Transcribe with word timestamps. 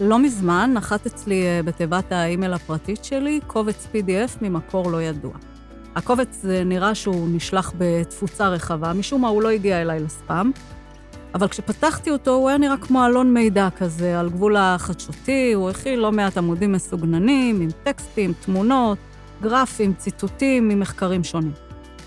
לא 0.00 0.18
מזמן 0.18 0.70
נחת 0.74 1.06
אצלי 1.06 1.42
אה, 1.42 1.62
בתיבת 1.62 2.12
האימייל 2.12 2.52
הפרטית 2.52 3.04
שלי 3.04 3.40
קובץ 3.46 3.86
PDF 3.92 4.30
ממקור 4.42 4.90
לא 4.90 5.02
ידוע. 5.02 5.32
הקובץ 5.96 6.44
אה, 6.48 6.64
נראה 6.64 6.94
שהוא 6.94 7.28
נשלח 7.32 7.72
בתפוצה 7.78 8.48
רחבה, 8.48 8.92
משום 8.92 9.22
מה 9.22 9.28
הוא 9.28 9.42
לא 9.42 9.48
הגיע 9.48 9.82
אליי 9.82 10.00
לספאם, 10.00 10.50
אבל 11.34 11.48
כשפתחתי 11.48 12.10
אותו 12.10 12.34
הוא 12.34 12.48
היה 12.48 12.58
נראה 12.58 12.76
כמו 12.76 13.06
אלון 13.06 13.34
מידע 13.34 13.68
כזה, 13.78 14.20
על 14.20 14.30
גבול 14.30 14.56
החדשותי, 14.56 15.52
הוא 15.52 15.70
הכיל 15.70 16.00
לא 16.00 16.12
מעט 16.12 16.36
עמודים 16.38 16.72
מסוגננים, 16.72 17.60
עם 17.60 17.68
טקסטים, 17.82 18.32
תמונות, 18.32 18.98
גרפים, 19.42 19.94
ציטוטים 19.94 20.68
ממחקרים 20.68 21.24
שונים. 21.24 21.52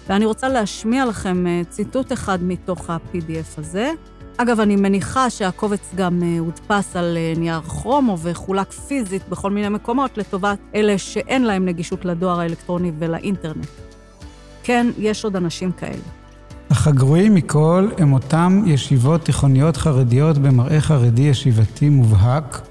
ואני 0.08 0.26
רוצה 0.26 0.50
להשמיע 0.50 1.06
לכם 1.06 1.48
אה, 1.48 1.62
ציטוט 1.70 2.12
אחד 2.12 2.44
מתוך 2.44 2.90
ה-PDF 2.90 3.58
הזה. 3.60 3.92
אגב, 4.38 4.60
אני 4.60 4.76
מניחה 4.76 5.30
שהקובץ 5.30 5.90
גם 5.96 6.24
אה, 6.24 6.40
הודפס 6.40 6.96
על 6.96 7.18
אה, 7.18 7.34
נייר 7.38 7.62
כרומו 7.62 8.18
וחולק 8.20 8.72
פיזית 8.72 9.30
בכל 9.30 9.52
מיני 9.52 9.70
מקומות 9.70 10.18
לטובת 10.18 10.60
אלה 10.76 10.98
שאין 10.98 11.44
להם 11.44 11.66
נגישות 11.66 12.06
לדואר 12.06 12.40
האלקטרוני 12.40 12.92
ולאינטרנט. 13.00 13.68
כן, 14.64 14.88
יש 14.98 15.24
עוד 15.24 15.36
אנשים 15.36 15.72
כאלה. 15.72 16.04
אך 16.72 16.88
הגרועים 16.88 17.36
מכל 17.36 17.90
הם 17.98 18.14
אותם 18.14 18.64
ישיבות 18.66 19.22
תיכוניות 19.22 19.78
חרדיות 19.78 20.38
במראה 20.38 20.82
חרדי 20.82 21.22
ישיבתי 21.22 21.90
מובהק, 21.90 22.62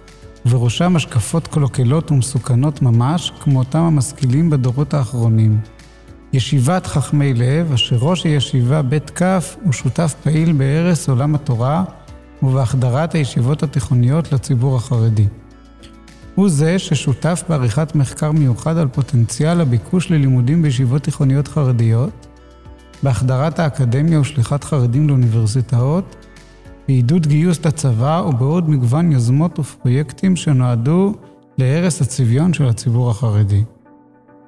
ובראשם 0.46 0.96
השקפות 0.96 1.46
קלוקלות 1.46 2.10
ומסוכנות 2.10 2.82
ממש, 2.82 3.32
כמו 3.40 3.58
אותם 3.58 3.78
המשכילים 3.78 4.50
בדורות 4.50 4.94
האחרונים. 4.94 5.58
ישיבת 6.32 6.86
חכמי 6.86 7.34
לב, 7.34 7.72
אשר 7.72 7.96
ראש 8.00 8.24
הישיבה 8.24 8.82
בית 8.82 9.10
כף 9.10 9.56
הוא 9.62 9.72
שותף 9.72 10.14
פעיל 10.22 10.52
בהרס 10.52 11.08
עולם 11.08 11.34
התורה 11.34 11.84
ובהחדרת 12.42 13.14
הישיבות 13.14 13.62
התיכוניות 13.62 14.32
לציבור 14.32 14.76
החרדי. 14.76 15.26
הוא 16.34 16.48
זה 16.48 16.78
ששותף 16.78 17.42
בעריכת 17.48 17.94
מחקר 17.94 18.32
מיוחד 18.32 18.76
על 18.76 18.88
פוטנציאל 18.88 19.60
הביקוש 19.60 20.10
ללימודים 20.10 20.62
בישיבות 20.62 21.02
תיכוניות 21.02 21.48
חרדיות, 21.48 22.26
בהחדרת 23.02 23.58
האקדמיה 23.58 24.20
ושליחת 24.20 24.64
חרדים 24.64 25.08
לאוניברסיטאות, 25.08 26.16
בעידוד 26.88 27.26
גיוס 27.26 27.66
לצבא 27.66 28.22
ובעוד 28.28 28.70
מגוון 28.70 29.12
יוזמות 29.12 29.58
ופרויקטים 29.58 30.36
שנועדו 30.36 31.14
להרס 31.58 32.00
הצביון 32.00 32.52
של 32.52 32.66
הציבור 32.66 33.10
החרדי. 33.10 33.64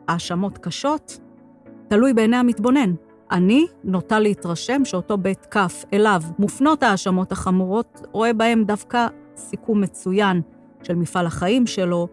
האשמות 0.08 0.58
קשות, 0.58 1.18
תלוי 1.88 2.12
בעיני 2.12 2.36
המתבונן. 2.36 2.94
אני 3.30 3.66
נוטה 3.84 4.18
להתרשם 4.18 4.84
שאותו 4.84 5.18
בית 5.18 5.46
כף 5.46 5.84
אליו 5.92 6.22
מופנות 6.38 6.82
ההאשמות 6.82 7.32
החמורות, 7.32 8.06
רואה 8.12 8.32
בהם 8.32 8.64
דווקא 8.64 9.06
סיכום 9.36 9.80
מצוין 9.80 10.40
של 10.82 10.94
מפעל 10.94 11.26
החיים 11.26 11.66
שלו, 11.66 12.08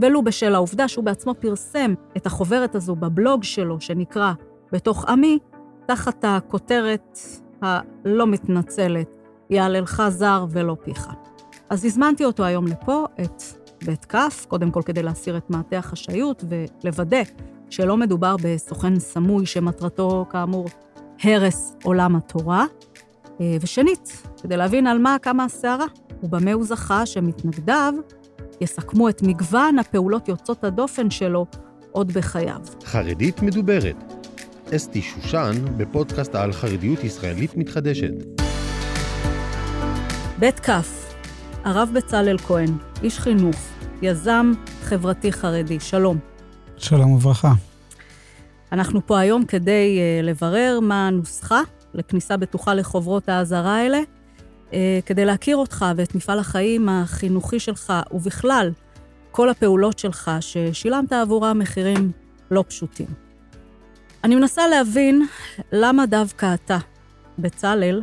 ולו 0.00 0.22
בשל 0.22 0.54
העובדה 0.54 0.88
שהוא 0.88 1.04
בעצמו 1.04 1.34
פרסם 1.34 1.94
את 2.16 2.26
החוברת 2.26 2.74
הזו 2.74 2.96
בבלוג 2.96 3.42
שלו, 3.44 3.80
שנקרא 3.80 4.32
"בתוך 4.72 5.04
עמי", 5.08 5.38
תחת 5.86 6.24
הכותרת 6.28 7.18
הלא 7.62 8.26
מתנצלת, 8.26 9.16
יעללך 9.50 10.02
זר 10.08 10.46
ולא 10.50 10.76
פיך. 10.84 11.08
אז 11.70 11.84
הזמנתי 11.84 12.24
אותו 12.24 12.44
היום 12.44 12.66
לפה, 12.66 13.04
את 13.20 13.42
בית 13.86 14.04
כף, 14.04 14.46
קודם 14.48 14.70
כל 14.70 14.82
כדי 14.82 15.02
להסיר 15.02 15.36
את 15.36 15.50
מעטה 15.50 15.78
החשאיות 15.78 16.44
ולוודא 16.48 17.22
שלא 17.74 17.96
מדובר 17.96 18.36
בסוכן 18.42 18.98
סמוי 18.98 19.46
שמטרתו, 19.46 20.26
כאמור, 20.30 20.68
הרס 21.22 21.76
עולם 21.82 22.16
התורה. 22.16 22.66
אה, 23.40 23.56
ושנית, 23.60 24.22
כדי 24.42 24.56
להבין 24.56 24.86
על 24.86 24.98
מה 24.98 25.16
קמה 25.22 25.44
הסערה, 25.44 25.86
ובמה 26.22 26.52
הוא 26.52 26.64
זכה 26.64 27.06
שמתנגדיו 27.06 27.94
יסכמו 28.60 29.08
את 29.08 29.22
מגוון 29.22 29.78
הפעולות 29.78 30.28
יוצאות 30.28 30.64
הדופן 30.64 31.10
שלו 31.10 31.46
עוד 31.92 32.12
בחייו. 32.12 32.60
חרדית 32.84 33.42
מדוברת. 33.42 34.14
אסתי 34.76 35.02
שושן 35.02 35.52
בפודקאסט 35.76 36.34
על 36.34 36.52
חרדיות 36.52 37.04
ישראלית 37.04 37.56
מתחדשת. 37.56 38.12
בית 40.38 40.60
כף, 40.60 41.14
הרב 41.64 41.90
בצלאל 41.94 42.38
כהן, 42.38 42.70
איש 43.02 43.18
חינוך, 43.18 43.56
יזם 44.02 44.52
חברתי 44.82 45.32
חרדי, 45.32 45.80
שלום. 45.80 46.33
שלום 46.84 47.12
וברכה. 47.12 47.52
אנחנו 48.72 49.06
פה 49.06 49.18
היום 49.18 49.44
כדי 49.44 49.98
uh, 49.98 50.26
לברר 50.26 50.78
מה 50.82 51.06
הנוסחה 51.06 51.60
לכניסה 51.94 52.36
בטוחה 52.36 52.74
לחוברות 52.74 53.28
האזהרה 53.28 53.76
האלה, 53.76 53.98
uh, 54.70 54.74
כדי 55.06 55.24
להכיר 55.24 55.56
אותך 55.56 55.84
ואת 55.96 56.14
מפעל 56.14 56.38
החיים 56.38 56.88
החינוכי 56.88 57.60
שלך, 57.60 57.92
ובכלל, 58.12 58.72
כל 59.30 59.48
הפעולות 59.48 59.98
שלך 59.98 60.30
ששילמת 60.40 61.12
עבורם 61.12 61.58
מחירים 61.58 62.12
לא 62.50 62.64
פשוטים. 62.68 63.06
אני 64.24 64.34
מנסה 64.34 64.68
להבין 64.68 65.26
למה 65.72 66.06
דווקא 66.06 66.54
אתה, 66.54 66.78
בצלאל, 67.38 68.02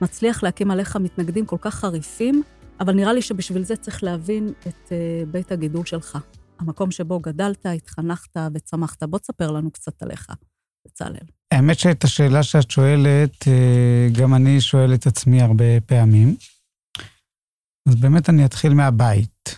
מצליח 0.00 0.42
להקים 0.42 0.70
עליך 0.70 0.96
מתנגדים 0.96 1.46
כל 1.46 1.58
כך 1.60 1.74
חריפים, 1.74 2.42
אבל 2.80 2.94
נראה 2.94 3.12
לי 3.12 3.22
שבשביל 3.22 3.64
זה 3.64 3.76
צריך 3.76 4.04
להבין 4.04 4.52
את 4.66 4.88
uh, 4.88 4.92
בית 5.30 5.52
הגידול 5.52 5.84
שלך. 5.84 6.18
המקום 6.62 6.90
שבו 6.90 7.20
גדלת, 7.20 7.66
התחנכת 7.66 8.36
וצמחת. 8.54 9.02
בוא 9.02 9.18
תספר 9.18 9.50
לנו 9.50 9.70
קצת 9.70 10.02
עליך, 10.02 10.26
בצלאל. 10.86 11.26
האמת 11.52 11.78
שאת 11.78 12.04
השאלה 12.04 12.42
שאת 12.42 12.70
שואלת, 12.70 13.48
אה, 13.48 14.08
גם 14.20 14.34
אני 14.34 14.60
שואל 14.60 14.94
את 14.94 15.06
עצמי 15.06 15.42
הרבה 15.42 15.80
פעמים. 15.86 16.36
אז 17.88 17.94
באמת 17.94 18.28
אני 18.28 18.44
אתחיל 18.44 18.74
מהבית. 18.74 19.56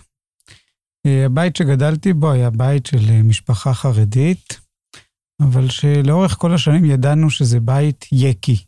אה, 1.07 1.27
הבית 1.27 1.57
שגדלתי 1.57 2.13
בו 2.13 2.33
היה 2.33 2.51
בית 2.51 2.87
של 2.87 3.11
אה, 3.11 3.23
משפחה 3.23 3.75
חרדית, 3.75 4.61
אבל 5.41 5.69
שלאורך 5.69 6.37
כל 6.39 6.55
השנים 6.55 6.85
ידענו 6.85 7.31
שזה 7.31 7.61
בית 7.61 8.05
יקי. 8.13 8.65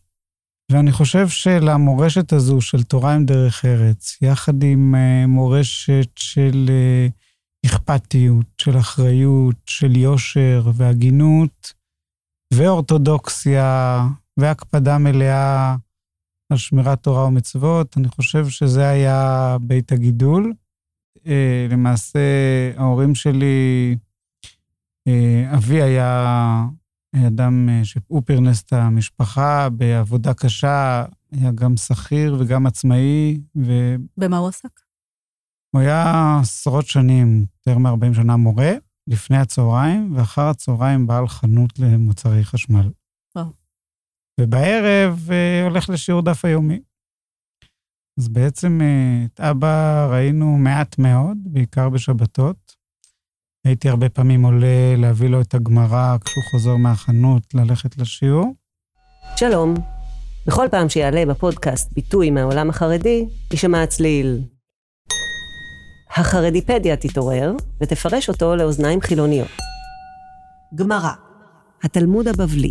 ואני 0.72 0.92
חושב 0.92 1.28
שלמורשת 1.28 2.32
הזו 2.32 2.60
של 2.60 2.82
תורה 2.82 3.14
עם 3.14 3.24
דרך 3.24 3.64
ארץ, 3.64 4.18
יחד 4.22 4.62
עם 4.62 4.94
מורשת 5.28 6.10
של 6.16 6.70
אכפתיות, 7.66 8.46
של 8.58 8.78
אחריות, 8.78 9.56
של 9.66 9.96
יושר 9.96 10.70
והגינות, 10.74 11.72
ואורתודוקסיה, 12.54 14.02
והקפדה 14.36 14.98
מלאה 14.98 15.76
על 16.52 16.58
שמירת 16.58 17.02
תורה 17.02 17.24
ומצוות. 17.24 17.96
אני 17.96 18.08
חושב 18.08 18.48
שזה 18.48 18.88
היה 18.88 19.56
בית 19.60 19.92
הגידול. 19.92 20.52
אה, 21.26 21.66
למעשה, 21.70 22.18
ההורים 22.76 23.14
שלי, 23.14 23.96
אה, 25.08 25.54
אבי 25.54 25.82
היה 25.82 26.66
אדם 27.26 27.68
אה, 27.68 27.84
שהוא 27.84 28.22
פרנס 28.24 28.62
את 28.62 28.72
המשפחה 28.72 29.68
בעבודה 29.68 30.34
קשה, 30.34 31.04
היה 31.32 31.50
גם 31.52 31.76
שכיר 31.76 32.36
וגם 32.38 32.66
עצמאי. 32.66 33.40
ו... 33.56 33.94
במה 34.16 34.38
הוא 34.38 34.48
עסק? 34.48 34.85
הוא 35.70 35.80
היה 35.80 36.38
עשרות 36.40 36.86
שנים, 36.86 37.46
יותר 37.66 37.78
מ-40 37.78 38.14
שנה 38.14 38.36
מורה, 38.36 38.72
לפני 39.06 39.36
הצהריים, 39.36 40.16
ואחר 40.16 40.42
הצהריים 40.42 41.06
בעל 41.06 41.28
חנות 41.28 41.78
למוצרי 41.78 42.44
חשמל. 42.44 42.90
וואו. 43.36 43.46
ובערב 44.40 45.28
אה, 45.32 45.62
הולך 45.64 45.90
לשיעור 45.90 46.22
דף 46.22 46.44
היומי. 46.44 46.80
אז 48.20 48.28
בעצם 48.28 48.80
אה, 48.82 49.24
את 49.24 49.40
אבא 49.40 50.08
ראינו 50.10 50.46
מעט 50.46 50.98
מאוד, 50.98 51.38
בעיקר 51.44 51.88
בשבתות. 51.88 52.76
הייתי 53.66 53.88
הרבה 53.88 54.08
פעמים 54.08 54.42
עולה 54.42 54.96
להביא 54.96 55.28
לו 55.28 55.40
את 55.40 55.54
הגמרא 55.54 56.16
כשהוא 56.24 56.44
חוזר 56.50 56.76
מהחנות 56.76 57.54
ללכת 57.54 57.98
לשיעור. 57.98 58.54
שלום. 59.36 59.74
בכל 60.46 60.66
פעם 60.70 60.88
שיעלה 60.88 61.26
בפודקאסט 61.26 61.92
ביטוי 61.92 62.30
מהעולם 62.30 62.70
החרדי, 62.70 63.26
יישמע 63.52 63.82
הצליל 63.82 64.42
החרדיפדיה 66.16 66.96
תתעורר 66.96 67.52
ותפרש 67.80 68.28
אותו 68.28 68.56
לאוזניים 68.56 69.00
חילוניות. 69.00 69.48
גמרא, 70.74 71.10
התלמוד 71.82 72.28
הבבלי, 72.28 72.70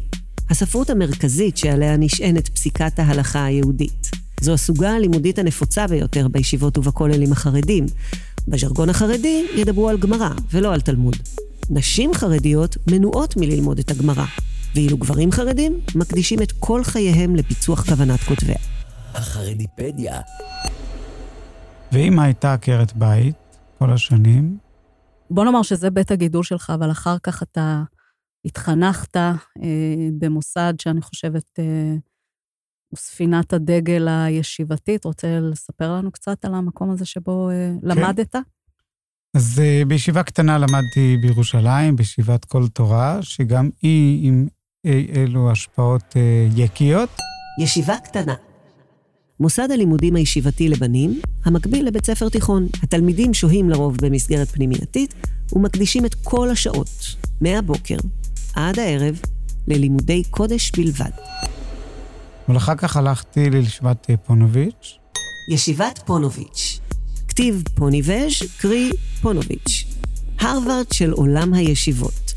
הספרות 0.49 0.89
המרכזית 0.89 1.57
שעליה 1.57 1.97
נשענת 1.97 2.49
פסיקת 2.49 2.99
ההלכה 2.99 3.45
היהודית. 3.45 4.11
זו 4.41 4.53
הסוגה 4.53 4.91
הלימודית 4.91 5.39
הנפוצה 5.39 5.87
ביותר 5.87 6.27
בישיבות 6.27 6.77
ובכוללים 6.77 7.31
החרדים. 7.31 7.85
בז'רגון 8.47 8.89
החרדי 8.89 9.45
ידברו 9.55 9.89
על 9.89 9.97
גמרא 9.97 10.29
ולא 10.51 10.73
על 10.73 10.81
תלמוד. 10.81 11.15
נשים 11.69 12.13
חרדיות 12.13 12.77
מנועות 12.91 13.37
מללמוד 13.37 13.79
את 13.79 13.91
הגמרא, 13.91 14.25
ואילו 14.75 14.97
גברים 14.97 15.31
חרדים 15.31 15.79
מקדישים 15.95 16.41
את 16.41 16.51
כל 16.51 16.83
חייהם 16.83 17.35
לפיצוח 17.35 17.85
כוונת 17.85 18.19
כותביה. 18.19 18.57
החרדיפדיה 19.13 20.19
ואמא 21.95 22.21
הייתה 22.21 22.53
עקרת 22.53 22.93
בית 22.93 23.35
כל 23.79 23.93
השנים. 23.93 24.57
בוא 25.29 25.45
נאמר 25.45 25.61
שזה 25.61 25.89
בית 25.89 26.11
הגידול 26.11 26.43
שלך, 26.43 26.71
אבל 26.75 26.91
אחר 26.91 27.17
כך 27.23 27.43
אתה 27.43 27.83
התחנכת 28.45 29.17
אה, 29.17 29.33
במוסד 30.19 30.73
שאני 30.81 31.01
חושבת 31.01 31.59
אה, 31.59 31.95
ספינת 32.95 33.53
הדגל 33.53 34.07
הישיבתית. 34.07 35.05
רוצה 35.05 35.39
לספר 35.39 35.93
לנו 35.93 36.11
קצת 36.11 36.45
על 36.45 36.53
המקום 36.53 36.91
הזה 36.91 37.05
שבו 37.05 37.49
אה, 37.49 37.71
כן. 37.81 37.87
למדת? 37.87 38.35
אז 39.35 39.59
אה, 39.63 39.81
בישיבה 39.87 40.23
קטנה 40.23 40.57
למדתי 40.57 41.17
בירושלים, 41.21 41.95
בישיבת 41.95 42.45
כל 42.45 42.67
תורה, 42.67 43.17
שגם 43.21 43.69
היא 43.81 44.27
עם 44.27 44.47
אלו 45.15 45.51
השפעות 45.51 46.15
יקיות. 46.55 47.09
ישיבה 47.61 47.97
קטנה. 48.03 48.33
מוסד 49.39 49.71
הלימודים 49.71 50.15
הישיבתי 50.15 50.69
לבנים, 50.69 51.21
המקביל 51.45 51.87
לבית 51.87 52.05
ספר 52.05 52.29
תיכון. 52.29 52.67
התלמידים 52.83 53.33
שוהים 53.33 53.69
לרוב 53.69 53.97
במסגרת 54.01 54.49
פנימייתית 54.49 55.13
ומקדישים 55.53 56.05
את 56.05 56.15
כל 56.23 56.49
השעות, 56.49 56.89
מהבוקר 57.41 57.97
עד 58.55 58.79
הערב, 58.79 59.19
ללימודי 59.67 60.23
קודש 60.29 60.71
בלבד. 60.71 61.09
אבל 62.47 62.57
אחר 62.57 62.75
כך 62.75 62.97
הלכתי 62.97 63.49
לישיבת 63.49 64.07
פונוביץ'. 64.25 64.97
ישיבת 65.51 65.99
פונוביץ'. 66.05 66.79
כתיב 67.27 67.63
פוניבז', 67.75 68.41
קרי 68.57 68.89
פונוביץ'. 69.21 69.85
הרווארד 70.39 70.91
של 70.93 71.11
עולם 71.11 71.53
הישיבות. 71.53 72.33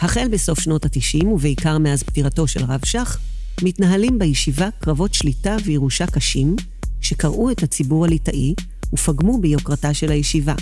החל 0.00 0.28
בסוף 0.28 0.60
שנות 0.60 0.84
ה-90 0.84 1.26
ובעיקר 1.26 1.78
מאז 1.78 2.02
פטירתו 2.02 2.46
של 2.46 2.64
רב 2.64 2.80
שך, 2.84 3.18
מתנהלים 3.62 4.18
בישיבה 4.18 4.68
קרבות 4.80 5.14
שליטה 5.14 5.56
וירושה 5.64 6.06
קשים, 6.06 6.56
שקרעו 7.00 7.50
את 7.50 7.62
הציבור 7.62 8.04
הליטאי 8.04 8.54
ופגמו 8.92 9.40
ביוקרתה 9.40 9.94
של 9.94 10.10
הישיבה. 10.10 10.54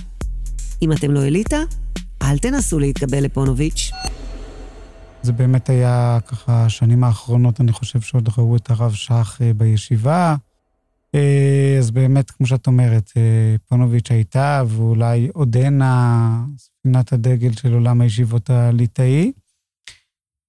אם 0.82 0.93
אתם 0.93 1.11
לא 1.11 1.23
אליטה, 1.23 1.58
אל 2.23 2.38
תנסו 2.38 2.79
להתקבל 2.79 3.25
לפונוביץ'. 3.25 3.91
זה 5.23 5.32
באמת 5.32 5.69
היה 5.69 6.19
ככה, 6.26 6.64
השנים 6.64 7.05
האחרונות, 7.05 7.61
אני 7.61 7.73
חושב 7.73 8.00
שעוד 8.00 8.29
ראו 8.38 8.56
את 8.56 8.70
הרב 8.70 8.93
שך 8.93 9.38
אה, 9.43 9.55
בישיבה. 9.55 10.37
אה, 11.14 11.76
אז 11.79 11.91
באמת, 11.91 12.31
כמו 12.31 12.46
שאת 12.46 12.67
אומרת, 12.67 13.12
אה, 13.17 13.56
פונוביץ' 13.69 14.11
הייתה, 14.11 14.62
ואולי 14.67 15.29
עודנה 15.35 16.44
ספינת 16.58 17.12
הדגל 17.12 17.53
של 17.53 17.73
עולם 17.73 18.00
הישיבות 18.00 18.50
הליטאי. 18.50 19.32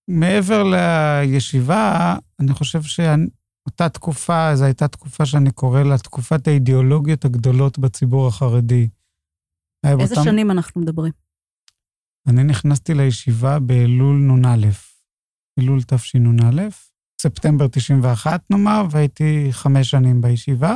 מעבר 0.07 0.63
לישיבה, 0.63 2.15
אני 2.41 2.53
חושב 2.53 2.81
שאותה 2.81 3.89
תקופה, 3.89 4.55
זו 4.55 4.63
הייתה 4.65 4.87
תקופה 4.87 5.25
שאני 5.25 5.51
קורא 5.51 5.83
לה 5.83 5.97
תקופת 5.97 6.47
האידיאולוגיות 6.47 7.25
הגדולות 7.25 7.79
בציבור 7.79 8.27
החרדי. 8.27 8.89
איזה 9.85 10.15
אותם... 10.15 10.23
שנים 10.23 10.51
אנחנו 10.51 10.81
מדברים? 10.81 11.13
אני 12.27 12.43
נכנסתי 12.43 12.93
לישיבה 12.93 13.59
באלול 13.59 14.15
נ"א, 14.15 14.67
אלול 15.59 15.83
תשנ"א, 15.83 16.67
ספטמבר 17.21 17.67
91 17.67 18.41
נאמר, 18.49 18.85
והייתי 18.91 19.47
חמש 19.51 19.89
שנים 19.89 20.21
בישיבה, 20.21 20.75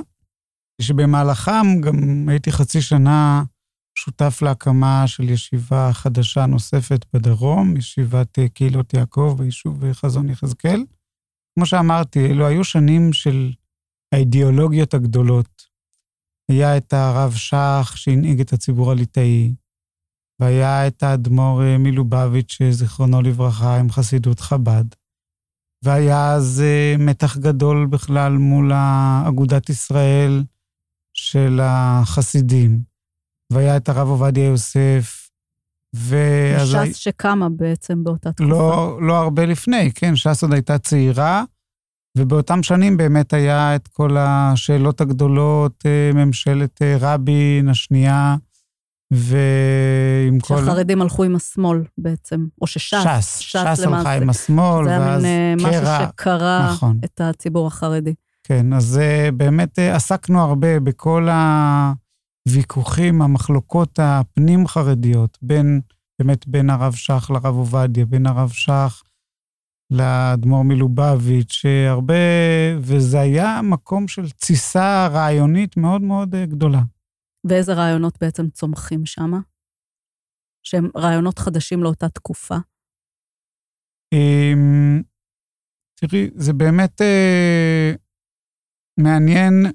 שבמהלכם 0.81 1.81
גם 1.81 2.29
הייתי 2.29 2.51
חצי 2.51 2.81
שנה 2.81 3.43
שותף 3.97 4.41
להקמה 4.41 5.03
של 5.07 5.29
ישיבה 5.29 5.93
חדשה 5.93 6.45
נוספת 6.45 7.05
בדרום, 7.13 7.77
ישיבת 7.77 8.39
קהילות 8.53 8.93
יעקב 8.93 9.35
ביישוב 9.37 9.91
חזון 9.91 10.29
יחזקאל. 10.29 10.83
כמו 11.55 11.65
שאמרתי, 11.65 12.25
אלו 12.25 12.47
היו 12.47 12.63
שנים 12.63 13.13
של 13.13 13.51
האידיאולוגיות 14.13 14.93
הגדולות. 14.93 15.65
היה 16.51 16.77
את 16.77 16.93
הרב 16.93 17.33
שך 17.33 17.93
שהנהיג 17.95 18.39
את 18.39 18.53
הציבור 18.53 18.91
הליטאי, 18.91 19.55
והיה 20.41 20.87
את 20.87 21.03
האדמו"ר 21.03 21.63
אה, 21.63 21.77
מלובביץ', 21.77 22.57
זיכרונו 22.69 23.21
לברכה, 23.21 23.79
עם 23.79 23.89
חסידות 23.89 24.39
חב"ד. 24.39 24.85
והיה 25.83 26.33
אז 26.33 26.61
אה, 26.65 26.95
מתח 26.97 27.37
גדול 27.37 27.87
בכלל 27.87 28.31
מול 28.33 28.71
אגודת 29.27 29.69
ישראל 29.69 30.43
של 31.13 31.59
החסידים. 31.61 32.83
והיה 33.53 33.77
את 33.77 33.89
הרב 33.89 34.07
עובדיה 34.07 34.45
יוסף, 34.45 35.24
ואז... 35.95 36.69
ש"ס 36.69 36.95
שקמה 36.95 37.49
בעצם 37.49 38.03
באותה 38.03 38.31
תקופה. 38.31 38.49
לא, 38.51 38.99
לא 39.01 39.13
הרבה 39.13 39.45
לפני, 39.45 39.91
כן, 39.95 40.15
ש"ס 40.15 40.43
עוד 40.43 40.53
הייתה 40.53 40.77
צעירה, 40.77 41.43
ובאותם 42.17 42.63
שנים 42.63 42.97
באמת 42.97 43.33
היה 43.33 43.75
את 43.75 43.87
כל 43.87 44.17
השאלות 44.19 45.01
הגדולות, 45.01 45.83
אה, 45.85 46.11
ממשלת 46.13 46.81
אה, 46.81 46.97
רבין 46.99 47.69
השנייה, 47.69 48.35
ועם 49.11 50.39
כל... 50.39 50.57
שהחרדים 50.57 51.01
הלכו 51.01 51.23
עם 51.23 51.35
השמאל 51.35 51.83
בעצם, 51.97 52.45
או 52.61 52.67
שש"ס, 52.67 52.97
ש"ס, 53.03 53.37
ש"ס, 53.39 53.57
ש"ס 53.57 53.79
הלכה 53.79 54.13
עם 54.13 54.29
השמאל, 54.29 54.87
ואז 54.87 55.01
קרע. 55.01 55.19
זה 55.19 55.27
היה 55.27 55.55
מין 55.55 55.65
משהו 55.65 56.07
שקרה 56.11 56.69
נכון. 56.71 56.99
את 57.05 57.21
הציבור 57.21 57.67
החרדי. 57.67 58.13
כן, 58.43 58.73
אז 58.73 58.99
באמת 59.37 59.79
אה, 59.79 59.95
עסקנו 59.95 60.41
הרבה 60.41 60.79
בכל 60.79 61.27
ה... 61.31 61.93
הוויכוחים, 62.47 63.21
המחלוקות 63.21 63.99
הפנים-חרדיות, 64.01 65.37
בין, 65.41 65.81
באמת 66.19 66.47
בין 66.47 66.69
הרב 66.69 66.93
שך 66.93 67.31
לרב 67.33 67.55
עובדיה, 67.55 68.05
בין 68.05 68.25
הרב 68.25 68.49
שך 68.49 69.03
לאדמו"ר 69.91 70.63
מלובביץ', 70.63 71.61
הרבה, 71.89 72.13
וזה 72.81 73.19
היה 73.19 73.61
מקום 73.63 74.07
של 74.07 74.29
תסיסה 74.29 75.07
רעיונית 75.11 75.77
מאוד 75.77 76.01
מאוד 76.01 76.35
אה, 76.35 76.45
גדולה. 76.45 76.81
ואיזה 77.49 77.73
רעיונות 77.73 78.17
בעצם 78.21 78.49
צומחים 78.49 79.05
שם? 79.05 79.31
שהם 80.63 80.89
רעיונות 80.97 81.39
חדשים 81.39 81.83
לאותה 81.83 82.09
תקופה? 82.09 82.55
אמ, 84.13 85.01
תראי, 85.95 86.29
זה 86.35 86.53
באמת 86.53 87.01
אה, 87.01 87.93
מעניין 88.99 89.65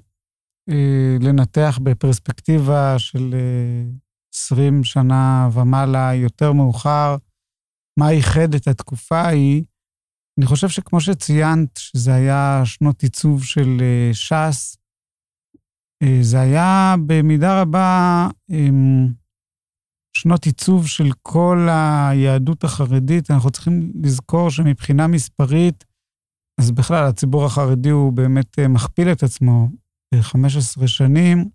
לנתח 1.19 1.79
בפרספקטיבה 1.83 2.99
של 2.99 3.35
20 4.35 4.77
אה, 4.77 4.83
שנה 4.83 5.49
ומעלה, 5.53 6.13
יותר 6.13 6.53
מאוחר, 6.53 7.15
מה 7.99 8.11
ייחד 8.11 8.53
את 8.55 8.67
התקופה 8.67 9.21
ההיא. 9.21 9.63
אני 10.39 10.45
חושב 10.45 10.69
שכמו 10.69 11.01
שציינת, 11.01 11.77
שזה 11.77 12.13
היה 12.13 12.61
שנות 12.65 13.03
עיצוב 13.03 13.43
של 13.43 13.77
אה, 13.81 14.13
ש"ס, 14.13 14.77
זה 16.21 16.39
היה 16.39 16.95
במידה 17.05 17.61
רבה 17.61 18.27
אמ, 18.49 19.07
שנות 20.17 20.45
עיצוב 20.45 20.87
של 20.87 21.09
כל 21.21 21.67
היהדות 21.69 22.63
החרדית. 22.63 23.31
אנחנו 23.31 23.51
צריכים 23.51 23.91
לזכור 24.03 24.49
שמבחינה 24.49 25.07
מספרית, 25.07 25.85
אז 26.59 26.71
בכלל, 26.71 27.07
הציבור 27.07 27.45
החרדי 27.45 27.89
הוא 27.89 28.13
באמת 28.13 28.59
מכפיל 28.59 29.11
את 29.11 29.23
עצמו 29.23 29.69
15 30.19 30.87
שנים. 30.87 31.49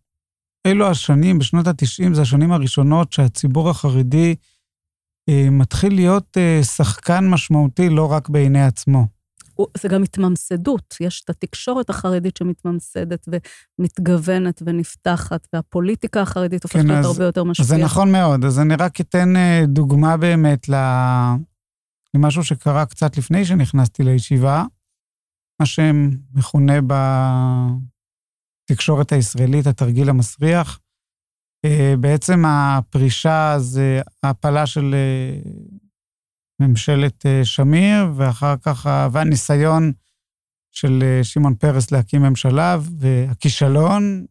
אלו 0.67 0.87
השנים, 0.91 1.39
בשנות 1.39 1.67
ה-90, 1.67 2.15
זה 2.15 2.23
השנים 2.23 2.53
הראשונות 2.53 3.13
שהציבור 3.13 3.71
החרדי 3.71 4.35
אה, 5.29 5.51
מתחיל 5.51 5.95
להיות 5.95 6.37
אה, 6.37 6.61
שחקן 6.65 7.29
משמעותי 7.29 7.89
לא 7.89 8.13
רק 8.13 8.29
בעיני 8.29 8.63
עצמו. 8.63 9.07
זה 9.77 9.89
גם 9.89 10.03
התממסדות, 10.03 10.97
יש 11.01 11.23
את 11.25 11.31
התקשורת 11.31 11.91
החרדית 11.91 12.37
שמתממסדת 12.37 13.29
ומתגוונת 13.79 14.63
ונפתחת, 14.67 15.47
והפוליטיקה 15.53 16.23
החרדית 16.23 16.63
הופכת 16.63 16.81
כן, 16.81 16.87
להיות 16.87 17.05
הרבה 17.05 17.25
יותר 17.25 17.45
משפיעה. 17.45 17.69
זה 17.69 17.77
נכון 17.77 18.13
מאוד, 18.13 18.45
אז 18.45 18.61
אני 18.61 18.75
רק 18.75 19.01
אתן 19.01 19.37
אה, 19.37 19.63
דוגמה 19.67 20.17
באמת 20.17 20.67
למשהו 22.15 22.45
שקרה 22.45 22.87
קצת 22.87 23.17
לפני 23.19 23.45
שנכנסתי 23.45 24.03
לישיבה, 24.03 24.65
מה 25.61 25.67
שמכונה 25.67 26.81
ב... 26.87 26.93
התקשורת 28.71 29.13
הישראלית, 29.13 29.67
התרגיל 29.67 30.09
המסריח. 30.09 30.81
אה, 31.65 31.95
בעצם 32.01 32.45
הפרישה 32.47 33.55
זה 33.59 34.01
הפלה 34.23 34.67
של 34.67 34.95
אה, 34.95 35.51
ממשלת 36.61 37.27
אה, 37.27 37.45
שמיר, 37.45 38.07
ואחר 38.17 38.57
כך, 38.57 38.87
והניסיון 39.13 39.93
של 40.75 41.03
שמעון 41.23 41.55
פרס 41.55 41.91
להקים 41.91 42.23
ממשלה, 42.23 42.77
והכישלון. 42.99 44.27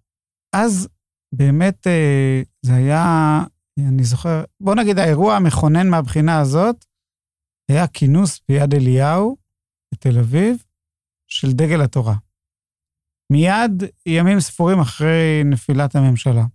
אז 0.56 0.88
באמת 1.36 1.88
זה 2.66 2.76
היה, 2.76 3.40
אני 3.80 4.04
זוכר, 4.04 4.44
בוא 4.62 4.76
נגיד 4.76 5.00
האירוע 5.00 5.36
המכונן 5.36 5.90
מהבחינה 5.90 6.40
הזאת, 6.40 6.86
היה 7.72 7.88
כינוס 7.88 8.42
ביד 8.50 8.74
אליהו 8.74 9.38
בתל 9.94 10.20
אביב 10.20 10.64
של 11.28 11.52
דגל 11.52 11.82
התורה. 11.82 12.25
מיד 13.32 13.84
ימים 14.06 14.40
ספורים 14.40 14.80
אחרי 14.80 15.42
נפילת 15.46 15.96
הממשלה. 15.96 16.46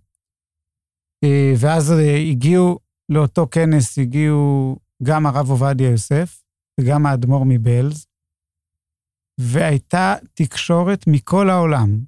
אה, 1.23 1.53
ואז 1.57 1.91
אה, 1.91 2.15
הגיעו, 2.15 2.79
לאותו 3.09 3.47
כנס 3.51 3.97
הגיעו 3.97 4.77
גם 5.03 5.25
הרב 5.25 5.49
עובדיה 5.49 5.89
יוסף 5.89 6.43
וגם 6.79 7.05
האדמו"ר 7.05 7.43
מבלז, 7.45 8.05
והייתה 9.39 10.15
תקשורת 10.33 11.07
מכל 11.07 11.49
העולם, 11.49 11.99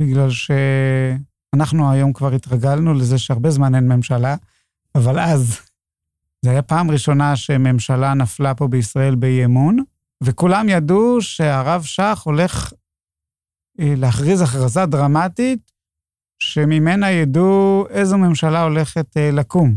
בגלל 0.00 0.28
שאנחנו 0.30 1.92
היום 1.92 2.12
כבר 2.12 2.32
התרגלנו 2.32 2.94
לזה 2.94 3.18
שהרבה 3.18 3.50
זמן 3.50 3.74
אין 3.74 3.88
ממשלה, 3.88 4.36
אבל 4.94 5.18
אז, 5.18 5.60
זו 6.44 6.50
הייתה 6.50 6.62
פעם 6.62 6.90
ראשונה 6.90 7.36
שממשלה 7.36 8.14
נפלה 8.14 8.54
פה 8.54 8.68
בישראל 8.68 9.14
באי 9.14 9.44
אמון, 9.44 9.78
וכולם 10.22 10.68
ידעו 10.68 11.22
שהרב 11.22 11.82
שך 11.82 12.22
הולך 12.24 12.72
להכריז 13.78 14.40
הכרזה 14.40 14.86
דרמטית, 14.86 15.72
שממנה 16.38 17.10
ידעו 17.10 17.86
איזו 17.90 18.18
ממשלה 18.18 18.62
הולכת 18.62 19.16
אה, 19.16 19.30
לקום. 19.32 19.76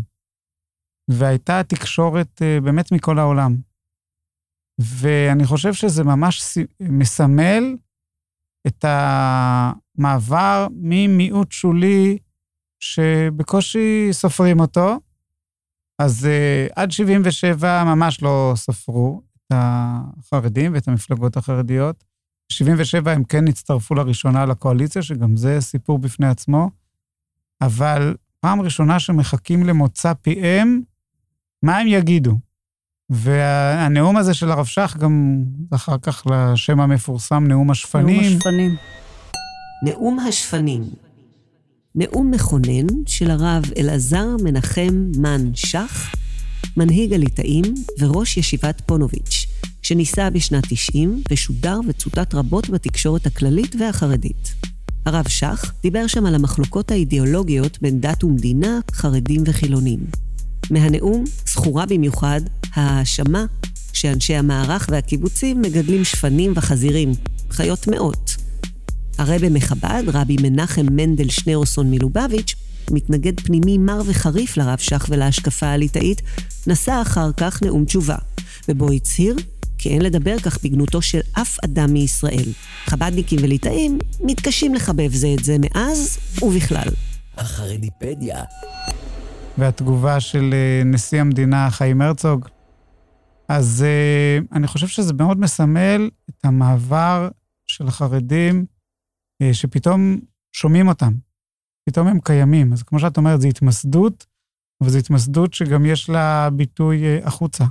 והייתה 1.12 1.62
תקשורת 1.64 2.42
אה, 2.42 2.62
באמת 2.62 2.92
מכל 2.92 3.20
העולם. 3.20 3.56
ואני 4.80 5.46
חושב 5.46 5.74
שזה 5.74 6.04
ממש 6.04 6.58
מסמל 6.80 7.64
את 8.68 8.86
המעבר 8.88 10.68
ממיעוט 10.72 11.52
שולי 11.52 12.18
שבקושי 12.80 14.08
סופרים 14.12 14.60
אותו, 14.60 15.00
אז 16.02 16.28
עד 16.76 16.92
77 16.92 17.84
ממש 17.84 18.24
לא 18.24 18.54
ספרו 18.56 19.22
את 19.36 19.54
החרדים 19.56 20.74
ואת 20.74 20.88
המפלגות 20.88 21.38
החרדיות. 21.38 22.09
ב-77 22.52 23.10
הם 23.10 23.24
כן 23.24 23.48
הצטרפו 23.48 23.96
לראשונה 23.96 24.46
לקואליציה, 24.46 25.02
שגם 25.02 25.38
זה 25.38 25.58
סיפור 25.62 26.00
בפני 26.00 26.28
עצמו, 26.28 26.70
אבל 27.62 28.16
פעם 28.40 28.62
ראשונה 28.62 29.00
שמחכים 29.00 29.64
למוצא 29.66 30.14
פיהם, 30.14 30.82
מה 31.64 31.78
הם 31.78 31.88
יגידו? 31.88 32.38
והנאום 33.10 34.18
הזה 34.18 34.34
של 34.34 34.52
הרב 34.52 34.66
שך 34.66 34.98
גם 35.00 35.44
אחר 35.72 35.98
כך 36.02 36.24
לשם 36.32 36.80
המפורסם, 36.80 37.48
נאום 37.48 37.72
השפנים. 37.72 38.22
נאום 38.22 38.36
השפנים. 38.38 38.76
נאום 39.84 40.20
השפנים. 40.20 40.84
נאום 41.96 42.32
מכונן 42.32 42.88
של 43.06 43.32
הרב 43.32 43.64
אלעזר 43.78 44.28
מנחם 44.44 45.12
מן 45.18 45.56
שך, 45.56 46.16
מנהיג 46.78 47.14
הליטאים 47.14 47.66
וראש 48.00 48.38
ישיבת 48.38 48.82
פונוביץ', 48.86 49.48
שנישא 49.82 50.30
בשנת 50.30 50.64
90 50.70 51.24
ושודר 51.32 51.80
וצוטט 51.88 52.34
רבות 52.34 52.70
בתקשורת 52.70 53.26
הכללית 53.26 53.76
והחרדית. 53.80 54.54
הרב 55.06 55.28
שך 55.28 55.74
דיבר 55.82 56.08
שם 56.08 56.26
על 56.26 56.36
המחלוקות 56.36 56.92
האידיאולוגיות 56.92 57.78
בין 57.82 58.02
דת 58.02 58.24
ומדינה, 58.24 58.80
חרדים 58.92 59.44
וחילונים. 59.46 60.00
מהנאום 60.72 61.24
זכורה 61.48 61.86
במיוחד 61.86 62.42
ההאשמה 62.74 63.46
שאנשי 63.94 64.36
המערך 64.36 64.88
והקיבוצים 64.92 65.62
מגדלים 65.62 66.04
שפנים 66.04 66.54
וחזירים, 66.56 67.12
חיות 67.52 67.88
מאות. 67.88 68.36
הרבי 69.18 69.50
מחב"ד, 69.50 70.04
רבי 70.08 70.36
מנחם 70.42 70.86
מנדל 70.92 71.30
שניאורסון 71.30 71.92
מלובביץ', 71.92 72.56
מתנגד 72.92 73.40
פנימי 73.40 73.78
מר 73.78 74.02
וחריף 74.06 74.58
לרב 74.58 74.78
שך 74.78 75.06
ולהשקפה 75.10 75.68
הליטאית, 75.68 76.22
נשא 76.68 77.02
אחר 77.02 77.32
כך 77.38 77.64
נאום 77.64 77.86
תשובה, 77.86 78.18
ובו 78.70 78.92
הצהיר 78.92 79.36
כי 79.80 79.90
אין 79.90 80.02
לדבר 80.02 80.40
כך 80.40 80.64
בגנותו 80.64 81.02
של 81.02 81.20
אף 81.42 81.58
אדם 81.66 81.94
מישראל. 81.94 82.46
חב"דניקים 82.86 83.40
וליטאים 83.42 84.00
מתקשים 84.20 84.76
לחבב 84.76 85.12
זה 85.12 85.28
את 85.40 85.44
זה 85.44 85.56
מאז 85.60 86.20
ובכלל. 86.42 86.88
החרדיפדיה. 87.38 88.44
והתגובה 89.58 90.20
של 90.20 90.50
אה, 90.54 90.82
נשיא 90.86 91.22
המדינה 91.22 91.72
חיים 91.72 92.02
הרצוג. 92.02 92.48
אז 93.48 93.86
אה, 93.88 94.40
אני 94.58 94.68
חושב 94.68 94.88
שזה 94.88 95.14
מאוד 95.14 95.40
מסמל 95.40 96.10
את 96.30 96.46
המעבר 96.46 97.30
של 97.68 97.88
החרדים, 97.88 98.66
אה, 99.42 99.54
שפתאום 99.54 100.20
שומעים 100.56 100.88
אותם, 100.88 101.14
פתאום 101.90 102.08
הם 102.08 102.20
קיימים. 102.20 102.74
אז 102.74 102.84
כמו 102.84 103.00
שאת 103.00 103.18
אומרת, 103.18 103.42
זו 103.42 103.48
התמסדות, 103.48 104.26
וזו 104.84 104.98
התמסדות 104.98 105.54
שגם 105.54 105.86
יש 105.86 106.10
לה 106.10 106.50
ביטוי 106.50 107.24
החוצה. 107.24 107.66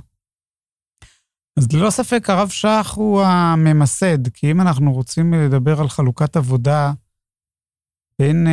אז 1.59 1.67
ללא 1.73 1.89
ספק 1.89 2.29
הרב 2.29 2.49
שך 2.49 2.91
הוא 2.95 3.21
הממסד, 3.21 4.27
כי 4.33 4.51
אם 4.51 4.61
אנחנו 4.61 4.93
רוצים 4.93 5.33
לדבר 5.33 5.81
על 5.81 5.89
חלוקת 5.89 6.35
עבודה 6.35 6.91
בין 8.19 8.47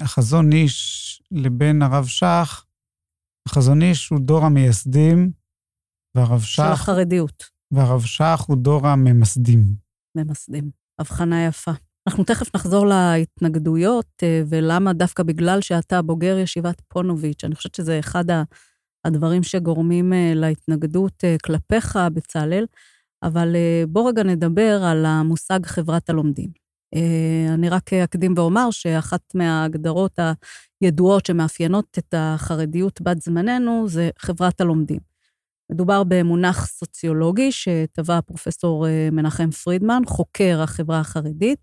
החזון 0.00 0.52
איש 0.52 1.22
לבין 1.30 1.82
הרב 1.82 2.06
שך, 2.06 2.64
החזון 3.48 3.82
איש 3.82 4.08
הוא 4.08 4.18
דור 4.20 4.44
המייסדים, 4.44 5.30
והרב 6.14 6.40
שך... 6.40 6.56
של 6.56 6.62
החרדיות. 6.62 7.44
והרב 7.70 8.02
שך 8.04 8.40
הוא 8.46 8.56
דור 8.56 8.86
הממסדים. 8.86 9.64
ממסדים. 10.16 10.70
הבחנה 10.98 11.46
יפה. 11.46 11.72
אנחנו 12.08 12.24
תכף 12.24 12.54
נחזור 12.56 12.86
להתנגדויות, 12.86 14.06
אה, 14.22 14.42
ולמה 14.48 14.92
דווקא 14.92 15.22
בגלל 15.22 15.60
שאתה 15.60 16.02
בוגר 16.02 16.38
ישיבת 16.38 16.82
פונוביץ', 16.88 17.44
אני 17.44 17.54
חושבת 17.54 17.74
שזה 17.74 17.98
אחד 17.98 18.24
הדברים 19.04 19.42
שגורמים 19.42 20.12
אה, 20.12 20.32
להתנגדות 20.34 21.24
אה, 21.24 21.36
כלפיך, 21.44 21.98
בצלאל, 22.14 22.66
אבל 23.22 23.56
בוא 23.88 24.08
רגע 24.08 24.22
נדבר 24.22 24.82
על 24.84 25.06
המושג 25.06 25.66
חברת 25.66 26.10
הלומדים. 26.10 26.48
אה, 26.94 27.54
אני 27.54 27.68
רק 27.68 27.92
אקדים 27.92 28.34
ואומר 28.36 28.70
שאחת 28.70 29.34
מההגדרות 29.34 30.18
הידועות 30.80 31.26
שמאפיינות 31.26 31.98
את 31.98 32.14
החרדיות 32.16 33.00
בת 33.00 33.22
זמננו 33.22 33.88
זה 33.88 34.10
חברת 34.18 34.60
הלומדים. 34.60 35.12
מדובר 35.72 36.02
במונח 36.08 36.66
סוציולוגי 36.66 37.52
שטבע 37.52 38.20
פרופסור 38.20 38.86
אה, 38.86 39.08
מנחם 39.12 39.50
פרידמן, 39.50 40.02
חוקר 40.06 40.60
החברה 40.62 41.00
החרדית. 41.00 41.58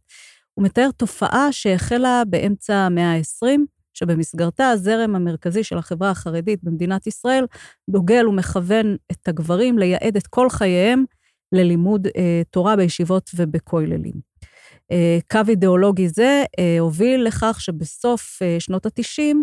הוא 0.54 0.66
מתאר 0.66 0.90
תופעה 0.98 1.52
שהחלה 1.52 2.24
באמצע 2.30 2.76
המאה 2.76 3.14
ה-20, 3.14 3.60
שבמסגרתה 3.94 4.70
הזרם 4.70 5.16
המרכזי 5.16 5.64
של 5.64 5.78
החברה 5.78 6.10
החרדית 6.10 6.64
במדינת 6.64 7.08
ישראל 7.08 7.46
דוגל 7.90 8.28
ומכוון 8.28 8.96
את 9.12 9.28
הגברים 9.28 9.80
לייעד 9.80 10.18
את 10.18 10.28
כל 10.28 10.50
חייהם 10.50 11.04
ללימוד 11.52 12.08
אה, 12.08 12.42
תורה 12.52 12.76
בישיבות 12.76 13.32
ובכוללים. 13.36 14.30
אה, 14.92 15.18
קו 15.32 15.40
אידיאולוגי 15.50 16.10
זה 16.10 16.44
אה, 16.60 16.80
הוביל 16.80 17.24
לכך 17.24 17.58
שבסוף 17.62 18.42
אה, 18.42 18.56
שנות 18.60 18.86
ה-90, 18.86 19.36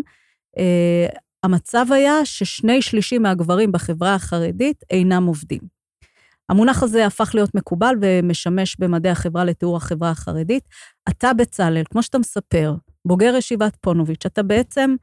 המצב 1.43 1.85
היה 1.91 2.25
ששני 2.25 2.81
שלישים 2.81 3.21
מהגברים 3.21 3.71
בחברה 3.71 4.15
החרדית 4.15 4.83
אינם 4.89 5.25
עובדים. 5.25 5.59
המונח 6.49 6.83
הזה 6.83 7.05
הפך 7.05 7.31
להיות 7.33 7.55
מקובל 7.55 7.95
ומשמש 8.01 8.75
במדעי 8.79 9.11
החברה 9.11 9.45
לתיאור 9.45 9.77
החברה 9.77 10.09
החרדית. 10.09 10.63
אתה, 11.09 11.33
בצלאל, 11.33 11.83
כמו 11.89 12.03
שאתה 12.03 12.19
מספר, 12.19 12.73
בוגר 13.07 13.35
ישיבת 13.37 13.75
פונוביץ', 13.81 14.25
אתה 14.25 14.43
בעצם 14.43 14.95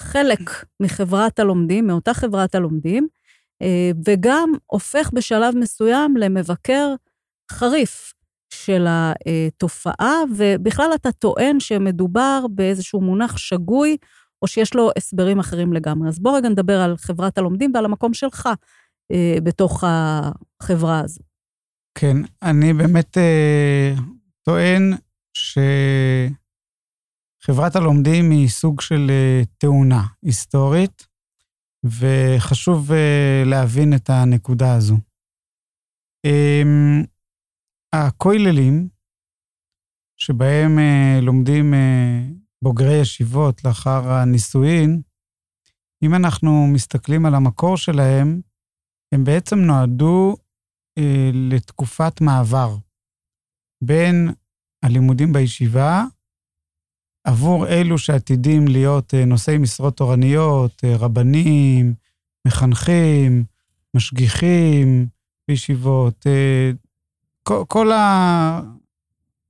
חלק 0.00 0.40
מחברת 0.80 1.38
הלומדים, 1.38 1.86
מאותה 1.86 2.14
חברת 2.14 2.54
הלומדים, 2.54 3.08
וגם 4.06 4.52
הופך 4.66 5.10
בשלב 5.14 5.56
מסוים 5.56 6.16
למבקר 6.16 6.94
חריף 7.52 8.12
של 8.54 8.86
התופעה, 8.88 10.14
ובכלל 10.36 10.90
אתה 10.94 11.12
טוען 11.12 11.60
שמדובר 11.60 12.46
באיזשהו 12.50 13.00
מונח 13.00 13.36
שגוי, 13.36 13.96
או 14.42 14.46
שיש 14.46 14.74
לו 14.74 14.90
הסברים 14.96 15.38
אחרים 15.38 15.72
לגמרי. 15.72 16.08
אז 16.08 16.18
בוא 16.18 16.36
רגע 16.36 16.48
נדבר 16.48 16.80
על 16.80 16.96
חברת 16.96 17.38
הלומדים 17.38 17.70
ועל 17.74 17.84
המקום 17.84 18.14
שלך 18.14 18.48
אה, 19.12 19.38
בתוך 19.42 19.84
החברה 19.86 21.00
הזו. 21.00 21.20
כן, 21.94 22.16
אני 22.42 22.72
באמת 22.72 23.18
אה, 23.18 23.94
טוען 24.44 24.92
שחברת 27.40 27.76
הלומדים 27.76 28.30
היא 28.30 28.48
סוג 28.48 28.80
של 28.80 29.06
אה, 29.10 29.42
תאונה 29.58 30.06
היסטורית, 30.22 31.10
וחשוב 31.84 32.92
אה, 32.92 33.42
להבין 33.46 33.94
את 33.96 34.10
הנקודה 34.10 34.74
הזו. 34.74 34.96
אה, 36.26 36.62
הכוללים, 37.92 38.88
שבהם 40.16 40.78
אה, 40.78 41.18
לומדים 41.22 41.74
בוגרי 42.62 43.00
ישיבות 43.00 43.64
לאחר 43.64 44.08
הנישואין, 44.08 45.02
אם 46.04 46.14
אנחנו 46.14 46.66
מסתכלים 46.66 47.26
על 47.26 47.34
המקור 47.34 47.76
שלהם, 47.76 48.40
הם 49.14 49.24
בעצם 49.24 49.58
נועדו 49.58 50.36
לתקופת 51.50 52.20
מעבר 52.20 52.76
בין 53.84 54.28
הלימודים 54.84 55.32
בישיבה 55.32 56.04
עבור 57.24 57.66
אלו 57.68 57.98
שעתידים 57.98 58.68
להיות 58.68 59.14
אה, 59.14 59.24
נושאי 59.24 59.58
משרות 59.58 59.96
תורניות, 59.96 60.82
אה, 60.84 60.96
רבנים, 60.96 61.94
מחנכים, 62.46 63.44
משגיחים 63.94 65.06
בישיבות, 65.48 66.26
אה, 66.26 66.70
כל, 67.68 67.90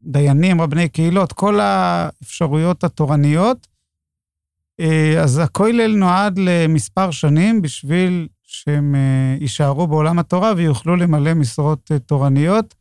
הדיינים, 0.03 0.61
רבני 0.61 0.89
קהילות, 0.89 1.33
כל 1.33 1.61
האפשרויות 1.61 2.85
התורניות. 2.85 3.67
אז 5.23 5.39
הכולל 5.39 5.97
נועד 5.97 6.39
למספר 6.39 7.11
שנים 7.11 7.63
בשביל 7.63 8.29
שהם 8.43 8.95
יישארו 9.41 9.87
בעולם 9.87 10.19
התורה 10.19 10.53
ויוכלו 10.57 10.97
למלא 10.97 11.35
משרות 11.35 11.91
תורניות. 12.07 12.75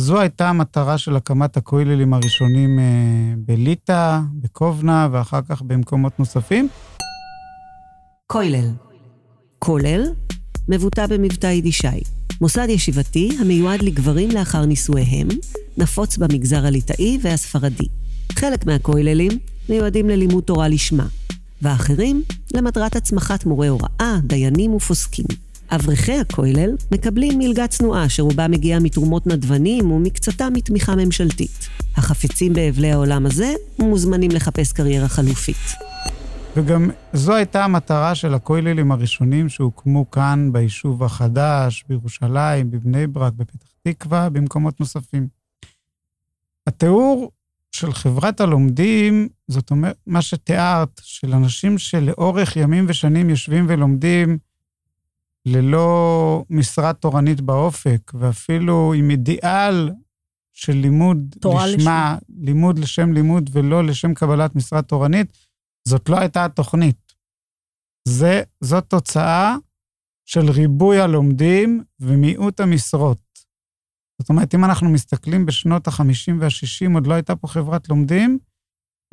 זו 0.00 0.20
הייתה 0.20 0.48
המטרה 0.48 0.98
של 0.98 1.16
הקמת 1.16 1.56
הכוללים 1.56 2.14
הראשונים 2.14 2.78
בליטא, 3.36 4.18
בקובנה 4.32 5.08
ואחר 5.12 5.40
כך 5.48 5.62
במקומות 5.62 6.18
נוספים. 6.18 6.68
כולל. 8.26 8.70
כולל 9.58 10.02
מבוטא 10.68 11.06
במבטא 11.06 11.46
יידישאי. 11.46 12.00
מוסד 12.40 12.68
ישיבתי 12.68 13.36
המיועד 13.40 13.82
לגברים 13.82 14.30
לאחר 14.30 14.64
נישואיהם, 14.64 15.28
נפוץ 15.76 16.16
במגזר 16.16 16.66
הליטאי 16.66 17.18
והספרדי. 17.22 17.88
חלק 18.32 18.66
מהכוללים 18.66 19.30
מיועדים 19.68 20.08
ללימוד 20.08 20.44
תורה 20.44 20.68
לשמה, 20.68 21.06
ואחרים 21.62 22.22
למטרת 22.54 22.96
הצמחת 22.96 23.46
מורי 23.46 23.68
הוראה, 23.68 24.16
דיינים 24.22 24.74
ופוסקים. 24.74 25.49
אברכי 25.72 26.12
הכולל 26.12 26.76
מקבלים 26.92 27.38
מלגת 27.38 27.70
צנועה 27.70 28.08
שרובה 28.08 28.48
מגיעה 28.48 28.80
מתרומות 28.80 29.26
נדבנים 29.26 29.90
ומקצתה 29.90 30.50
מתמיכה 30.50 30.96
ממשלתית. 30.96 31.68
החפצים 31.96 32.52
באבלי 32.52 32.92
העולם 32.92 33.26
הזה 33.26 33.54
מוזמנים 33.78 34.30
לחפש 34.30 34.72
קריירה 34.72 35.08
חלופית. 35.08 35.56
וגם 36.56 36.90
זו 37.12 37.34
הייתה 37.34 37.64
המטרה 37.64 38.14
של 38.14 38.34
הכוללים 38.34 38.92
הראשונים 38.92 39.48
שהוקמו 39.48 40.10
כאן 40.10 40.52
ביישוב 40.52 41.02
החדש, 41.02 41.84
בירושלים, 41.88 42.70
בבני 42.70 43.06
ברק, 43.06 43.32
בפתח 43.32 43.68
תקווה, 43.82 44.28
במקומות 44.28 44.80
נוספים. 44.80 45.28
התיאור 46.66 47.30
של 47.72 47.92
חברת 47.92 48.40
הלומדים, 48.40 49.28
זאת 49.48 49.70
אומרת, 49.70 49.96
מה 50.06 50.22
שתיארת, 50.22 51.00
של 51.02 51.34
אנשים 51.34 51.78
שלאורך 51.78 52.56
ימים 52.56 52.84
ושנים 52.88 53.30
יושבים 53.30 53.66
ולומדים 53.68 54.38
ללא 55.46 56.44
משרה 56.50 56.92
תורנית 56.92 57.40
באופק, 57.40 58.12
ואפילו 58.14 58.94
עם 58.94 59.10
אידיאל 59.10 59.90
של 60.52 60.72
לימוד 60.72 61.34
לשמה, 61.36 61.66
לשמה, 61.66 62.18
לימוד 62.28 62.78
לשם 62.78 63.12
לימוד 63.12 63.50
ולא 63.52 63.84
לשם 63.84 64.14
קבלת 64.14 64.56
משרה 64.56 64.82
תורנית, 64.82 65.32
זאת 65.88 66.08
לא 66.08 66.18
הייתה 66.18 66.44
התוכנית. 66.44 67.12
זה, 68.08 68.42
זאת 68.60 68.84
תוצאה 68.84 69.56
של 70.24 70.50
ריבוי 70.50 71.00
הלומדים 71.00 71.84
ומיעוט 72.00 72.60
המשרות. 72.60 73.30
זאת 74.20 74.28
אומרת, 74.28 74.54
אם 74.54 74.64
אנחנו 74.64 74.90
מסתכלים 74.90 75.46
בשנות 75.46 75.88
ה-50 75.88 76.32
וה-60, 76.40 76.94
עוד 76.94 77.06
לא 77.06 77.14
הייתה 77.14 77.36
פה 77.36 77.48
חברת 77.48 77.88
לומדים, 77.88 78.38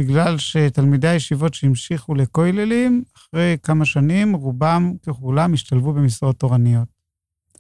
בגלל 0.02 0.38
שתלמידי 0.38 1.08
הישיבות 1.08 1.54
שהמשיכו 1.54 2.16
לכוללים, 2.16 3.04
אחרי 3.18 3.58
כמה 3.64 3.86
שנים, 3.86 4.34
רובם 4.34 4.94
ככולם 5.08 5.54
השתלבו 5.54 5.94
במשרות 5.94 6.36
תורניות. 6.40 6.88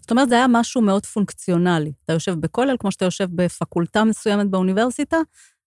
זאת 0.01 0.11
אומרת, 0.11 0.29
זה 0.29 0.35
היה 0.35 0.45
משהו 0.49 0.81
מאוד 0.81 1.05
פונקציונלי. 1.05 1.91
אתה 2.05 2.13
יושב 2.13 2.33
בכולל, 2.39 2.75
כמו 2.79 2.91
שאתה 2.91 3.05
יושב 3.05 3.27
בפקולטה 3.35 4.03
מסוימת 4.03 4.49
באוניברסיטה, 4.49 5.17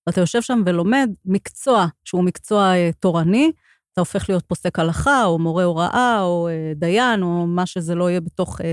ואתה 0.07 0.21
יושב 0.21 0.43
שם 0.43 0.63
ולומד 0.67 1.11
מקצוע 1.25 1.87
שהוא 2.05 2.25
מקצוע 2.25 2.75
אה, 2.75 2.91
תורני, 3.01 3.53
אתה 3.93 4.01
הופך 4.01 4.29
להיות 4.29 4.45
פוסק 4.47 4.79
הלכה, 4.79 5.25
או 5.25 5.39
מורה 5.39 5.65
הוראה, 5.65 6.23
או 6.23 6.49
אה, 6.49 6.73
דיין, 6.77 7.23
או 7.23 7.47
מה 7.47 7.67
שזה 7.67 7.95
לא 7.95 8.11
יהיה 8.11 8.21
בתוך 8.21 8.61
אה, 8.61 8.73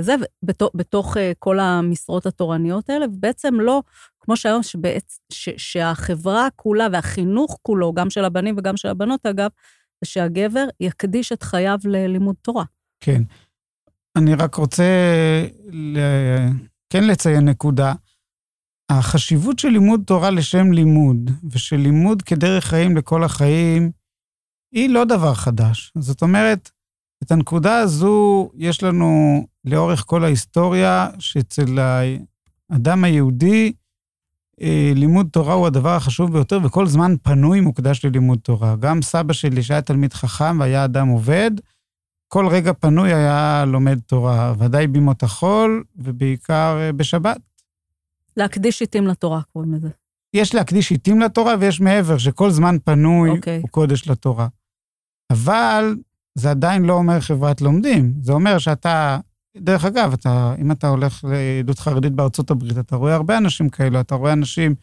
זה, 0.00 0.14
בתוך, 0.42 0.70
בתוך 0.74 1.16
אה, 1.16 1.32
כל 1.38 1.60
המשרות 1.60 2.26
התורניות 2.26 2.90
האלה, 2.90 3.06
ובעצם 3.06 3.60
לא, 3.60 3.82
כמו 4.20 4.36
שהיום, 4.36 4.62
שבעצ, 4.62 5.20
ש, 5.32 5.48
שהחברה 5.56 6.48
כולה 6.56 6.86
והחינוך 6.92 7.58
כולו, 7.62 7.92
גם 7.92 8.10
של 8.10 8.24
הבנים 8.24 8.54
וגם 8.58 8.76
של 8.76 8.88
הבנות, 8.88 9.26
אגב, 9.26 9.50
זה 10.04 10.10
שהגבר 10.10 10.64
יקדיש 10.80 11.32
את 11.32 11.42
חייו 11.42 11.78
ללימוד 11.84 12.36
תורה. 12.42 12.64
כן. 13.00 13.22
אני 14.16 14.34
רק 14.34 14.54
רוצה 14.54 14.84
ל... 15.72 15.98
כן 16.90 17.04
לציין 17.04 17.48
נקודה. 17.48 17.92
החשיבות 18.90 19.58
של 19.58 19.68
לימוד 19.68 20.02
תורה 20.06 20.30
לשם 20.30 20.72
לימוד, 20.72 21.30
ושל 21.50 21.76
לימוד 21.76 22.22
כדרך 22.22 22.64
חיים 22.64 22.96
לכל 22.96 23.24
החיים, 23.24 23.90
היא 24.74 24.90
לא 24.90 25.04
דבר 25.04 25.34
חדש. 25.34 25.92
זאת 25.98 26.22
אומרת, 26.22 26.70
את 27.22 27.30
הנקודה 27.30 27.78
הזו 27.78 28.50
יש 28.54 28.82
לנו 28.82 29.40
לאורך 29.66 30.04
כל 30.06 30.24
ההיסטוריה, 30.24 31.08
שאצל 31.18 31.78
האדם 32.70 33.04
היהודי, 33.04 33.72
אה, 34.60 34.92
לימוד 34.94 35.28
תורה 35.32 35.54
הוא 35.54 35.66
הדבר 35.66 35.96
החשוב 35.96 36.32
ביותר, 36.32 36.58
וכל 36.64 36.86
זמן 36.86 37.14
פנוי 37.22 37.60
מוקדש 37.60 38.04
ללימוד 38.04 38.38
תורה. 38.38 38.76
גם 38.76 39.02
סבא 39.02 39.32
שלי, 39.32 39.62
שהיה 39.62 39.82
תלמיד 39.82 40.12
חכם 40.12 40.60
והיה 40.60 40.84
אדם 40.84 41.08
עובד, 41.08 41.50
כל 42.28 42.48
רגע 42.48 42.72
פנוי 42.72 43.14
היה 43.14 43.64
לומד 43.66 43.98
תורה, 44.00 44.54
ודאי 44.58 44.86
בימות 44.86 45.22
החול, 45.22 45.84
ובעיקר 45.96 46.78
אה, 46.80 46.92
בשבת. 46.92 47.38
להקדיש 48.36 48.80
עיתים 48.80 49.06
לתורה, 49.06 49.40
קוראים 49.52 49.74
לזה. 49.74 49.88
יש 50.34 50.54
להקדיש 50.54 50.90
עיתים 50.90 51.20
לתורה, 51.20 51.54
ויש 51.60 51.80
מעבר, 51.80 52.18
שכל 52.18 52.50
זמן 52.50 52.76
פנוי 52.84 53.30
okay. 53.30 53.36
אוקיי. 53.36 53.60
הוא 53.60 53.68
קודש 53.68 54.08
לתורה. 54.08 54.48
אבל 55.30 55.96
זה 56.34 56.50
עדיין 56.50 56.82
לא 56.82 56.92
אומר 56.92 57.20
חברת 57.20 57.60
לומדים. 57.60 58.14
זה 58.20 58.32
אומר 58.32 58.58
שאתה, 58.58 59.18
דרך 59.56 59.84
אגב, 59.84 60.12
אתה, 60.12 60.54
אם 60.58 60.72
אתה 60.72 60.88
הולך 60.88 61.24
לעדות 61.24 61.78
חרדית 61.78 62.12
בארצות 62.12 62.50
הברית, 62.50 62.78
אתה 62.78 62.96
רואה 62.96 63.14
הרבה 63.14 63.38
אנשים 63.38 63.68
כאלו, 63.68 64.00
אתה 64.00 64.14
רואה 64.14 64.32
אנשים 64.32 64.74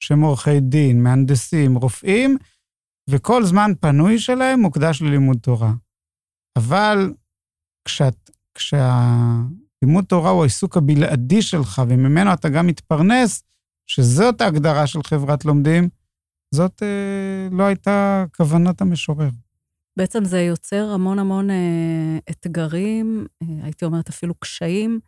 שהם 0.00 0.20
עורכי 0.20 0.60
דין, 0.60 1.02
מהנדסים, 1.02 1.76
רופאים, 1.76 2.36
וכל 3.10 3.44
זמן 3.44 3.72
פנוי 3.80 4.18
שלהם 4.18 4.60
מוקדש 4.60 5.02
ללימוד 5.02 5.38
תורה. 5.42 5.72
אבל 6.58 7.12
כשאת, 7.84 8.30
כשהלימוד 8.54 10.04
תורה 10.06 10.30
הוא 10.30 10.40
העיסוק 10.40 10.76
הבלעדי 10.76 11.42
שלך, 11.42 11.82
וממנו 11.88 12.32
אתה 12.32 12.48
גם 12.48 12.66
מתפרנס, 12.66 13.42
שזאת 13.86 14.40
ההגדרה 14.40 14.86
של 14.86 15.02
חברת 15.02 15.44
לומדים, 15.44 15.88
זאת 16.54 16.82
אה, 16.82 17.48
לא 17.56 17.64
הייתה 17.64 18.24
כוונת 18.36 18.80
המשורר. 18.80 19.28
בעצם 19.98 20.24
זה 20.24 20.40
יוצר 20.40 20.90
המון 20.90 21.18
המון 21.18 21.50
אה, 21.50 22.18
אתגרים, 22.30 23.26
אה, 23.42 23.46
הייתי 23.62 23.84
אומרת 23.84 24.08
אפילו 24.08 24.34
קשיים, 24.34 25.00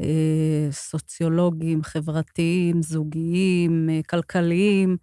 אה, 0.00 0.68
סוציולוגיים, 0.70 1.82
חברתיים, 1.82 2.82
זוגיים, 2.82 3.88
כלכליים, 4.08 4.96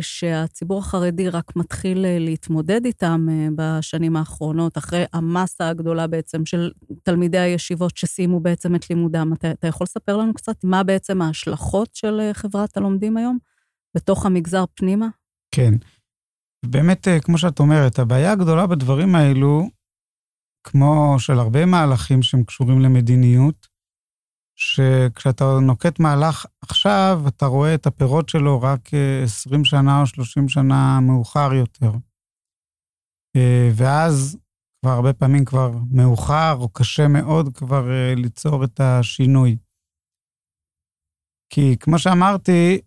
שהציבור 0.00 0.78
החרדי 0.78 1.28
רק 1.28 1.56
מתחיל 1.56 1.98
להתמודד 2.18 2.84
איתם 2.84 3.26
בשנים 3.56 4.16
האחרונות, 4.16 4.78
אחרי 4.78 5.04
המסה 5.12 5.68
הגדולה 5.68 6.06
בעצם 6.06 6.46
של 6.46 6.70
תלמידי 7.02 7.38
הישיבות 7.38 7.96
שסיימו 7.96 8.40
בעצם 8.40 8.74
את 8.74 8.90
לימודם. 8.90 9.32
אתה, 9.32 9.50
אתה 9.50 9.66
יכול 9.66 9.84
לספר 9.84 10.16
לנו 10.16 10.34
קצת 10.34 10.64
מה 10.64 10.82
בעצם 10.82 11.22
ההשלכות 11.22 11.94
של 11.94 12.30
חברת 12.32 12.76
הלומדים 12.76 13.16
היום 13.16 13.38
בתוך 13.94 14.26
המגזר 14.26 14.64
פנימה? 14.74 15.08
כן. 15.50 15.74
באמת, 16.70 17.08
אה, 17.08 17.20
כמו 17.20 17.38
שאת 17.38 17.58
אומרת, 17.58 17.98
הבעיה 17.98 18.32
הגדולה 18.32 18.66
בדברים 18.66 19.14
האלו, 19.14 19.68
כמו 20.64 21.16
של 21.18 21.32
הרבה 21.32 21.66
מהלכים 21.66 22.22
שהם 22.22 22.44
קשורים 22.44 22.80
למדיניות, 22.80 23.68
שכשאתה 24.58 25.44
נוקט 25.62 26.00
מהלך 26.00 26.46
עכשיו, 26.62 27.22
אתה 27.28 27.46
רואה 27.46 27.74
את 27.74 27.86
הפירות 27.86 28.28
שלו 28.28 28.62
רק 28.62 28.80
20 29.24 29.60
אה, 29.60 29.64
שנה 29.64 30.00
או 30.00 30.06
30 30.06 30.48
שנה 30.48 31.00
מאוחר 31.00 31.54
יותר. 31.54 31.90
אה, 33.36 33.70
ואז 33.76 34.38
כבר 34.80 34.90
הרבה 34.90 35.12
פעמים 35.12 35.44
כבר 35.44 35.70
מאוחר 35.90 36.56
או 36.58 36.68
קשה 36.68 37.08
מאוד 37.08 37.56
כבר 37.56 37.84
ליצור 38.16 38.64
את 38.64 38.80
השינוי. 38.80 39.56
כי 41.52 41.76
כמו 41.80 41.98
שאמרתי, 41.98 42.80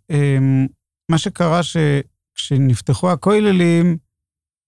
מה 1.11 1.17
שקרה 1.17 1.63
ש... 1.63 1.77
כשנפתחו 2.39 3.11
הכוללים, 3.11 3.97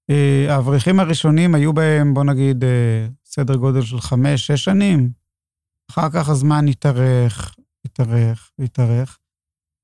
אה, 0.09 0.55
האברכים 0.55 0.99
הראשונים 0.99 1.55
היו 1.55 1.73
בהם, 1.73 2.13
בוא 2.13 2.23
נגיד, 2.23 2.63
אה, 2.63 3.07
סדר 3.25 3.55
גודל 3.55 3.81
של 3.81 4.01
חמש, 4.01 4.47
שש 4.47 4.63
שנים. 4.63 5.09
אחר 5.91 6.09
כך 6.09 6.29
הזמן 6.29 6.67
התארך, 6.67 7.55
התארך, 7.85 8.51
התארך. 8.59 9.17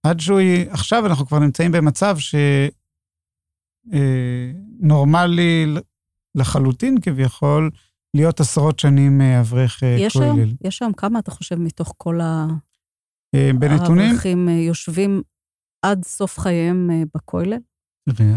עד 0.04 0.20
שהוא... 0.20 0.40
עכשיו 0.70 1.06
אנחנו 1.06 1.28
כבר 1.28 1.40
נמצאים 1.40 1.72
במצב 1.72 2.18
שנורמלי 4.80 5.66
אה, 5.76 5.82
לחלוטין 6.36 7.02
כביכול, 7.02 7.70
להיות 8.14 8.40
עשרות 8.40 8.80
שנים 8.80 9.22
אברך 9.22 9.84
כולל. 10.14 10.54
יש 10.64 10.82
היום 10.82 10.94
כמה, 10.94 11.20
אתה 11.20 11.32
חושב, 11.32 11.56
מתוך 11.56 11.94
כל 11.98 12.22
ה... 12.22 12.48
בנתונים... 13.60 14.10
האברכים 14.10 14.50
יושבים 14.50 15.22
עד 15.82 16.06
סוף 16.06 16.40
חייהם 16.40 16.90
בכולל? 17.16 17.58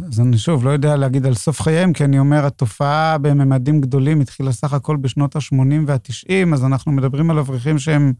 אז 0.06 0.20
אני 0.20 0.38
שוב 0.38 0.64
לא 0.64 0.70
יודע 0.70 0.96
להגיד 0.96 1.26
על 1.26 1.34
סוף 1.34 1.60
חייהם, 1.60 1.92
כי 1.92 2.04
אני 2.04 2.18
אומר, 2.18 2.46
התופעה 2.46 3.18
בממדים 3.18 3.80
גדולים 3.80 4.20
התחילה 4.20 4.52
סך 4.52 4.72
הכל 4.72 4.96
בשנות 4.96 5.36
ה-80 5.36 5.74
וה-90, 5.86 6.54
אז 6.54 6.64
אנחנו 6.64 6.92
מדברים 6.92 7.30
על 7.30 7.38
אברכים 7.38 7.78
שהם 7.78 8.12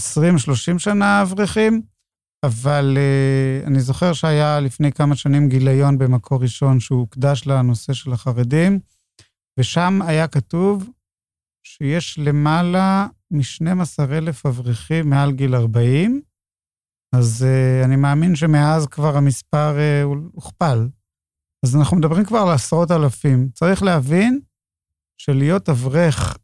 20-30 0.00 0.78
שנה 0.78 1.22
אברכים, 1.22 1.82
אבל 2.44 2.96
uh, 2.96 3.66
אני 3.66 3.80
זוכר 3.80 4.12
שהיה 4.12 4.60
לפני 4.60 4.92
כמה 4.92 5.16
שנים 5.16 5.48
גיליון 5.48 5.98
במקור 5.98 6.42
ראשון 6.42 6.80
שהוקדש 6.80 7.46
לנושא 7.46 7.92
של 7.92 8.12
החרדים, 8.12 8.80
ושם 9.60 9.98
היה 10.02 10.28
כתוב 10.28 10.90
שיש 11.66 12.18
למעלה 12.18 13.06
מ-12,000 13.30 14.48
אברכים 14.48 15.10
מעל 15.10 15.32
גיל 15.32 15.54
40, 15.54 16.20
אז 17.18 17.46
uh, 17.46 17.84
אני 17.84 17.96
מאמין 17.96 18.36
שמאז 18.36 18.86
כבר 18.86 19.16
המספר 19.16 19.76
uh, 19.76 20.06
הוכפל. 20.32 20.88
אז 21.64 21.76
אנחנו 21.76 21.96
מדברים 21.96 22.24
כבר 22.24 22.38
על 22.38 22.54
עשרות 22.54 22.90
אלפים. 22.90 23.48
צריך 23.54 23.82
להבין 23.82 24.40
שלהיות 25.18 25.68
אברך 25.68 26.38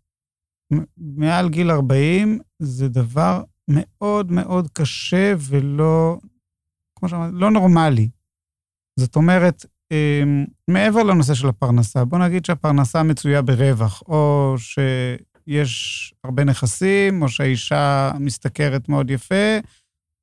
מעל 0.96 1.48
גיל 1.48 1.70
40 1.70 2.38
זה 2.58 2.88
דבר 2.88 3.42
מאוד 3.68 4.32
מאוד 4.32 4.68
קשה 4.72 5.34
ולא, 5.38 6.18
כמו 6.98 7.08
שאמרתי, 7.08 7.36
לא 7.36 7.50
נורמלי. 7.50 8.08
זאת 8.98 9.16
אומרת, 9.16 9.66
אמ, 9.90 10.44
מעבר 10.68 11.02
לנושא 11.02 11.34
של 11.34 11.48
הפרנסה, 11.48 12.04
בוא 12.04 12.18
נגיד 12.18 12.44
שהפרנסה 12.44 13.02
מצויה 13.02 13.42
ברווח, 13.42 14.02
או 14.08 14.54
שיש 14.58 16.14
הרבה 16.24 16.44
נכסים, 16.44 17.22
או 17.22 17.28
שהאישה 17.28 18.12
משתכרת 18.20 18.88
מאוד 18.88 19.10
יפה, 19.10 19.58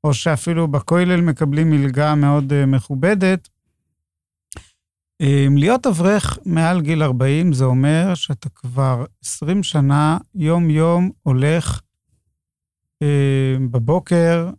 או 0.04 0.14
שאפילו 0.14 0.68
בכולל 0.68 1.22
מקבלים 1.22 1.70
מלגה 1.70 2.16
מאוד 2.16 2.54
אה, 2.54 2.66
מכובדת. 2.66 3.50
אמ, 5.22 5.58
להיות 5.58 5.88
אברך 5.88 6.38
מעל 6.46 6.82
גיל 6.82 7.04
40 7.04 7.54
זה 7.54 7.66
אומר 7.66 8.16
שאתה 8.16 8.50
כבר 8.50 9.06
20 9.24 9.64
שנה, 9.64 10.18
יום-יום 10.36 11.12
הולך 11.24 11.82
אה, 13.02 13.56
בבוקר 13.72 14.50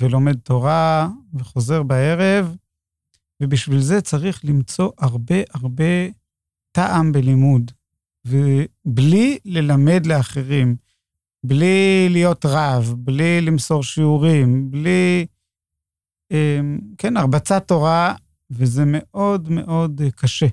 ולומד 0.00 0.36
תורה 0.38 1.08
וחוזר 1.34 1.82
בערב, 1.82 2.56
ובשביל 3.42 3.80
זה 3.80 4.00
צריך 4.00 4.44
למצוא 4.44 4.90
הרבה 4.98 5.36
הרבה 5.54 6.08
טעם 6.72 7.12
בלימוד, 7.12 7.70
ובלי 8.26 9.38
ללמד 9.44 10.06
לאחרים, 10.06 10.76
בלי 11.44 12.08
להיות 12.10 12.46
רב, 12.46 12.94
בלי 12.98 13.40
למסור 13.40 13.82
שיעורים, 13.82 14.70
בלי, 14.70 15.26
אה, 16.32 16.60
כן, 16.98 17.16
הרבצת 17.16 17.68
תורה, 17.68 18.14
וזה 18.50 18.82
מאוד 18.86 19.50
מאוד 19.50 20.00
קשה. 20.16 20.46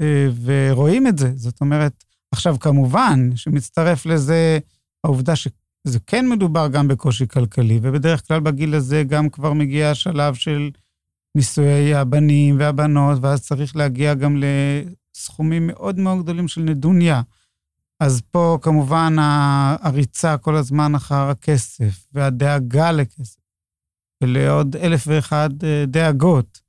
אה, 0.00 0.28
ורואים 0.44 1.06
את 1.06 1.18
זה, 1.18 1.32
זאת 1.36 1.60
אומרת, 1.60 2.04
עכשיו 2.30 2.58
כמובן 2.60 3.36
שמצטרף 3.36 4.06
לזה 4.06 4.58
העובדה 5.04 5.36
ש... 5.36 5.48
זה 5.84 5.98
כן 6.06 6.28
מדובר 6.28 6.68
גם 6.68 6.88
בקושי 6.88 7.28
כלכלי, 7.28 7.78
ובדרך 7.82 8.28
כלל 8.28 8.40
בגיל 8.40 8.74
הזה 8.74 9.02
גם 9.02 9.28
כבר 9.28 9.52
מגיע 9.52 9.90
השלב 9.90 10.34
של 10.34 10.70
נישואי 11.34 11.94
הבנים 11.94 12.58
והבנות, 12.58 13.18
ואז 13.22 13.42
צריך 13.42 13.76
להגיע 13.76 14.14
גם 14.14 14.42
לסכומים 14.42 15.66
מאוד 15.66 15.98
מאוד 15.98 16.22
גדולים 16.22 16.48
של 16.48 16.60
נדוניה. 16.60 17.22
אז 18.00 18.22
פה 18.30 18.58
כמובן 18.62 19.16
הריצה 19.80 20.38
כל 20.38 20.56
הזמן 20.56 20.94
אחר 20.94 21.28
הכסף, 21.30 22.06
והדאגה 22.12 22.92
לכסף, 22.92 23.40
ולעוד 24.22 24.76
אלף 24.76 25.04
ואחד 25.06 25.50
אה, 25.64 25.84
דאגות. 25.86 26.60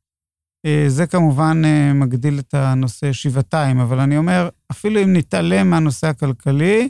אה, 0.66 0.86
זה 0.88 1.08
כמובן 1.08 1.62
אה, 1.66 1.94
מגדיל 1.94 2.40
את 2.40 2.54
הנושא 2.54 3.14
שבעתיים, 3.14 3.80
אבל 3.80 4.00
אני 4.00 4.18
אומר, 4.18 4.50
אפילו 4.72 5.04
אם 5.04 5.14
נתעלם 5.14 5.70
מהנושא 5.70 6.08
הכלכלי, 6.08 6.90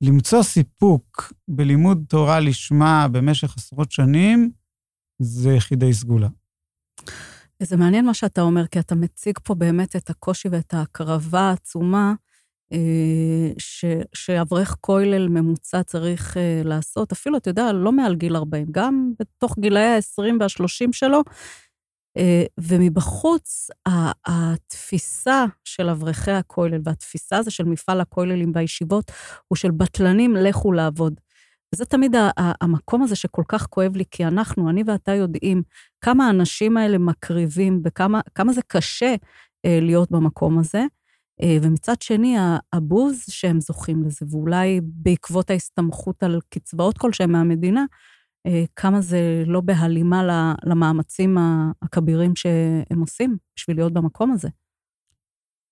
למצוא 0.00 0.42
סיפוק 0.42 1.32
בלימוד 1.48 2.04
תורה 2.08 2.40
לשמה 2.40 3.06
במשך 3.12 3.56
עשרות 3.56 3.92
שנים, 3.92 4.50
זה 5.22 5.50
יחידי 5.50 5.92
סגולה. 5.92 6.28
זה 7.62 7.76
מעניין 7.76 8.06
מה 8.06 8.14
שאתה 8.14 8.40
אומר, 8.40 8.66
כי 8.66 8.80
אתה 8.80 8.94
מציג 8.94 9.38
פה 9.44 9.54
באמת 9.54 9.96
את 9.96 10.10
הקושי 10.10 10.48
ואת 10.48 10.74
ההקרבה 10.74 11.40
העצומה 11.40 12.14
אה, 12.72 13.50
שאברך 14.14 14.76
כולל 14.80 15.28
ממוצע 15.28 15.82
צריך 15.82 16.36
אה, 16.36 16.62
לעשות, 16.64 17.12
אפילו, 17.12 17.36
אתה 17.36 17.50
יודע, 17.50 17.72
לא 17.72 17.92
מעל 17.92 18.14
גיל 18.14 18.36
40, 18.36 18.66
גם 18.70 19.12
בתוך 19.18 19.58
גילאי 19.58 19.82
ה-20 19.82 20.22
וה-30 20.40 20.92
שלו, 20.92 21.22
אה, 22.16 22.44
ומבחוץ, 22.60 23.70
התפיסה 24.26 25.44
של 25.64 25.88
אברכי 25.88 26.30
הכולל 26.30 26.80
והתפיסה 26.84 27.36
הזו 27.36 27.50
של 27.50 27.64
מפעל 27.64 28.00
הכוללים 28.00 28.52
בישיבות 28.52 29.12
הוא 29.48 29.56
של 29.56 29.70
בטלנים, 29.70 30.36
לכו 30.36 30.72
לעבוד. 30.72 31.20
וזה 31.74 31.84
תמיד 31.84 32.14
המקום 32.36 33.02
הזה 33.02 33.16
שכל 33.16 33.42
כך 33.48 33.66
כואב 33.66 33.96
לי, 33.96 34.04
כי 34.10 34.24
אנחנו, 34.24 34.70
אני 34.70 34.82
ואתה 34.86 35.12
יודעים 35.12 35.62
כמה 36.00 36.26
האנשים 36.26 36.76
האלה 36.76 36.98
מקריבים 36.98 37.82
וכמה 37.84 38.52
זה 38.52 38.60
קשה 38.66 39.14
להיות 39.66 40.10
במקום 40.10 40.58
הזה. 40.58 40.84
אה, 41.42 41.56
ומצד 41.62 42.02
שני, 42.02 42.36
הבוז 42.72 43.24
שהם 43.28 43.60
זוכים 43.60 44.04
לזה, 44.04 44.26
ואולי 44.30 44.80
בעקבות 44.82 45.50
ההסתמכות 45.50 46.22
על 46.22 46.40
קצבאות 46.48 46.98
כלשהן 46.98 47.32
מהמדינה, 47.32 47.84
אה, 48.46 48.64
כמה 48.76 49.00
זה 49.00 49.44
לא 49.46 49.60
בהלימה 49.60 50.22
למאמצים 50.64 51.38
הכבירים 51.82 52.36
שהם 52.36 53.00
עושים 53.00 53.36
בשביל 53.56 53.76
להיות 53.76 53.92
במקום 53.92 54.32
הזה. 54.32 54.48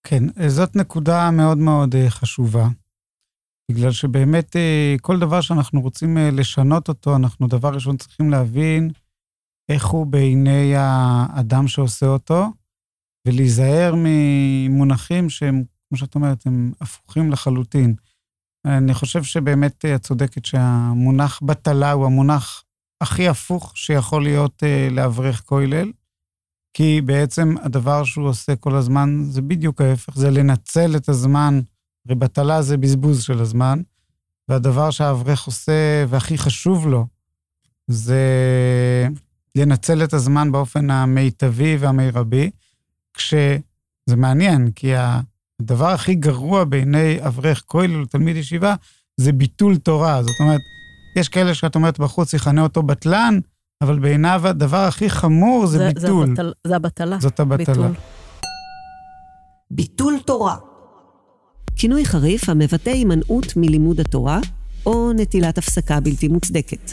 כן, 0.07 0.25
אה, 0.41 0.49
זאת 0.49 0.77
נקודה 0.77 1.31
מאוד 1.31 1.59
מאוד 1.59 1.95
חשובה, 2.09 2.69
בגלל 3.71 3.93
שבאמת 3.93 4.57
כל 5.01 5.19
דבר 5.19 5.41
שאנחנו 5.41 5.81
רוצים 5.81 6.17
לשנות 6.33 6.89
אותו, 6.89 7.17
אנחנו 7.17 7.47
דבר 7.47 7.75
ראשון 7.75 7.97
צריכים 7.97 8.31
להבין 8.31 8.91
איך 9.69 9.87
הוא 9.87 10.07
בעיני 10.07 10.73
האדם 10.77 11.69
שעושה 11.69 12.07
אותו, 12.07 12.47
ולהיזהר 13.27 13.95
ממונחים 13.97 15.31
שהם, 15.31 15.65
כמו 15.89 15.99
שאת 15.99 16.15
אומרת, 16.15 16.47
הם 16.47 16.73
הפוכים 16.81 17.31
לחלוטין. 17.31 17.95
אני 18.65 18.95
חושב 18.95 19.23
שבאמת 19.23 19.85
את 19.85 20.03
צודקת 20.03 20.45
שהמונח 20.45 21.41
בטלה 21.43 21.93
הוא 21.93 22.07
המונח 22.07 22.65
הכי 23.01 23.29
הפוך 23.29 23.73
שיכול 23.77 24.23
להיות 24.23 24.63
אה, 24.63 24.89
לאברך 24.91 25.43
כולל, 25.43 25.93
כי 26.75 27.01
בעצם 27.01 27.55
הדבר 27.63 28.05
שהוא 28.05 28.29
עושה 28.29 28.57
כל 28.57 28.75
הזמן 28.75 29.25
זה 29.29 29.43
בדיוק 29.43 29.81
ההפך, 29.81 30.17
זה 30.17 30.31
לנצל 30.31 30.97
את 30.97 31.09
הזמן, 31.09 31.61
הרי 32.07 32.15
בטלה 32.15 32.63
זה 32.63 32.77
בזבוז 32.77 33.23
של 33.23 33.41
הזמן, 33.41 33.81
והדבר 34.49 34.91
שהאברך 34.91 35.47
עושה 35.47 36.05
והכי 36.09 36.39
חשוב 36.39 36.89
לו 36.89 37.07
זה 37.87 38.23
לנצל 39.55 40.05
את 40.05 40.13
הזמן 40.13 40.53
באופן 40.53 40.91
המיטבי 40.91 41.77
והמרבי, 41.77 42.51
כשזה 43.17 44.17
מעניין, 44.17 44.71
כי 44.71 44.93
הדבר 45.61 45.89
הכי 45.89 46.15
גרוע 46.15 46.65
בעיני 46.65 47.19
אברך 47.27 47.63
כולל 47.67 48.01
או 48.01 48.07
תלמיד 48.07 48.37
ישיבה 48.37 48.75
זה 49.17 49.33
ביטול 49.33 49.77
תורה. 49.77 50.23
זאת 50.23 50.41
אומרת, 50.41 50.61
יש 51.17 51.29
כאלה 51.29 51.55
שאת 51.55 51.75
אומרת 51.75 51.99
בחוץ, 51.99 52.35
יכנה 52.35 52.63
אותו 52.63 52.83
בטלן, 52.83 53.39
אבל 53.83 53.99
בעיניו 53.99 54.49
הדבר 54.49 54.85
הכי 54.85 55.11
חמור 55.11 55.67
זה, 55.67 55.79
זה 55.79 55.91
ביטול. 55.93 56.27
זה, 56.27 56.33
הבטל, 56.33 56.53
זה 56.67 56.77
הבטלה. 56.77 57.19
זאת 57.21 57.41
הבטלה. 57.41 57.75
ביטול. 57.75 57.93
ביטול 59.71 60.15
תורה. 60.27 60.57
כינוי 61.77 62.05
חריף 62.05 62.49
המבטא 62.49 62.91
הימנעות 62.91 63.57
מלימוד 63.57 64.01
התורה, 64.01 64.41
או 64.87 65.13
נטילת 65.13 65.59
הפסקה 65.59 66.01
בלתי 66.01 66.29
מוצדקת. 66.29 66.91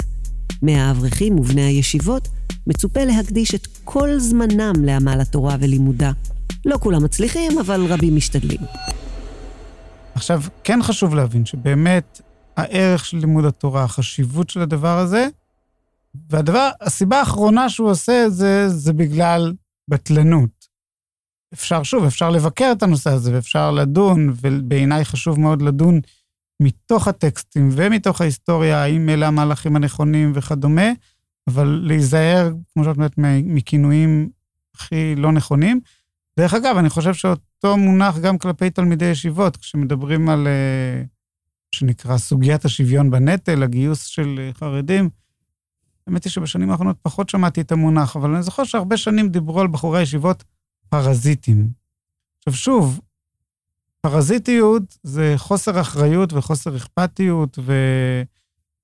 מהאברכים 0.62 1.40
ובני 1.40 1.62
הישיבות 1.62 2.28
מצופה 2.68 3.06
להקדיש 3.06 3.56
את 3.56 3.68
כל 3.84 4.20
זמנם 4.20 4.74
לעמל 4.84 5.22
התורה 5.22 5.56
ולימודה. 5.60 6.12
לא 6.66 6.78
כולם 6.78 7.04
מצליחים, 7.04 7.60
אבל 7.60 7.86
רבים 7.86 8.16
משתדלים. 8.16 8.60
עכשיו, 10.16 10.42
כן 10.64 10.80
חשוב 10.84 11.16
להבין 11.16 11.46
שבאמת 11.46 12.22
הערך 12.58 13.06
של 13.06 13.18
לימוד 13.18 13.46
התורה, 13.46 13.84
החשיבות 13.84 14.50
של 14.50 14.62
הדבר 14.62 14.98
הזה, 14.98 15.28
והדבר, 16.30 16.70
הסיבה 16.82 17.20
האחרונה 17.20 17.70
שהוא 17.70 17.90
עושה 17.90 18.26
את 18.26 18.34
זה, 18.34 18.70
זה 18.70 18.94
בגלל 18.94 19.54
בטלנות. 19.88 20.68
אפשר, 21.54 21.84
שוב, 21.84 22.06
אפשר 22.06 22.30
לבקר 22.30 22.72
את 22.78 22.84
הנושא 22.84 23.10
הזה, 23.10 23.34
ואפשר 23.34 23.72
לדון, 23.72 24.34
ובעיניי 24.42 25.06
חשוב 25.06 25.40
מאוד 25.40 25.62
לדון 25.62 26.00
מתוך 26.60 27.08
הטקסטים 27.08 27.70
ומתוך 27.72 28.22
ההיסטוריה, 28.22 28.84
האם 28.84 29.10
אלה 29.10 29.28
המהלכים 29.28 29.76
הנכונים 29.76 30.32
וכדומה, 30.36 30.92
אבל 31.48 31.82
להיזהר, 31.84 32.54
כמו 32.74 32.84
שאת 32.84 32.96
אומרת, 32.96 33.14
מכינויים 33.44 34.30
הכי 34.76 35.16
לא 35.16 35.32
נכונים. 35.32 35.80
דרך 36.40 36.54
אגב, 36.54 36.78
אני 36.78 36.90
חושב 36.90 37.14
שאותו 37.14 37.78
מונח 37.78 38.18
גם 38.18 38.38
כלפי 38.38 38.70
תלמידי 38.70 39.06
ישיבות, 39.06 39.58
כשמדברים 39.58 40.30
על, 40.30 40.48
אה, 40.48 41.04
שנקרא 41.72 42.18
סוגיית 42.18 42.66
השוויון 42.66 43.12
בנטל, 43.12 43.64
הגיוס 43.64 44.06
של 44.06 44.36
אה, 44.40 44.54
חרדים, 44.54 45.10
האמת 46.08 46.24
היא 46.24 46.32
שבשנים 46.32 46.72
האחרונות 46.72 46.98
פחות 47.02 47.30
שמעתי 47.30 47.62
את 47.62 47.72
המונח, 47.72 48.16
אבל 48.16 48.34
אני 48.34 48.44
זוכר 48.44 48.64
שהרבה 48.64 48.98
שנים 48.98 49.30
דיברו 49.30 49.62
על 49.62 49.68
בחורי 49.68 50.00
הישיבות 50.00 50.44
פרזיטים. 50.90 51.70
עכשיו 52.38 52.54
שוב, 52.54 53.00
פרזיטיות 54.02 54.98
זה 55.04 55.34
חוסר 55.38 55.82
אחריות 55.82 56.34
וחוסר 56.34 56.78
אכפתיות, 56.78 57.60
ו... 57.62 57.74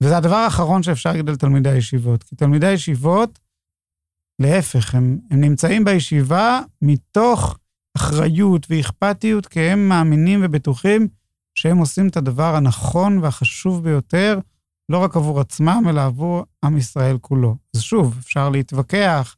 וזה 0.03 0.17
הדבר 0.17 0.35
האחרון 0.35 0.83
שאפשר 0.83 1.09
להגיד 1.09 1.29
על 1.29 1.35
תלמידי 1.35 1.69
הישיבות. 1.69 2.23
כי 2.23 2.35
תלמידי 2.35 2.67
הישיבות, 2.67 3.39
להפך, 4.41 4.95
הם, 4.95 5.19
הם 5.31 5.41
נמצאים 5.41 5.85
בישיבה 5.85 6.61
מתוך 6.81 7.57
אחריות 7.97 8.67
ואכפתיות, 8.69 9.45
כי 9.45 9.59
הם 9.59 9.89
מאמינים 9.89 10.39
ובטוחים 10.43 11.07
שהם 11.55 11.77
עושים 11.77 12.07
את 12.07 12.17
הדבר 12.17 12.55
הנכון 12.55 13.17
והחשוב 13.17 13.83
ביותר, 13.83 14.39
לא 14.89 14.97
רק 14.97 15.15
עבור 15.15 15.39
עצמם, 15.39 15.83
אלא 15.89 16.05
עבור 16.05 16.45
עם 16.65 16.77
ישראל 16.77 17.17
כולו. 17.17 17.55
אז 17.75 17.81
שוב, 17.81 18.15
אפשר 18.19 18.49
להתווכח 18.49 19.35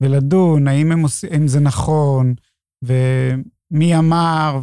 ולדון 0.00 0.68
האם 0.68 0.92
הם 0.92 1.00
עושים, 1.00 1.30
האם 1.32 1.48
זה 1.48 1.60
נכון, 1.60 2.34
ומי 2.82 3.98
אמר, 3.98 4.60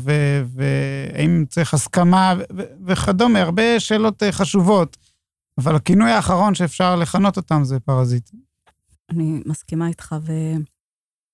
והאם 0.48 1.46
צריך 1.50 1.74
הסכמה, 1.74 2.34
וכדומה, 2.86 3.42
הרבה 3.42 3.80
שאלות 3.80 4.24
אה, 4.24 4.32
חשובות. 4.32 4.98
אבל 5.58 5.76
הכינוי 5.76 6.12
האחרון 6.12 6.56
שאפשר 6.56 6.96
לכנות 6.96 7.38
אותם 7.38 7.64
זה 7.64 7.80
פרזיטים. 7.80 8.40
אני 9.10 9.42
מסכימה 9.46 9.88
איתך, 9.88 10.16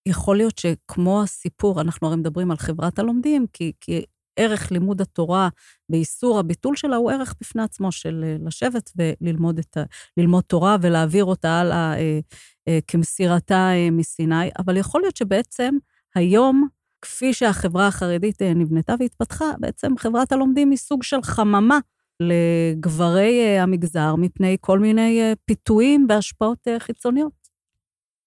ויכול 0.07 0.38
להיות 0.38 0.57
שכמו 0.57 1.23
הסיפור, 1.23 1.81
אנחנו 1.81 2.07
הרי 2.07 2.15
מדברים 2.15 2.51
על 2.51 2.57
חברת 2.57 2.99
הלומדים, 2.99 3.45
כי, 3.53 3.71
כי 3.81 4.03
ערך 4.36 4.71
לימוד 4.71 5.01
התורה 5.01 5.49
באיסור 5.89 6.39
הביטול 6.39 6.75
שלה 6.75 6.95
הוא 6.95 7.12
ערך 7.12 7.36
בפני 7.41 7.63
עצמו 7.63 7.91
של 7.91 8.23
אה, 8.23 8.36
לשבת 8.47 8.91
וללמוד 8.95 9.60
את 9.60 9.77
ה, 9.77 10.41
תורה 10.47 10.77
ולהעביר 10.81 11.25
אותה 11.25 11.60
הלאה 11.60 11.93
אה, 11.97 12.19
אה, 12.67 12.79
כמסירתה 12.88 13.69
אה, 13.73 13.89
מסיני, 13.91 14.49
אבל 14.60 14.77
יכול 14.77 15.01
להיות 15.01 15.17
שבעצם 15.17 15.75
היום, 16.15 16.67
כפי 17.01 17.34
שהחברה 17.34 17.88
החרדית 17.88 18.41
אה, 18.41 18.53
נבנתה 18.53 18.95
והתפתחה, 18.99 19.45
בעצם 19.60 19.97
חברת 19.97 20.31
הלומדים 20.31 20.69
היא 20.69 20.77
סוג 20.77 21.03
של 21.03 21.21
חממה 21.23 21.79
לגברי 22.21 23.41
אה, 23.41 23.63
המגזר 23.63 24.15
מפני 24.15 24.57
כל 24.62 24.79
מיני 24.79 25.21
אה, 25.21 25.34
פיתויים 25.45 26.05
והשפעות 26.10 26.67
אה, 26.67 26.79
חיצוניות. 26.79 27.41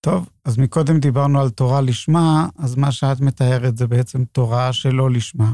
טוב, 0.00 0.30
אז 0.44 0.59
מקודם 0.59 0.98
דיברנו 0.98 1.40
על 1.40 1.50
תורה 1.50 1.80
לשמה, 1.80 2.48
אז 2.59 2.76
מה 2.76 2.92
שאת 2.92 3.20
מתארת 3.20 3.76
זה 3.76 3.87
בעצם 3.87 4.24
תורה 4.24 4.72
שלא 4.72 5.11
לשמה. 5.11 5.52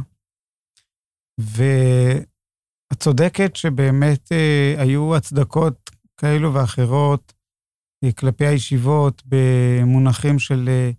ואת 1.41 2.99
צודקת 2.99 3.57
שבאמת 3.57 4.33
אה, 4.33 4.75
היו 4.79 5.17
הצדקות 5.17 5.91
כאלו 6.17 6.55
ואחרות 6.55 7.33
אה, 8.05 8.13
כלפי 8.13 8.47
הישיבות 8.47 9.23
במונחים 9.27 10.39
של 10.39 10.69
אה, 10.69 10.91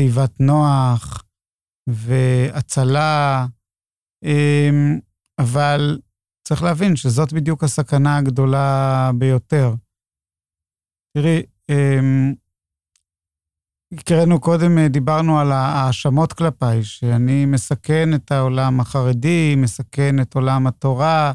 תיבת 0.00 0.40
נוח 0.40 1.24
והצלה, 1.88 3.46
אה, 4.24 4.70
אבל 5.38 5.98
צריך 6.44 6.62
להבין 6.62 6.96
שזאת 6.96 7.32
בדיוק 7.32 7.64
הסכנה 7.64 8.16
הגדולה 8.16 9.10
ביותר. 9.18 9.74
תראי, 11.16 11.42
אה, 11.70 12.00
קראנו 14.04 14.40
קודם, 14.40 14.78
אה, 14.78 14.88
דיברנו 14.88 15.38
על 15.38 15.52
ההאשמות 15.52 16.32
כלפיי, 16.32 16.84
שאני 16.84 17.46
מסכן 17.46 18.14
את 18.14 18.32
העולם 18.32 18.80
החרדי, 18.80 19.54
מסכן 19.56 20.20
את 20.20 20.34
עולם 20.34 20.66
התורה, 20.66 21.32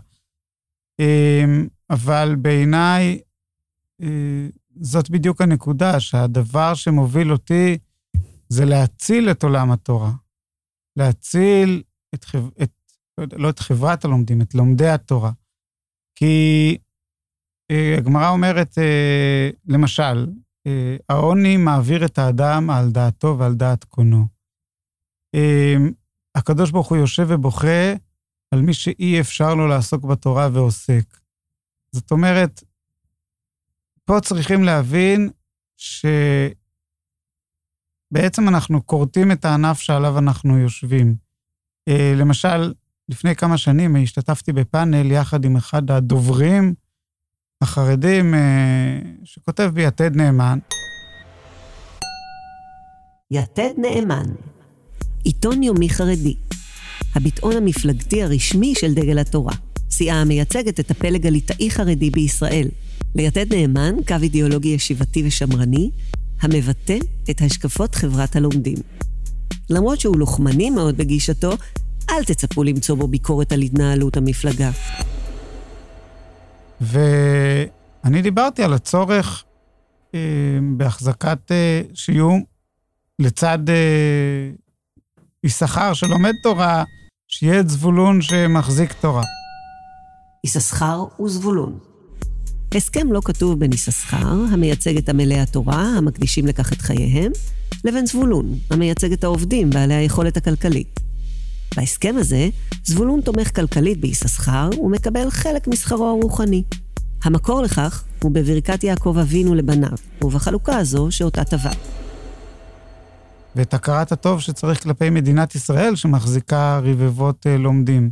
אמ, 0.99 1.67
אבל 1.89 2.35
בעיניי 2.41 3.19
אה, 4.01 4.47
זאת 4.81 5.09
בדיוק 5.09 5.41
הנקודה, 5.41 5.99
שהדבר 5.99 6.73
שמוביל 6.73 7.31
אותי 7.31 7.77
זה 8.49 8.65
להציל 8.65 9.31
את 9.31 9.43
עולם 9.43 9.71
התורה. 9.71 10.11
להציל 10.95 11.83
את, 12.15 12.25
את 12.61 12.71
לא 13.33 13.49
את 13.49 13.59
חברת 13.59 14.05
הלומדים, 14.05 14.41
את 14.41 14.55
לומדי 14.55 14.89
התורה. 14.89 15.31
כי 16.15 16.77
אה, 17.71 17.95
הגמרא 17.97 18.29
אומרת, 18.29 18.77
למשל, 19.67 20.27
אה, 20.67 20.97
העוני 21.09 21.57
מעביר 21.57 22.05
את 22.05 22.17
האדם 22.17 22.69
על 22.69 22.91
דעתו 22.91 23.35
ועל 23.39 23.53
דעת 23.53 23.83
קונו. 23.83 24.27
אה, 25.35 25.75
הקדוש 26.35 26.71
ברוך 26.71 26.89
הוא 26.89 26.97
יושב 26.97 27.25
ובוכה 27.29 27.93
על 28.51 28.61
מי 28.61 28.73
שאי 28.73 29.19
אפשר 29.19 29.55
לו 29.55 29.67
לעסוק 29.67 30.05
בתורה 30.05 30.49
ועוסק. 30.53 31.19
זאת 31.91 32.11
אומרת, 32.11 32.63
פה 34.05 34.19
צריכים 34.21 34.63
להבין 34.63 35.29
שבעצם 35.77 36.49
אנחנו 38.47 38.85
כורתים 38.85 39.31
את 39.31 39.45
הענף 39.45 39.79
שעליו 39.79 40.17
אנחנו 40.17 40.57
יושבים. 40.57 41.15
אה, 41.87 42.13
למשל, 42.15 42.73
לפני 43.09 43.35
כמה 43.35 43.57
שנים 43.57 43.95
השתתפתי 43.95 44.53
בפאנל 44.53 45.11
יחד 45.11 45.45
עם 45.45 45.55
אחד 45.55 45.91
הדוברים 45.91 46.73
החרדים 47.61 48.33
אה, 48.33 48.99
שכותב 49.23 49.71
ביתד 49.73 50.15
נאמן. 50.15 50.59
יתד 53.31 53.71
נאמן, 53.77 54.25
עיתון 55.23 55.63
יומי 55.63 55.89
חרדי, 55.89 56.35
הביטאון 57.15 57.57
המפלגתי 57.57 58.23
הרשמי 58.23 58.73
של 58.75 58.93
דגל 58.93 59.19
התורה, 59.19 59.53
סיעה 59.89 60.21
המייצגת 60.21 60.79
את 60.79 60.91
הפלג 60.91 61.27
הליטאי 61.27 61.71
חרדי 61.71 62.09
בישראל. 62.09 62.67
ליתד 63.15 63.53
נאמן 63.53 63.95
קו 64.07 64.15
אידיאולוגי 64.23 64.69
ישיבתי 64.69 65.27
ושמרני, 65.27 65.89
המבטא 66.41 66.97
את 67.29 67.41
השקפות 67.41 67.95
חברת 67.95 68.35
הלומדים. 68.35 68.77
למרות 69.69 69.99
שהוא 69.99 70.17
לוחמני 70.17 70.69
מאוד 70.69 70.97
בגישתו, 70.97 71.53
אל 72.09 72.23
תצפו 72.23 72.63
למצוא 72.63 72.95
בו 72.95 73.07
ביקורת 73.07 73.51
על 73.51 73.61
התנהלות 73.61 74.17
המפלגה. 74.17 74.69
ואני 76.81 78.21
דיברתי 78.21 78.63
על 78.63 78.73
הצורך 78.73 79.43
אה, 80.15 80.19
בהחזקת, 80.77 81.51
אה, 81.51 81.81
שיהיו 81.93 82.37
לצד 83.19 83.69
אה, 83.69 84.49
יששכר 85.43 85.93
שלומד 85.93 86.33
תורה, 86.43 86.83
שיהיה 87.27 87.59
את 87.59 87.69
זבולון 87.69 88.21
שמחזיק 88.21 88.93
תורה. 88.93 89.23
יששכר 90.43 91.05
וזבולון. 91.25 91.79
הסכם 92.75 93.13
לא 93.13 93.21
כתוב 93.25 93.59
בין 93.59 93.73
יששכר, 93.73 94.33
המייצג 94.51 94.97
את 94.97 95.09
עמלי 95.09 95.39
התורה, 95.39 95.83
המקדישים 95.97 96.47
לכך 96.47 96.73
את 96.73 96.81
חייהם, 96.81 97.31
לבין 97.83 98.05
זבולון, 98.05 98.59
המייצג 98.69 99.11
את 99.11 99.23
העובדים, 99.23 99.69
בעלי 99.69 99.93
היכולת 99.93 100.37
הכלכלית. 100.37 101.06
בהסכם 101.77 102.15
הזה, 102.17 102.49
זבולון 102.83 103.21
תומך 103.21 103.55
כלכלית 103.55 103.99
ביששכר 103.99 104.69
ומקבל 104.81 105.29
חלק 105.29 105.67
משכרו 105.67 106.05
הרוחני. 106.05 106.63
המקור 107.23 107.61
לכך 107.61 108.03
הוא 108.23 108.31
בברכת 108.31 108.83
יעקב 108.83 109.17
אבינו 109.21 109.55
לבניו, 109.55 109.97
ובחלוקה 110.23 110.77
הזו 110.77 111.07
שאותה 111.11 111.43
טבע. 111.43 111.71
ואת 113.55 113.73
הכרת 113.73 114.11
הטוב 114.11 114.41
שצריך 114.41 114.83
כלפי 114.83 115.09
מדינת 115.09 115.55
ישראל, 115.55 115.95
שמחזיקה 115.95 116.79
רבבות 116.83 117.47
אה, 117.47 117.57
לומדים. 117.57 118.11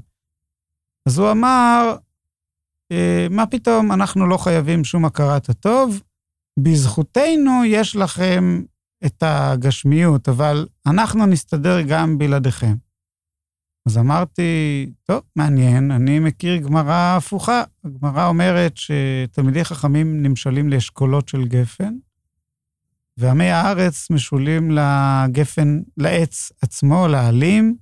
אז 1.05 1.17
הוא 1.17 1.31
אמר, 1.31 1.95
אה, 2.91 3.27
מה 3.29 3.45
פתאום, 3.45 3.91
אנחנו 3.91 4.27
לא 4.27 4.37
חייבים 4.37 4.83
שום 4.83 5.05
הכרת 5.05 5.49
הטוב, 5.49 6.01
בזכותנו 6.59 7.65
יש 7.65 7.95
לכם 7.95 8.63
את 9.05 9.23
הגשמיות, 9.25 10.29
אבל 10.29 10.67
אנחנו 10.85 11.25
נסתדר 11.25 11.81
גם 11.81 12.17
בלעדיכם. 12.17 12.84
אז 13.85 13.97
אמרתי, 13.97 14.89
טוב, 15.03 15.21
מעניין, 15.35 15.91
אני 15.91 16.19
מכיר 16.19 16.57
גמרא 16.57 17.15
הפוכה. 17.17 17.63
הגמרא 17.83 18.27
אומרת 18.27 18.73
שתלמידי 18.77 19.63
חכמים 19.63 20.23
נמשלים 20.23 20.69
לאשכולות 20.69 21.29
של 21.29 21.47
גפן, 21.47 21.93
ועמי 23.17 23.51
הארץ 23.51 24.09
משולים 24.09 24.71
לגפן, 24.71 25.81
לעץ 25.97 26.51
עצמו, 26.61 27.07
לעלים. 27.07 27.75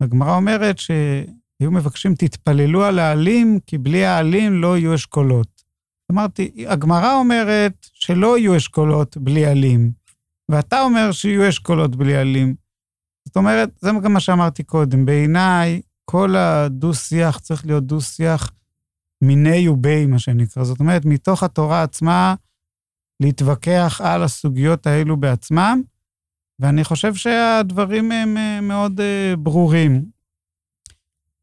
הגמרא 0.00 0.36
אומרת 0.36 0.78
שהיו 0.78 1.70
מבקשים, 1.70 2.14
תתפללו 2.14 2.84
על 2.84 2.98
העלים, 2.98 3.58
כי 3.66 3.78
בלי 3.78 4.04
העלים 4.04 4.62
לא 4.62 4.78
יהיו 4.78 4.94
אשכולות. 4.94 5.64
אמרתי, 6.12 6.64
הגמרא 6.68 7.14
אומרת 7.14 7.86
שלא 7.92 8.38
יהיו 8.38 8.56
אשכולות 8.56 9.16
בלי 9.16 9.46
עלים, 9.46 9.92
ואתה 10.50 10.82
אומר 10.82 11.12
שיהיו 11.12 11.48
אשכולות 11.48 11.96
בלי 11.96 12.16
עלים. 12.16 12.63
זאת 13.24 13.36
אומרת, 13.36 13.70
זה 13.80 13.90
גם 14.02 14.12
מה 14.12 14.20
שאמרתי 14.20 14.62
קודם, 14.62 15.06
בעיניי, 15.06 15.80
כל 16.04 16.36
הדו-שיח 16.36 17.38
צריך 17.38 17.66
להיות 17.66 17.84
דו-שיח 17.84 18.52
מיני 19.22 19.68
ובי, 19.68 20.06
מה 20.06 20.18
שנקרא. 20.18 20.64
זאת 20.64 20.80
אומרת, 20.80 21.04
מתוך 21.04 21.42
התורה 21.42 21.82
עצמה, 21.82 22.34
להתווכח 23.20 24.00
על 24.04 24.22
הסוגיות 24.22 24.86
האלו 24.86 25.16
בעצמם, 25.16 25.82
ואני 26.58 26.84
חושב 26.84 27.14
שהדברים 27.14 28.12
הם 28.12 28.36
אה, 28.36 28.60
מאוד 28.60 29.00
אה, 29.00 29.36
ברורים. 29.36 30.04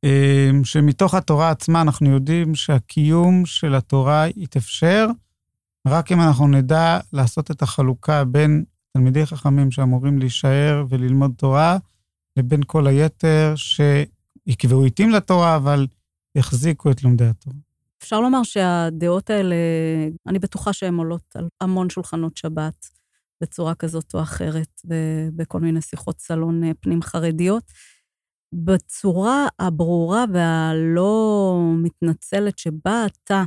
אה, 0.03 0.49
שמתוך 0.63 1.13
התורה 1.13 1.49
עצמה 1.49 1.81
אנחנו 1.81 2.09
יודעים 2.09 2.55
שהקיום 2.55 3.45
של 3.45 3.75
התורה 3.75 4.25
יתאפשר 4.35 5.07
רק 5.87 6.11
אם 6.11 6.21
אנחנו 6.21 6.47
נדע 6.47 6.99
לעשות 7.13 7.51
את 7.51 7.61
החלוקה 7.61 8.23
בין 8.23 8.63
תלמידי 8.93 9.25
חכמים 9.25 9.71
שאמורים 9.71 10.19
להישאר 10.19 10.85
וללמוד 10.89 11.31
תורה, 11.37 11.77
לבין 12.37 12.61
כל 12.67 12.87
היתר 12.87 13.53
שיקבעו 13.55 14.83
עיתים 14.83 15.09
לתורה, 15.09 15.55
אבל 15.55 15.87
יחזיקו 16.35 16.91
את 16.91 17.03
לומדי 17.03 17.25
התורה. 17.25 17.55
אפשר 18.03 18.19
לומר 18.19 18.43
שהדעות 18.43 19.29
האלה, 19.29 19.55
אני 20.27 20.39
בטוחה 20.39 20.73
שהן 20.73 20.95
עולות 20.95 21.35
על 21.35 21.47
המון 21.61 21.89
שולחנות 21.89 22.37
שבת 22.37 22.89
בצורה 23.41 23.75
כזאת 23.75 24.13
או 24.13 24.21
אחרת, 24.21 24.81
ובכל 24.85 25.59
מיני 25.59 25.81
שיחות 25.81 26.19
סלון 26.19 26.63
אה, 26.63 26.71
פנים-חרדיות. 26.79 27.63
בצורה 28.53 29.47
הברורה 29.59 30.25
והלא 30.33 31.59
מתנצלת 31.77 32.57
שבה 32.57 33.05
אתה 33.05 33.43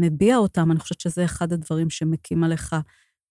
מביע 0.00 0.36
אותם, 0.36 0.70
אני 0.72 0.80
חושבת 0.80 1.00
שזה 1.00 1.24
אחד 1.24 1.52
הדברים 1.52 1.90
שמקים 1.90 2.44
עליך 2.44 2.76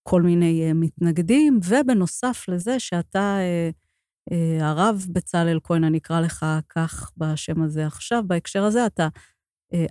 כל 0.02 0.22
מיני 0.22 0.70
uh, 0.70 0.74
מתנגדים, 0.74 1.60
ובנוסף 1.64 2.44
לזה 2.48 2.80
שאתה, 2.80 3.38
uh, 3.38 4.32
uh, 4.32 4.64
הרב 4.64 5.06
בצלאל 5.08 5.58
כהן, 5.64 5.84
אני 5.84 5.98
אקרא 5.98 6.20
לך 6.20 6.46
כך 6.68 7.12
בשם 7.16 7.62
הזה 7.62 7.86
עכשיו, 7.86 8.22
בהקשר 8.26 8.64
הזה, 8.64 8.86
אתה 8.86 9.08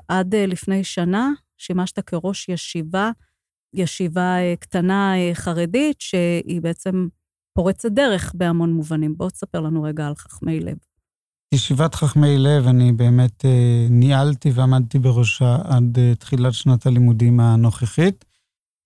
עד 0.07 0.35
לפני 0.35 0.83
שנה 0.83 1.31
שימשת 1.61 1.99
כראש 1.99 2.49
ישיבה, 2.49 3.11
ישיבה 3.73 4.39
אה, 4.39 4.53
קטנה 4.59 5.17
אה, 5.17 5.31
חרדית, 5.33 6.01
שהיא 6.01 6.61
בעצם 6.61 7.07
פורצת 7.53 7.91
דרך 7.91 8.31
בהמון 8.35 8.73
מובנים. 8.73 9.17
בוא 9.17 9.29
תספר 9.29 9.59
לנו 9.59 9.83
רגע 9.83 10.07
על 10.07 10.15
חכמי 10.15 10.59
לב. 10.59 10.77
ישיבת 11.53 11.95
חכמי 11.95 12.37
לב, 12.37 12.67
אני 12.67 12.91
באמת 12.91 13.45
אה, 13.45 13.87
ניהלתי 13.89 14.51
ועמדתי 14.51 14.99
בראשה 14.99 15.57
עד 15.63 15.97
אה, 15.97 16.15
תחילת 16.15 16.53
שנת 16.53 16.85
הלימודים 16.85 17.39
הנוכחית. 17.39 18.25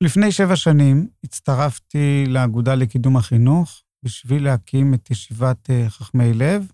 לפני 0.01 0.31
שבע 0.31 0.55
שנים 0.55 1.07
הצטרפתי 1.23 2.23
לאגודה 2.27 2.75
לקידום 2.75 3.17
החינוך 3.17 3.81
בשביל 4.03 4.43
להקים 4.43 4.93
את 4.93 5.11
ישיבת 5.11 5.69
אה, 5.69 5.89
חכמי 5.89 6.33
לב, 6.33 6.71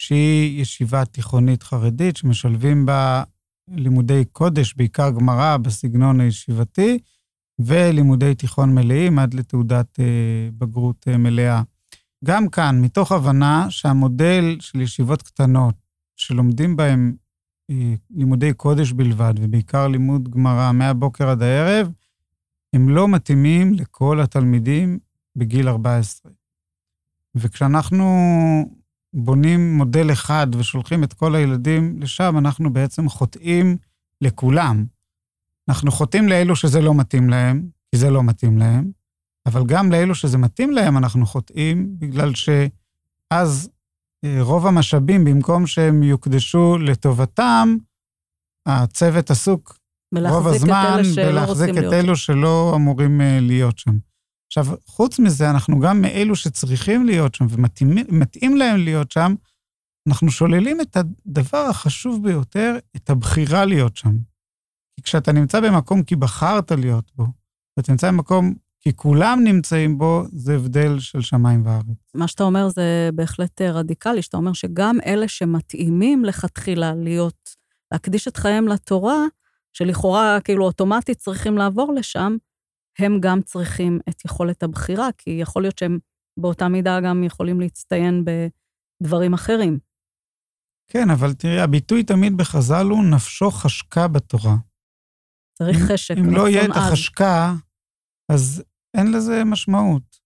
שהיא 0.00 0.62
ישיבה 0.62 1.04
תיכונית 1.04 1.62
חרדית 1.62 2.16
שמשלבים 2.16 2.86
בה 2.86 3.22
לימודי 3.68 4.24
קודש, 4.32 4.74
בעיקר 4.74 5.10
גמרא 5.10 5.56
בסגנון 5.56 6.20
הישיבתי, 6.20 6.98
ולימודי 7.58 8.34
תיכון 8.34 8.74
מלאים 8.74 9.18
עד 9.18 9.34
לתעודת 9.34 10.00
אה, 10.00 10.48
בגרות 10.58 11.08
אה, 11.08 11.16
מלאה. 11.16 11.62
גם 12.24 12.48
כאן, 12.48 12.80
מתוך 12.80 13.12
הבנה 13.12 13.66
שהמודל 13.70 14.56
של 14.60 14.80
ישיבות 14.80 15.22
קטנות, 15.22 15.74
שלומדים 16.16 16.76
אה, 16.80 16.94
לימודי 18.10 18.52
קודש 18.52 18.92
בלבד, 18.92 19.34
ובעיקר 19.40 19.88
לימוד 19.88 20.28
גמרא 20.28 20.72
מהבוקר 20.72 21.28
עד 21.28 21.42
הערב, 21.42 21.90
הם 22.72 22.88
לא 22.88 23.08
מתאימים 23.08 23.74
לכל 23.74 24.20
התלמידים 24.20 24.98
בגיל 25.36 25.68
14. 25.68 26.32
וכשאנחנו 27.34 28.04
בונים 29.14 29.74
מודל 29.76 30.12
אחד 30.12 30.46
ושולחים 30.58 31.04
את 31.04 31.12
כל 31.12 31.34
הילדים 31.34 32.02
לשם, 32.02 32.38
אנחנו 32.38 32.72
בעצם 32.72 33.08
חוטאים 33.08 33.76
לכולם. 34.20 34.86
אנחנו 35.68 35.90
חוטאים 35.90 36.28
לאלו 36.28 36.56
שזה 36.56 36.80
לא 36.80 36.94
מתאים 36.94 37.30
להם, 37.30 37.68
כי 37.90 37.98
זה 37.98 38.10
לא 38.10 38.22
מתאים 38.22 38.58
להם, 38.58 38.90
אבל 39.46 39.66
גם 39.66 39.92
לאלו 39.92 40.14
שזה 40.14 40.38
מתאים 40.38 40.70
להם 40.70 40.98
אנחנו 40.98 41.26
חוטאים, 41.26 41.98
בגלל 41.98 42.32
שאז 42.34 43.70
אה, 44.24 44.36
רוב 44.40 44.66
המשאבים, 44.66 45.24
במקום 45.24 45.66
שהם 45.66 46.02
יוקדשו 46.02 46.78
לטובתם, 46.78 47.76
הצוות 48.66 49.30
עסוק 49.30 49.79
רוב 50.18 50.46
הזמן 50.46 51.02
בלהחזיק 51.16 51.70
את 51.78 51.92
אלו 51.92 52.16
שלא 52.16 52.72
אמורים 52.76 53.20
אה, 53.20 53.38
להיות 53.40 53.78
שם. 53.78 53.98
עכשיו, 54.46 54.66
חוץ 54.86 55.18
מזה, 55.18 55.50
אנחנו 55.50 55.80
גם 55.80 56.00
מאלו 56.00 56.36
שצריכים 56.36 57.06
להיות 57.06 57.34
שם 57.34 57.46
ומתאים 57.50 58.56
להם 58.56 58.76
להיות 58.76 59.10
שם, 59.10 59.34
אנחנו 60.08 60.30
שוללים 60.30 60.80
את 60.80 60.96
הדבר 60.96 61.66
החשוב 61.70 62.22
ביותר, 62.22 62.76
את 62.96 63.10
הבחירה 63.10 63.64
להיות 63.64 63.96
שם. 63.96 64.16
כי 64.96 65.02
כשאתה 65.02 65.32
נמצא 65.32 65.60
במקום 65.60 66.02
כי 66.02 66.16
בחרת 66.16 66.72
להיות 66.72 67.10
בו, 67.16 67.26
ואתה 67.76 67.92
נמצא 67.92 68.10
במקום 68.10 68.54
כי 68.80 68.96
כולם 68.96 69.40
נמצאים 69.44 69.98
בו, 69.98 70.24
זה 70.32 70.54
הבדל 70.54 70.98
של 70.98 71.20
שמיים 71.20 71.66
וארץ. 71.66 72.14
מה 72.14 72.28
שאתה 72.28 72.44
אומר 72.44 72.68
זה 72.68 73.10
בהחלט 73.14 73.62
אה, 73.62 73.72
רדיקלי, 73.72 74.22
שאתה 74.22 74.36
אומר 74.36 74.52
שגם 74.52 74.98
אלה 75.06 75.28
שמתאימים 75.28 76.24
לכתחילה 76.24 76.94
להיות, 76.94 77.56
להקדיש 77.92 78.28
את 78.28 78.36
חייהם 78.36 78.68
לתורה, 78.68 79.24
שלכאורה 79.76 80.38
כאילו 80.44 80.64
אוטומטית 80.64 81.18
צריכים 81.18 81.58
לעבור 81.58 81.92
לשם, 81.92 82.36
הם 82.98 83.20
גם 83.20 83.42
צריכים 83.42 84.00
את 84.08 84.24
יכולת 84.24 84.62
הבחירה, 84.62 85.08
כי 85.18 85.30
יכול 85.30 85.62
להיות 85.62 85.78
שהם 85.78 85.98
באותה 86.40 86.68
מידה 86.68 87.00
גם 87.00 87.24
יכולים 87.24 87.60
להצטיין 87.60 88.24
בדברים 88.24 89.34
אחרים. 89.34 89.78
כן, 90.88 91.10
אבל 91.10 91.32
תראי, 91.34 91.60
הביטוי 91.60 92.02
תמיד 92.02 92.36
בחז"ל 92.36 92.86
הוא 92.90 93.04
נפשו 93.04 93.50
חשקה 93.50 94.08
בתורה. 94.08 94.56
צריך 95.58 95.78
חשק, 95.92 96.14
אם 96.18 96.30
לא 96.30 96.48
יהיה 96.48 96.64
את 96.64 96.70
החשקה, 96.76 97.54
אז 98.32 98.62
אין 98.96 99.12
לזה 99.12 99.44
משמעות. 99.44 100.20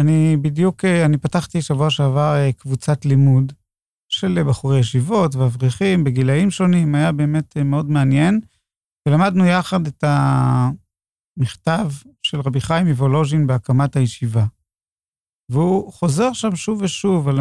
אני 0.00 0.36
בדיוק, 0.36 0.84
אה, 0.84 1.04
אני 1.04 1.18
פתחתי 1.18 1.62
שבוע 1.62 1.90
שעבר 1.90 2.34
אה, 2.36 2.52
קבוצת 2.52 3.04
לימוד 3.04 3.52
של 4.08 4.42
בחורי 4.48 4.78
ישיבות 4.78 5.34
ואברכים 5.34 6.04
בגילאים 6.04 6.50
שונים, 6.50 6.94
היה 6.94 7.12
באמת 7.12 7.56
אה, 7.56 7.62
מאוד 7.62 7.90
מעניין, 7.90 8.40
ולמדנו 9.08 9.46
יחד 9.46 9.86
את 9.86 10.04
המכתב 10.04 11.88
של 12.22 12.40
רבי 12.40 12.60
חיים 12.60 12.86
מוולוז'ין 12.86 13.46
בהקמת 13.46 13.96
הישיבה. 13.96 14.44
והוא 15.50 15.92
חוזר 15.92 16.32
שם 16.32 16.56
שוב 16.56 16.82
ושוב 16.82 17.28
על, 17.28 17.40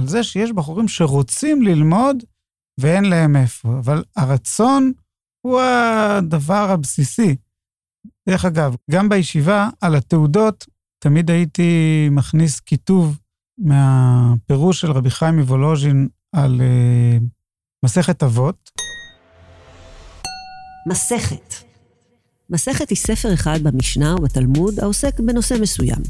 על 0.00 0.06
זה 0.06 0.22
שיש 0.22 0.52
בחורים 0.52 0.88
שרוצים 0.88 1.62
ללמוד 1.62 2.16
ואין 2.80 3.04
להם 3.04 3.36
איפה, 3.36 3.78
אבל 3.78 4.04
הרצון 4.16 4.92
הוא 5.46 5.60
הדבר 5.60 6.70
הבסיסי. 6.70 7.36
דרך 8.28 8.44
אגב, 8.44 8.74
גם 8.90 9.08
בישיבה, 9.08 9.68
על 9.80 9.94
התעודות, 9.94 10.66
תמיד 11.04 11.30
הייתי 11.30 12.08
מכניס 12.10 12.60
כיתוב 12.60 13.18
מהפירוש 13.58 14.80
של 14.80 14.90
רבי 14.90 15.10
חיים 15.10 15.36
מוולוז'ין 15.36 16.08
על 16.34 16.60
uh, 16.60 17.24
מסכת 17.84 18.22
אבות. 18.22 18.70
מסכת. 20.86 21.54
מסכת 22.50 22.90
היא 22.90 22.98
ספר 22.98 23.34
אחד 23.34 23.62
במשנה 23.62 24.14
ובתלמוד 24.14 24.80
העוסק 24.80 25.20
בנושא 25.20 25.54
מסוים. 25.60 26.02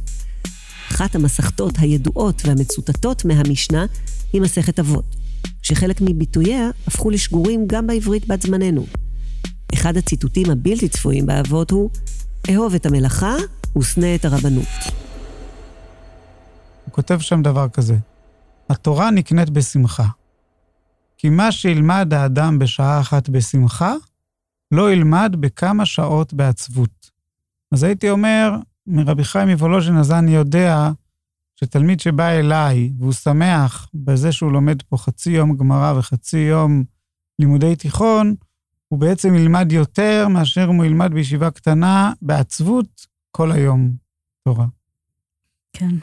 אחת 0.90 1.14
המסכתות 1.14 1.74
הידועות 1.78 2.42
והמצוטטות 2.44 3.24
מהמשנה 3.24 3.86
היא 4.32 4.40
מסכת 4.40 4.78
אבות, 4.78 5.16
שחלק 5.62 6.00
מביטוייה 6.00 6.70
הפכו 6.86 7.10
לשגורים 7.10 7.66
גם 7.66 7.86
בעברית 7.86 8.26
בת 8.26 8.42
זמננו. 8.42 8.86
אחד 9.74 9.96
הציטוטים 9.96 10.50
הבלתי 10.50 10.88
צפויים 10.88 11.26
באבות 11.26 11.70
הוא, 11.70 11.90
אהוב 12.50 12.74
את 12.74 12.86
המלאכה 12.86 13.34
ושנא 13.78 14.14
את 14.14 14.24
הרבנות. 14.24 14.68
הוא 16.84 16.92
כותב 16.92 17.18
שם 17.18 17.42
דבר 17.42 17.68
כזה, 17.68 17.96
התורה 18.70 19.10
נקנית 19.10 19.50
בשמחה. 19.50 20.06
כי 21.18 21.28
מה 21.28 21.52
שילמד 21.52 22.14
האדם 22.14 22.58
בשעה 22.58 23.00
אחת 23.00 23.28
בשמחה, 23.28 23.94
לא 24.72 24.92
ילמד 24.92 25.36
בכמה 25.40 25.86
שעות 25.86 26.34
בעצבות. 26.34 27.10
אז 27.72 27.82
הייתי 27.82 28.10
אומר, 28.10 28.50
מרבי 28.86 29.24
חיים 29.24 29.48
מוולוז'ין, 29.48 29.96
אז 29.96 30.12
אני 30.12 30.34
יודע 30.34 30.90
שתלמיד 31.56 32.00
שבא 32.00 32.28
אליי 32.28 32.92
והוא 32.98 33.12
שמח 33.12 33.88
בזה 33.94 34.32
שהוא 34.32 34.52
לומד 34.52 34.82
פה 34.82 34.96
חצי 34.96 35.30
יום 35.30 35.56
גמרא 35.56 35.98
וחצי 35.98 36.38
יום 36.38 36.84
לימודי 37.38 37.76
תיכון, 37.76 38.34
הוא 38.88 38.98
בעצם 38.98 39.34
ילמד 39.34 39.72
יותר 39.72 40.28
מאשר 40.28 40.64
אם 40.70 40.76
הוא 40.76 40.84
ילמד 40.84 41.12
בישיבה 41.14 41.50
קטנה 41.50 42.12
בעצבות 42.22 43.06
כל 43.30 43.52
היום 43.52 43.92
תורה. 44.44 44.66
כן. 45.72 45.94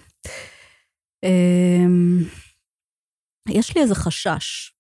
אמ, 1.24 2.20
יש 3.50 3.76
לי 3.76 3.82
איזה 3.82 3.96
חשש. 3.96 4.74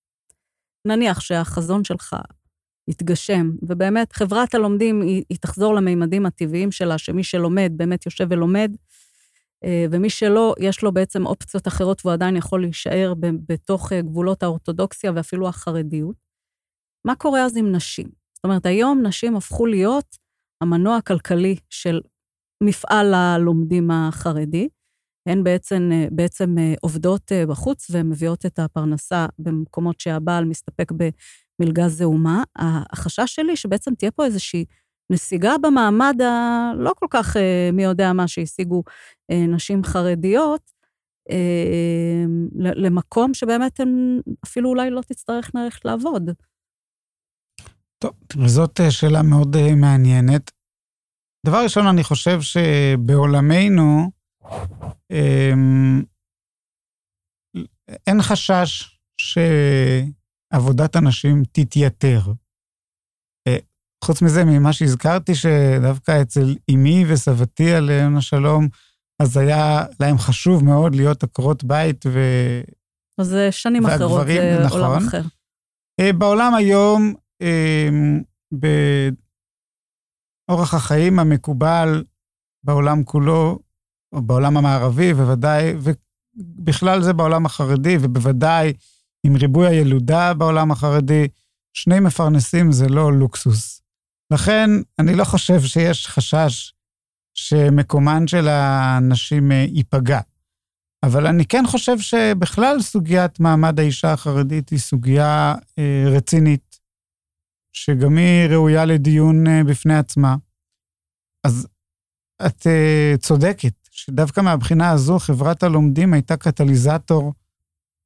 נניח 0.85 1.19
שהחזון 1.19 1.83
שלך 1.83 2.15
יתגשם, 2.87 3.51
ובאמת 3.61 4.13
חברת 4.13 4.55
הלומדים 4.55 5.01
היא, 5.01 5.23
היא 5.29 5.37
תחזור 5.41 5.73
למימדים 5.73 6.25
הטבעיים 6.25 6.71
שלה, 6.71 6.97
שמי 6.97 7.23
שלומד 7.23 7.71
באמת 7.75 8.05
יושב 8.05 8.27
ולומד, 8.29 8.75
אה, 9.63 9.85
ומי 9.91 10.09
שלא, 10.09 10.55
יש 10.59 10.83
לו 10.83 10.91
בעצם 10.91 11.25
אופציות 11.25 11.67
אחרות 11.67 12.01
והוא 12.03 12.13
עדיין 12.13 12.35
יכול 12.35 12.61
להישאר 12.61 13.13
בתוך 13.19 13.93
אה, 13.93 14.01
גבולות 14.01 14.43
האורתודוקסיה 14.43 15.11
ואפילו 15.15 15.47
החרדיות. 15.47 16.15
מה 17.05 17.15
קורה 17.15 17.45
אז 17.45 17.57
עם 17.57 17.71
נשים? 17.71 18.07
זאת 18.33 18.43
אומרת, 18.43 18.65
היום 18.65 19.01
נשים 19.05 19.35
הפכו 19.35 19.65
להיות 19.65 20.17
המנוע 20.61 20.97
הכלכלי 20.97 21.55
של 21.69 22.01
מפעל 22.63 23.13
הלומדים 23.13 23.91
החרדי. 23.91 24.67
הן 25.29 25.43
בעצם, 25.43 25.89
בעצם 26.11 26.55
עובדות 26.81 27.31
בחוץ 27.47 27.87
ומביאות 27.91 28.45
את 28.45 28.59
הפרנסה 28.59 29.25
במקומות 29.39 29.99
שהבעל 29.99 30.45
מסתפק 30.45 30.91
במלגה 31.59 31.87
זעומה. 31.89 32.43
החשש 32.91 33.35
שלי 33.35 33.55
שבעצם 33.55 33.95
תהיה 33.95 34.11
פה 34.11 34.25
איזושהי 34.25 34.65
נסיגה 35.09 35.55
במעמד 35.61 36.15
הלא 36.21 36.93
כל 36.95 37.07
כך 37.09 37.38
מי 37.73 37.84
יודע 37.84 38.13
מה 38.13 38.28
שהשיגו 38.28 38.84
נשים 39.32 39.84
חרדיות, 39.84 40.71
למקום 42.55 43.34
שבאמת 43.34 43.80
הן 43.80 44.19
אפילו 44.45 44.69
אולי 44.69 44.89
לא 44.89 45.01
תצטרכנה 45.01 45.63
ללכת 45.63 45.86
לעבוד. 45.86 46.30
טוב, 48.03 48.13
זאת 48.47 48.80
אה, 48.82 48.91
שאלה 48.91 49.21
מאוד 49.21 49.55
אה, 49.55 49.75
מעניינת. 49.75 50.51
דבר 51.45 51.63
ראשון, 51.63 51.88
אני 51.88 52.03
חושב 52.03 52.41
שבעולמנו 52.41 54.11
אמ, 55.11 56.03
אין 58.07 58.21
חשש 58.21 58.99
שעבודת 60.54 60.95
הנשים 60.95 61.43
תתייתר. 61.51 62.22
אה, 63.47 63.58
חוץ 64.04 64.22
מזה, 64.22 64.45
ממה 64.45 64.74
שהזכרתי, 64.74 65.36
שדווקא 65.36 66.22
אצל 66.22 66.56
אמי 66.74 67.06
וסבתי 67.08 67.74
עליהם 67.74 68.18
השלום, 68.18 68.68
אז 69.22 69.38
היה 69.38 69.86
להם 69.99 70.18
חשוב 70.18 70.64
מאוד 70.64 70.95
להיות 70.95 71.24
עקרות 71.24 71.64
בית 71.64 72.06
ו... 72.06 72.20
אז 73.22 73.28
זה 73.28 73.51
שנים 73.51 73.86
אחרות, 73.86 74.28
זה 74.28 74.62
נכון. 74.66 74.82
עולם 74.82 75.08
אחר. 75.08 75.22
בעולם 76.18 76.54
היום 76.56 77.14
אמ, 77.41 78.22
באורח 80.49 80.74
החיים 80.74 81.20
המקובל 81.20 82.04
בעולם 82.66 83.04
כולו, 83.04 83.60
או 84.12 84.22
בעולם 84.22 84.58
המערבי, 84.58 85.14
בוודאי, 85.14 85.74
ובכלל 85.78 87.01
זה 87.01 87.14
בעולם 87.14 87.45
החרדי, 87.45 87.97
ובוודאי 88.01 88.74
עם 89.24 89.36
ריבוי 89.36 89.67
הילודה 89.67 90.34
בעולם 90.34 90.71
החרדי, 90.71 91.28
שני 91.74 91.99
מפרנסים 91.99 92.71
זה 92.71 92.89
לא 92.89 93.13
לוקסוס. 93.13 93.82
לכן, 94.34 94.69
אני 94.99 95.15
לא 95.15 95.24
חושב 95.24 95.61
שיש 95.61 96.07
חשש 96.07 96.74
שמקומן 97.34 98.28
של 98.28 98.47
הנשים 98.47 99.51
אה, 99.51 99.65
ייפגע. 99.69 100.19
אבל 101.03 101.28
אני 101.28 101.45
כן 101.45 101.63
חושב 101.67 101.99
שבכלל 101.99 102.82
סוגיית 102.82 103.39
מעמד 103.39 103.80
האישה 103.80 104.13
החרדית 104.13 104.69
היא 104.69 104.80
סוגיה 104.80 105.55
אה, 105.80 106.03
רצינית, 106.15 106.80
שגם 107.74 108.17
היא 108.17 108.49
ראויה 108.49 108.86
לדיון 108.86 109.47
אה, 109.47 109.63
בפני 109.63 109.97
עצמה. 109.97 110.36
אז 111.43 111.67
את 112.45 112.67
צודקת, 113.19 113.74
שדווקא 113.91 114.41
מהבחינה 114.41 114.91
הזו 114.91 115.19
חברת 115.19 115.63
הלומדים 115.63 116.13
הייתה 116.13 116.38
קטליזטור 116.38 117.34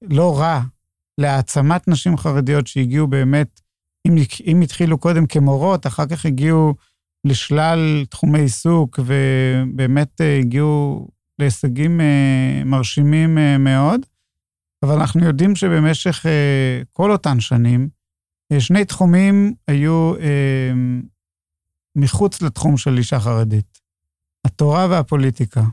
לא 0.02 0.40
רע 0.40 0.62
להעצמת 1.18 1.88
נשים 1.88 2.18
חרדיות 2.18 2.68
שהגיעו 2.68 3.08
באמת, 3.08 3.62
אם, 4.08 4.16
אם 4.46 4.62
התחילו 4.62 4.98
קודם 4.98 5.26
כמורות, 5.26 5.88
אחר 5.88 6.06
כך 6.06 6.26
הגיעו 6.26 6.74
לשלל 7.26 8.06
תחומי 8.10 8.40
עיסוק, 8.40 9.00
ובאמת 9.06 10.22
אה, 10.22 10.40
הגיעו 10.40 11.08
להישגים 11.40 12.02
אה, 12.02 12.62
מרשימים 12.66 13.38
אה, 13.38 13.58
מאוד. 13.58 14.02
אבל 14.84 14.96
אנחנו 14.96 15.26
יודעים 15.26 15.56
שבמשך 15.56 16.26
כל 16.92 17.12
אותן 17.12 17.40
שנים, 17.40 17.90
שני 18.60 18.86
תחומים 18.86 19.54
היו 19.68 20.14
מחוץ 21.96 22.42
לתחום 22.42 22.78
של 22.78 22.98
אישה 22.98 23.20
חרדית, 23.20 23.80
התורה 24.46 24.88
והפוליטיקה. 24.90 25.64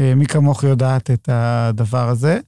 מי 0.00 0.26
כמוך 0.26 0.62
יודעת 0.62 1.10
את 1.10 1.28
הדבר 1.32 2.08
הזה. 2.08 2.40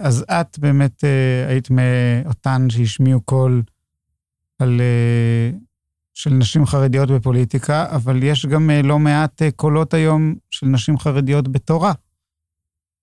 אז 0.00 0.24
את 0.30 0.58
באמת 0.58 1.04
היית 1.48 1.68
מאותן 1.70 2.70
שהשמיעו 2.70 3.20
קול 3.20 3.62
על 4.58 4.80
של 6.14 6.30
נשים 6.30 6.66
חרדיות 6.66 7.10
בפוליטיקה, 7.10 7.86
אבל 7.96 8.22
יש 8.22 8.46
גם 8.46 8.70
אה, 8.70 8.82
לא 8.82 8.98
מעט 8.98 9.42
אה, 9.42 9.50
קולות 9.50 9.94
היום 9.94 10.34
של 10.50 10.66
נשים 10.66 10.98
חרדיות 10.98 11.48
בתורה. 11.48 11.92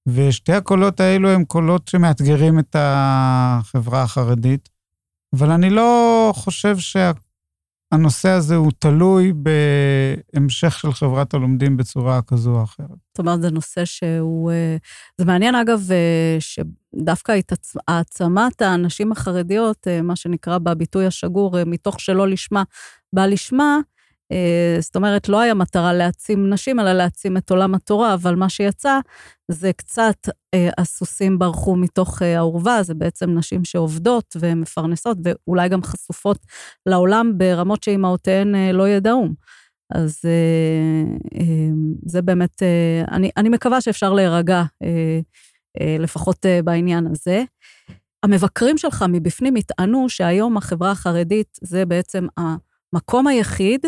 ושתי 0.07 0.53
הקולות 0.53 0.99
האלו 0.99 1.29
הם 1.29 1.45
קולות 1.45 1.87
שמאתגרים 1.87 2.59
את 2.59 2.75
החברה 2.79 4.01
החרדית, 4.01 4.69
אבל 5.35 5.51
אני 5.51 5.69
לא 5.69 6.31
חושב 6.35 6.77
שהנושא 7.93 8.29
הזה 8.29 8.55
הוא 8.55 8.71
תלוי 8.79 9.33
בהמשך 10.33 10.79
של 10.79 10.93
חברת 10.93 11.33
הלומדים 11.33 11.77
בצורה 11.77 12.21
כזו 12.21 12.51
או 12.51 12.63
אחרת. 12.63 12.87
זאת 12.89 13.19
אומרת, 13.19 13.41
זה 13.41 13.51
נושא 13.51 13.85
שהוא... 13.85 14.51
אה, 14.51 14.77
זה 15.17 15.25
מעניין, 15.25 15.55
אגב, 15.55 15.81
שדווקא 16.39 17.39
העצמת 17.87 18.61
הנשים 18.61 19.11
החרדיות, 19.11 19.87
מה 20.03 20.15
שנקרא 20.15 20.57
בביטוי 20.57 21.05
השגור, 21.05 21.63
מתוך 21.65 21.99
שלא 21.99 22.27
לשמה, 22.27 22.63
בא 23.13 23.25
לשמה, 23.25 23.63
אה, 23.73 23.88
זאת 24.79 24.95
אומרת, 24.95 25.29
לא 25.29 25.39
היה 25.39 25.53
מטרה 25.53 25.93
להעצים 25.93 26.49
נשים, 26.49 26.79
אלא 26.79 26.93
להעצים 26.93 27.37
את 27.37 27.49
עולם 27.49 27.75
התורה, 27.75 28.13
אבל 28.13 28.35
מה 28.35 28.49
שיצא 28.49 28.99
זה 29.51 29.73
קצת 29.73 30.15
אה, 30.53 30.69
הסוסים 30.77 31.39
ברחו 31.39 31.75
מתוך 31.75 32.21
אה, 32.21 32.37
האורווה, 32.37 32.83
זה 32.83 32.93
בעצם 32.93 33.29
נשים 33.29 33.65
שעובדות 33.65 34.35
ומפרנסות, 34.39 35.17
ואולי 35.23 35.69
גם 35.69 35.83
חשופות 35.83 36.37
לעולם 36.85 37.37
ברמות 37.37 37.83
שאימהותיהן 37.83 38.55
לא 38.55 38.89
ידעום. 38.89 39.33
אז 39.93 40.19
זה 42.05 42.21
באמת, 42.21 42.63
אני, 43.11 43.29
אני 43.37 43.49
מקווה 43.49 43.81
שאפשר 43.81 44.13
להירגע, 44.13 44.63
לפחות 45.99 46.45
בעניין 46.63 47.07
הזה. 47.07 47.43
המבקרים 48.23 48.77
שלך 48.77 49.05
מבפנים 49.09 49.57
יטענו 49.57 50.09
שהיום 50.09 50.57
החברה 50.57 50.91
החרדית 50.91 51.57
זה 51.61 51.85
בעצם 51.85 52.27
המקום 52.37 53.27
היחיד 53.27 53.85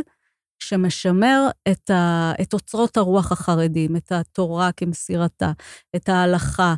שמשמר 0.62 1.48
את, 1.72 1.90
ה, 1.90 2.32
את 2.42 2.54
אוצרות 2.54 2.98
הרוח 2.98 3.32
החרדים, 3.32 3.96
את 3.96 4.12
התורה 4.12 4.72
כמסירתה, 4.72 5.52
את 5.96 6.10
ההלכה, 6.10 6.76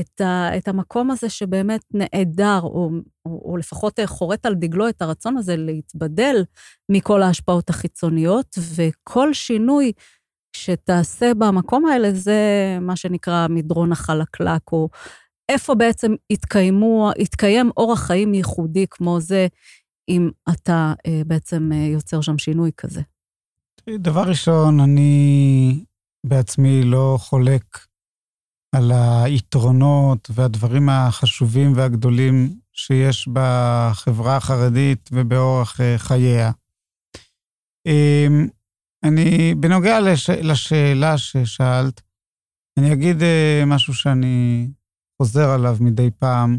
את, 0.00 0.20
ה, 0.20 0.58
את 0.58 0.68
המקום 0.68 1.10
הזה 1.10 1.28
שבאמת 1.28 1.80
נעדר, 1.94 2.60
או, 2.62 2.90
או, 3.26 3.42
או 3.44 3.56
לפחות 3.56 4.00
חורט 4.06 4.46
על 4.46 4.54
דגלו 4.54 4.88
את 4.88 5.02
הרצון 5.02 5.36
הזה 5.36 5.56
להתבדל 5.56 6.44
מכל 6.88 7.22
ההשפעות 7.22 7.70
החיצוניות, 7.70 8.58
וכל 8.76 9.32
שינוי 9.32 9.92
שתעשה 10.56 11.34
במקום 11.34 11.86
האלה 11.86 12.12
זה 12.12 12.40
מה 12.80 12.96
שנקרא 12.96 13.46
מדרון 13.50 13.92
החלקלק, 13.92 14.72
או 14.72 14.88
איפה 15.48 15.74
בעצם 15.74 16.14
יתקיימו, 16.30 17.10
יתקיים 17.18 17.70
אורח 17.76 18.06
חיים 18.06 18.34
ייחודי 18.34 18.86
כמו 18.90 19.20
זה 19.20 19.46
אם 20.08 20.30
אתה 20.50 20.94
אה, 21.06 21.22
בעצם 21.26 21.70
אה, 21.72 21.76
יוצר 21.76 22.20
שם 22.20 22.38
שינוי 22.38 22.70
כזה? 22.76 23.00
דבר 23.90 24.22
ראשון, 24.28 24.80
אני 24.80 25.84
בעצמי 26.26 26.82
לא 26.84 27.16
חולק 27.20 27.86
על 28.74 28.92
היתרונות 29.24 30.30
והדברים 30.34 30.88
החשובים 30.88 31.72
והגדולים 31.76 32.58
שיש 32.72 33.28
בחברה 33.32 34.36
החרדית 34.36 35.10
ובאורח 35.12 35.80
אה, 35.80 35.98
חייה. 35.98 36.50
אמ, 37.86 38.48
אני, 39.04 39.54
בנוגע 39.54 40.00
לש, 40.00 40.30
לשאלה 40.30 41.18
ששאלת, 41.18 42.00
אני 42.78 42.92
אגיד 42.92 43.16
משהו 43.66 43.94
שאני 43.94 44.68
חוזר 45.22 45.50
עליו 45.50 45.76
מדי 45.80 46.10
פעם. 46.18 46.58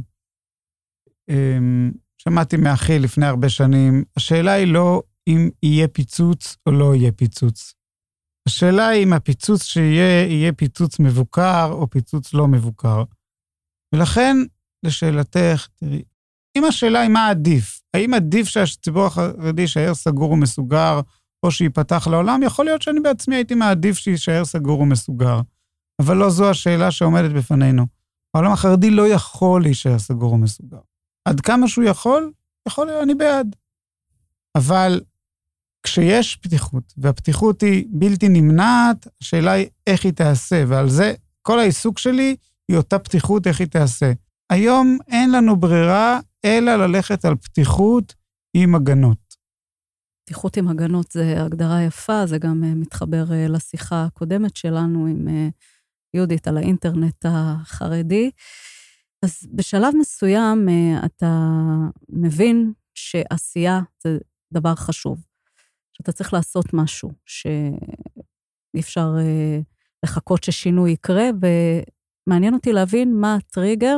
אמ, 1.30 1.92
שמעתי 2.18 2.58
מאחי 2.58 3.00
לפני 3.00 3.26
הרבה 3.26 3.50
שנים, 3.50 4.04
השאלה 4.18 4.52
היא 4.52 4.74
לא 4.74 5.04
אם 5.28 5.50
יהיה 5.64 5.88
פיצוץ 5.88 6.58
או 6.66 6.72
לא 6.72 6.96
יהיה 6.96 7.12
פיצוץ. 7.12 7.74
השאלה 8.48 8.88
היא 8.88 9.04
אם 9.04 9.14
הפיצוץ 9.14 9.64
שיהיה, 9.64 10.28
יהיה 10.28 10.54
פיצוץ 10.54 11.00
מבוקר 11.00 11.72
או 11.72 11.90
פיצוץ 11.90 12.34
לא 12.34 12.48
מבוקר. 12.48 13.04
ולכן, 13.96 14.38
לשאלתך, 14.86 15.68
תראי, 15.76 16.04
אם 16.58 16.66
השאלה 16.66 17.02
היא 17.02 17.10
מה 17.10 17.30
עדיף, 17.30 17.82
האם 17.94 18.14
עדיף 18.14 18.48
שהציבור 18.48 19.06
החרדי 19.06 19.62
יישאר 19.62 19.94
סגור 19.94 20.32
ומסוגר, 20.32 21.00
או 21.44 21.52
שייפתח 21.52 22.08
לעולם, 22.08 22.44
יכול 22.44 22.66
להיות 22.66 22.82
שאני 22.82 23.00
בעצמי 23.00 23.36
הייתי 23.36 23.56
מעדיף 23.56 23.98
שיישאר 23.98 24.46
סגור 24.46 24.80
ומסוגר. 24.80 25.42
אבל 26.02 26.18
לא 26.18 26.30
זו 26.30 26.50
השאלה 26.50 26.92
שעומדת 26.92 27.32
בפנינו. 27.32 27.86
העולם 28.34 28.52
החרדי 28.52 28.90
לא 28.90 29.08
יכול 29.08 29.62
להישאר 29.62 30.00
סגור 30.00 30.34
ומסוגר. 30.34 30.80
עד 31.26 31.42
כמה 31.42 31.68
שהוא 31.68 31.86
יכול, 31.86 32.32
יכול 32.68 32.88
להיות, 32.88 33.04
אני 33.04 33.16
בעד. 33.16 33.56
אבל 34.58 35.02
כשיש 35.84 36.36
פתיחות, 36.36 36.94
והפתיחות 36.98 37.62
היא 37.62 37.86
בלתי 37.90 38.30
נמנעת, 38.30 39.08
השאלה 39.22 39.52
היא 39.52 39.68
איך 39.88 40.06
היא 40.06 40.14
תיעשה, 40.14 40.64
ועל 40.68 40.90
זה 40.90 41.14
כל 41.42 41.60
העיסוק 41.60 41.98
שלי 41.98 42.36
היא 42.68 42.78
אותה 42.78 43.00
פתיחות, 43.00 43.48
איך 43.48 43.60
היא 43.60 43.68
תיעשה. 43.68 44.12
היום 44.50 44.98
אין 45.08 45.32
לנו 45.32 45.56
ברירה 45.56 46.20
אלא 46.46 46.76
ללכת 46.76 47.26
על 47.26 47.36
פתיחות 47.36 48.14
עם 48.54 48.76
הגנות. 48.76 49.24
פתיחות 50.26 50.58
עם 50.58 50.68
הגנות 50.68 51.12
זה 51.12 51.44
הגדרה 51.44 51.84
יפה, 51.84 52.26
זה 52.26 52.38
גם 52.38 52.64
אה, 52.64 52.76
מתחבר 52.76 53.34
אה, 53.34 53.48
לשיחה 53.48 54.06
הקודמת 54.06 54.58
שלנו 54.58 55.08
עם 55.08 55.28
אה, 55.28 55.48
יהודית 56.14 56.48
על 56.48 56.58
האינטרנט 56.58 57.26
החרדי. 57.26 58.32
אז 59.26 59.48
בשלב 59.54 59.94
מסוים 60.00 60.70
אתה 61.06 61.50
מבין 62.10 62.74
שעשייה 62.94 63.80
זה 64.04 64.18
דבר 64.54 64.76
חשוב, 64.76 65.26
שאתה 65.94 66.12
צריך 66.12 66.34
לעשות 66.34 66.66
משהו, 66.74 67.12
שאי 67.26 68.80
אפשר 68.80 69.16
אה, 69.20 69.60
לחכות 70.06 70.44
ששינוי 70.44 70.92
יקרה, 70.92 71.30
ומעניין 72.28 72.54
אותי 72.54 72.74
להבין 72.74 73.14
מה 73.14 73.36
הטריגר 73.36 73.98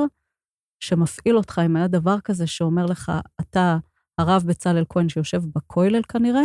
שמפעיל 0.80 1.38
אותך, 1.38 1.62
אם 1.66 1.76
היה 1.76 1.88
דבר 1.88 2.20
כזה 2.20 2.48
שאומר 2.48 2.86
לך, 2.86 3.12
אתה 3.42 3.78
הרב 4.18 4.44
בצלאל 4.48 4.84
כהן 4.90 5.10
שיושב 5.10 5.42
בכולל 5.56 6.02
כנראה, 6.10 6.44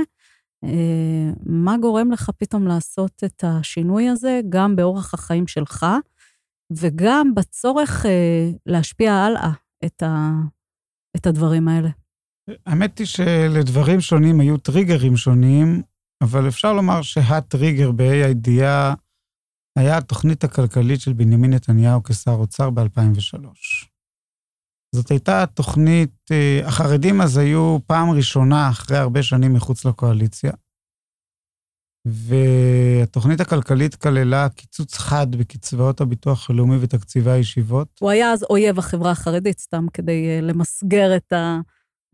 אה, 0.64 1.30
מה 1.46 1.76
גורם 1.78 2.10
לך 2.10 2.30
פתאום 2.36 2.66
לעשות 2.66 3.24
את 3.24 3.44
השינוי 3.46 4.08
הזה, 4.08 4.40
גם 4.48 4.76
באורח 4.76 5.14
החיים 5.14 5.46
שלך, 5.46 5.86
וגם 6.72 7.34
בצורך 7.34 8.06
אה, 8.06 8.50
להשפיע 8.66 9.12
הלאה 9.12 9.50
את, 9.84 10.02
ה, 10.02 10.30
את 11.16 11.26
הדברים 11.26 11.68
האלה. 11.68 11.99
האמת 12.66 12.98
היא 12.98 13.06
שלדברים 13.06 14.00
שונים 14.00 14.40
היו 14.40 14.58
טריגרים 14.58 15.16
שונים, 15.16 15.82
אבל 16.22 16.48
אפשר 16.48 16.72
לומר 16.72 17.02
שהטריגר 17.02 17.92
בה"א 17.92 18.24
הידיעה 18.24 18.94
היה 19.78 19.98
התוכנית 19.98 20.44
הכלכלית 20.44 21.00
של 21.00 21.12
בנימין 21.12 21.52
נתניהו 21.52 22.02
כשר 22.02 22.32
אוצר 22.32 22.70
ב-2003. 22.70 23.36
זאת 24.94 25.10
הייתה 25.10 25.44
תוכנית, 25.54 26.14
אה, 26.30 26.60
החרדים 26.66 27.20
אז 27.20 27.36
היו 27.36 27.78
פעם 27.86 28.10
ראשונה 28.10 28.70
אחרי 28.70 28.96
הרבה 28.96 29.22
שנים 29.22 29.54
מחוץ 29.54 29.84
לקואליציה, 29.84 30.52
והתוכנית 32.06 33.40
הכלכלית 33.40 33.94
כללה 33.94 34.48
קיצוץ 34.48 34.98
חד 34.98 35.36
בקצבאות 35.36 36.00
הביטוח 36.00 36.50
הלאומי 36.50 36.76
ותקציבי 36.80 37.30
הישיבות. 37.30 37.88
הוא 38.00 38.10
היה 38.10 38.32
אז 38.32 38.44
אויב 38.50 38.78
החברה 38.78 39.10
החרדית, 39.10 39.58
סתם 39.58 39.86
כדי 39.92 40.28
אה, 40.28 40.40
למסגר 40.40 41.16
את, 41.16 41.32
ה, 41.32 41.60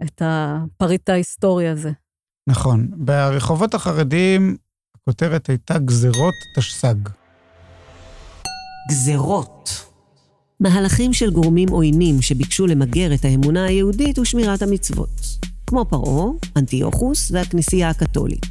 את 0.02 0.22
הפריט 0.24 1.08
ההיסטורי 1.08 1.68
הזה. 1.68 1.90
נכון. 2.48 2.90
ברחובות 2.96 3.74
החרדיים 3.74 4.56
הכותרת 4.96 5.48
הייתה 5.48 5.78
גזרות 5.78 6.34
תשס"ג. 6.58 7.08
גזרות. 8.90 9.70
מהלכים 10.60 11.12
של 11.12 11.30
גורמים 11.30 11.68
עוינים 11.68 12.22
שביקשו 12.22 12.66
למגר 12.66 13.14
את 13.14 13.24
האמונה 13.24 13.64
היהודית 13.64 14.18
ושמירת 14.18 14.62
המצוות, 14.62 15.20
כמו 15.66 15.84
פרעה, 15.88 16.26
אנטיוכוס 16.56 17.30
והכנסייה 17.30 17.90
הקתולית. 17.90 18.46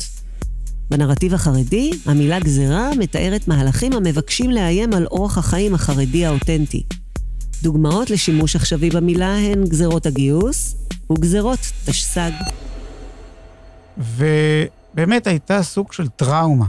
בנרטיב 0.90 1.34
החרדי, 1.34 1.92
המילה 2.06 2.40
גזרה 2.40 2.90
מתארת 3.00 3.48
מהלכים 3.48 3.94
המבקשים 3.94 4.52
לאיים 4.52 4.94
על 4.94 5.06
אורח 5.06 5.38
החיים 5.38 5.74
החרדי 5.74 6.26
האותנטי. 6.26 6.84
דוגמאות 7.66 8.10
לשימוש 8.10 8.56
עכשווי 8.56 8.90
במילה 8.90 9.38
הן 9.38 9.64
גזרות 9.64 10.06
הגיוס 10.06 10.76
וגזרות 11.12 11.60
תשס"ג. 11.86 12.32
ובאמת 13.98 15.28
הייתה 15.28 15.64
סוג 15.64 15.94
של 15.94 16.08
טראומה 16.08 16.66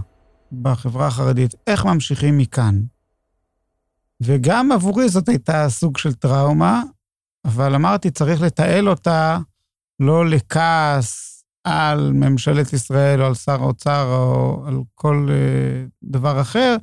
בחברה 0.52 1.06
החרדית, 1.06 1.54
איך 1.66 1.84
ממשיכים 1.84 2.38
מכאן. 2.38 2.80
וגם 4.20 4.72
עבורי 4.72 5.08
זאת 5.08 5.28
הייתה 5.28 5.68
סוג 5.68 5.98
של 5.98 6.14
טראומה, 6.14 6.82
אבל 7.44 7.74
אמרתי, 7.74 8.10
צריך 8.10 8.42
לתעל 8.42 8.88
אותה 8.88 9.38
לא 10.00 10.26
לכעס 10.26 11.42
על 11.64 12.12
ממשלת 12.12 12.72
ישראל 12.72 13.22
או 13.22 13.26
על 13.26 13.34
שר 13.34 13.62
האוצר 13.62 14.06
או 14.06 14.64
על 14.66 14.74
כל 14.94 15.28
uh, 15.28 15.90
דבר 16.02 16.40
אחר, 16.40 16.76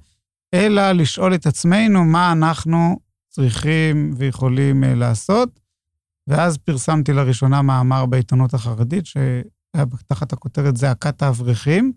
אלא 0.54 0.92
לשאול 0.92 1.36
את 1.36 1.46
עצמנו 1.46 2.04
מה 2.04 2.32
אנחנו 2.32 3.03
צריכים 3.36 4.14
ויכולים 4.18 4.84
uh, 4.84 4.88
לעשות. 4.88 5.60
ואז 6.28 6.58
פרסמתי 6.58 7.14
לראשונה 7.14 7.62
מאמר 7.62 8.06
בעיתונות 8.06 8.54
החרדית, 8.54 9.06
שהיה 9.06 9.86
תחת 10.08 10.34
הכותרת 10.34 10.78
זעקת 10.78 11.22
האברכים, 11.22 11.94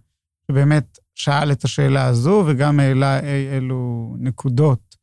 שבאמת 0.51 0.99
שאל 1.15 1.53
את 1.53 1.65
השאלה 1.65 2.07
הזו 2.07 2.45
וגם 2.47 2.81
העלה 2.81 3.21
אי 3.21 3.49
אלו 3.57 4.15
נקודות 4.19 4.97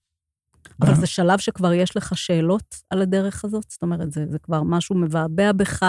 אבל 0.81 0.95
זה 0.95 1.07
שלב 1.07 1.39
שכבר 1.39 1.73
יש 1.73 1.97
לך 1.97 2.17
שאלות 2.17 2.75
על 2.89 3.01
הדרך 3.01 3.45
הזאת? 3.45 3.65
זאת 3.69 3.81
אומרת, 3.81 4.11
זה, 4.11 4.25
זה 4.29 4.39
כבר 4.39 4.63
משהו 4.63 4.95
מבעבע 4.95 5.51
בך 5.51 5.85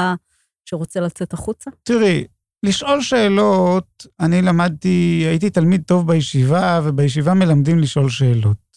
שרוצה 0.64 1.00
לצאת 1.00 1.32
החוצה? 1.32 1.70
תראי, 1.82 2.24
לשאול 2.62 3.00
שאלות, 3.02 4.06
אני 4.20 4.42
למדתי, 4.42 5.24
הייתי 5.28 5.50
תלמיד 5.50 5.82
טוב 5.86 6.06
בישיבה, 6.06 6.80
ובישיבה 6.84 7.34
מלמדים 7.34 7.78
לשאול 7.78 8.10
שאלות. 8.10 8.73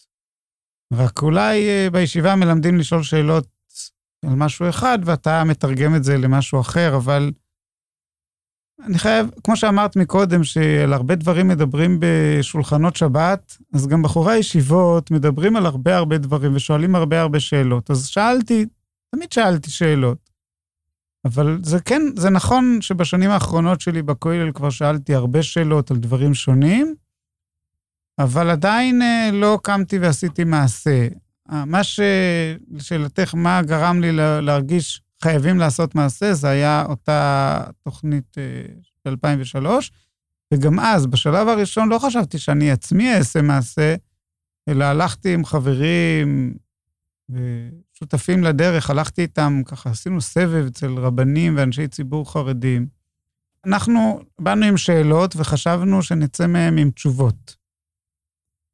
רק 0.92 1.22
אולי 1.22 1.68
אה, 1.68 1.88
בישיבה 1.92 2.36
מלמדים 2.36 2.76
לשאול 2.76 3.02
שאלות 3.02 3.46
על 4.24 4.34
משהו 4.34 4.68
אחד, 4.68 4.98
ואתה 5.04 5.44
מתרגם 5.44 5.94
את 5.96 6.04
זה 6.04 6.18
למשהו 6.18 6.60
אחר, 6.60 6.96
אבל 6.96 7.32
אני 8.86 8.98
חייב, 8.98 9.30
כמו 9.44 9.56
שאמרת 9.56 9.96
מקודם, 9.96 10.44
שעל 10.44 10.92
הרבה 10.92 11.14
דברים 11.14 11.48
מדברים 11.48 12.00
בשולחנות 12.00 12.96
שבת, 12.96 13.56
אז 13.74 13.86
גם 13.86 14.02
בחורי 14.02 14.32
הישיבות 14.32 15.10
מדברים 15.10 15.56
על 15.56 15.66
הרבה 15.66 15.96
הרבה 15.96 16.18
דברים 16.18 16.56
ושואלים 16.56 16.94
הרבה 16.94 17.20
הרבה 17.20 17.40
שאלות. 17.40 17.90
אז 17.90 18.06
שאלתי, 18.06 18.66
תמיד 19.14 19.32
שאלתי 19.32 19.70
שאלות. 19.70 20.28
אבל 21.24 21.58
זה 21.62 21.80
כן, 21.80 22.02
זה 22.16 22.30
נכון 22.30 22.78
שבשנים 22.80 23.30
האחרונות 23.30 23.80
שלי 23.80 24.02
בכולל 24.02 24.52
כבר 24.52 24.70
שאלתי 24.70 25.14
הרבה 25.14 25.42
שאלות 25.42 25.90
על 25.90 25.96
דברים 25.96 26.34
שונים, 26.34 26.94
אבל 28.18 28.50
עדיין 28.50 29.02
אה, 29.02 29.30
לא 29.32 29.58
קמתי 29.62 29.98
ועשיתי 29.98 30.44
מעשה. 30.44 31.08
מה 31.48 31.84
ש... 31.84 32.00
לשאלתך, 32.70 33.34
מה 33.34 33.62
גרם 33.62 34.00
לי 34.00 34.12
להרגיש 34.42 35.02
חייבים 35.22 35.58
לעשות 35.58 35.94
מעשה, 35.94 36.34
זה 36.34 36.48
היה 36.48 36.84
אותה 36.88 37.60
תוכנית 37.84 38.38
אה, 38.38 38.42
של 38.82 39.10
2003, 39.10 39.92
וגם 40.54 40.80
אז, 40.80 41.06
בשלב 41.06 41.48
הראשון, 41.48 41.88
לא 41.88 41.98
חשבתי 41.98 42.38
שאני 42.38 42.70
עצמי 42.70 43.14
אעשה 43.14 43.42
מעשה, 43.42 43.94
אלא 44.68 44.84
הלכתי 44.84 45.34
עם 45.34 45.44
חברים 45.44 46.54
ושותפים 47.30 48.44
לדרך, 48.44 48.90
הלכתי 48.90 49.22
איתם, 49.22 49.62
ככה 49.64 49.90
עשינו 49.90 50.20
סבב 50.20 50.66
אצל 50.66 50.92
רבנים 50.98 51.54
ואנשי 51.56 51.88
ציבור 51.88 52.32
חרדים. 52.32 52.86
אנחנו 53.66 54.20
באנו 54.38 54.66
עם 54.66 54.76
שאלות 54.76 55.36
וחשבנו 55.36 56.02
שנצא 56.02 56.46
מהם 56.46 56.76
עם 56.76 56.90
תשובות. 56.90 57.57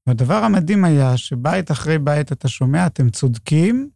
והדבר 0.07 0.35
המדהים 0.45 0.85
היה 0.85 1.17
שבית 1.17 1.71
אחרי 1.71 1.99
בית 1.99 2.33
אתה 2.33 2.49
שומע, 2.49 2.87
אתם 2.87 3.11
צודקים, 3.11 3.91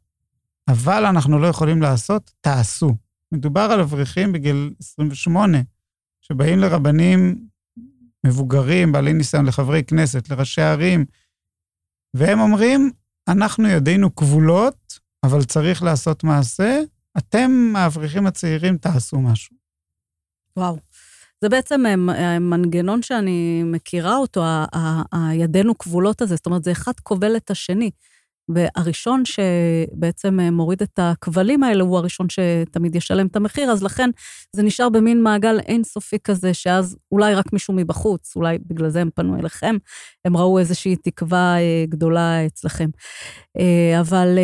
אבל 0.68 1.06
אנחנו 1.06 1.38
לא 1.38 1.46
יכולים 1.46 1.82
לעשות, 1.82 2.30
תעשו. 2.40 2.94
מדובר 3.32 3.60
על 3.60 3.80
אברכים 3.80 4.32
בגיל 4.32 4.74
28, 4.80 5.58
שבאים 6.20 6.58
לרבנים 6.58 7.46
מבוגרים, 8.26 8.92
בעלי 8.92 9.12
ניסיון, 9.12 9.46
לחברי 9.46 9.84
כנסת, 9.84 10.30
לראשי 10.30 10.62
ערים, 10.62 11.04
והם 12.14 12.40
אומרים, 12.40 12.90
אנחנו 13.28 13.68
ידינו 13.68 14.14
כבולות, 14.14 14.98
אבל 15.22 15.44
צריך 15.44 15.82
לעשות 15.82 16.24
מעשה, 16.24 16.80
אתם, 17.18 17.72
האברכים 17.76 18.26
הצעירים, 18.26 18.78
תעשו 18.78 19.20
משהו. 19.20 19.56
וואו. 20.56 20.78
זה 21.40 21.48
בעצם 21.48 21.86
אה, 21.86 21.94
אה, 22.14 22.38
מנגנון 22.38 23.02
שאני 23.02 23.62
מכירה 23.64 24.16
אותו, 24.16 24.42
הידינו 25.12 25.78
כבולות 25.78 26.22
הזה, 26.22 26.36
זאת 26.36 26.46
אומרת, 26.46 26.64
זה 26.64 26.72
אחד 26.72 26.92
כובל 27.02 27.36
את 27.36 27.50
השני. 27.50 27.90
והראשון 28.48 29.22
שבעצם 29.24 30.40
אה, 30.40 30.50
מוריד 30.50 30.82
את 30.82 30.98
הכבלים 30.98 31.62
האלה 31.62 31.82
הוא 31.82 31.98
הראשון 31.98 32.26
שתמיד 32.28 32.96
ישלם 32.96 33.26
את 33.26 33.36
המחיר, 33.36 33.70
אז 33.70 33.82
לכן 33.82 34.10
זה 34.56 34.62
נשאר 34.62 34.88
במין 34.88 35.22
מעגל 35.22 35.60
אינסופי 35.60 36.16
כזה, 36.24 36.54
שאז 36.54 36.96
אולי 37.12 37.34
רק 37.34 37.52
מישהו 37.52 37.74
מבחוץ, 37.74 38.36
אולי 38.36 38.58
בגלל 38.66 38.88
זה 38.88 39.00
הם 39.00 39.10
פנו 39.14 39.38
אליכם, 39.38 39.76
הם 40.24 40.36
ראו 40.36 40.58
איזושהי 40.58 40.96
תקווה 40.96 41.56
אה, 41.58 41.84
גדולה 41.88 42.46
אצלכם. 42.46 42.88
אה, 43.58 44.00
אבל 44.00 44.38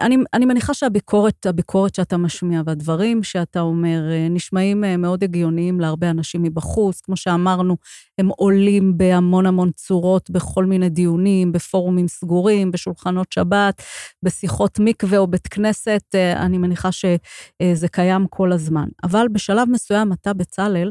אני, 0.00 0.16
אני 0.34 0.44
מניחה 0.44 0.74
שהביקורת, 0.74 1.46
הביקורת 1.46 1.94
שאתה 1.94 2.16
משמיע 2.16 2.62
והדברים 2.66 3.22
שאתה 3.22 3.60
אומר 3.60 4.02
נשמעים 4.30 4.84
מאוד 4.98 5.24
הגיוניים 5.24 5.80
להרבה 5.80 6.10
אנשים 6.10 6.42
מבחוץ. 6.42 7.00
כמו 7.00 7.16
שאמרנו, 7.16 7.76
הם 8.22 8.28
עולים 8.28 8.98
בהמון 8.98 9.46
המון 9.46 9.70
צורות, 9.72 10.30
בכל 10.30 10.66
מיני 10.66 10.88
דיונים, 10.88 11.52
בפורומים 11.52 12.08
סגורים, 12.08 12.70
בשולחנות 12.70 13.32
שבת, 13.32 13.82
בשיחות 14.22 14.78
מקווה 14.78 15.18
או 15.18 15.26
בית 15.26 15.48
כנסת, 15.48 16.02
אה, 16.14 16.32
אני 16.42 16.58
מניחה 16.58 16.88
שזה 16.92 17.88
קיים 17.88 18.26
כל 18.30 18.52
הזמן. 18.52 18.88
אבל 19.04 19.26
בשלב 19.32 19.68
מסוים 19.70 20.12
אתה, 20.12 20.32
בצלאל, 20.32 20.90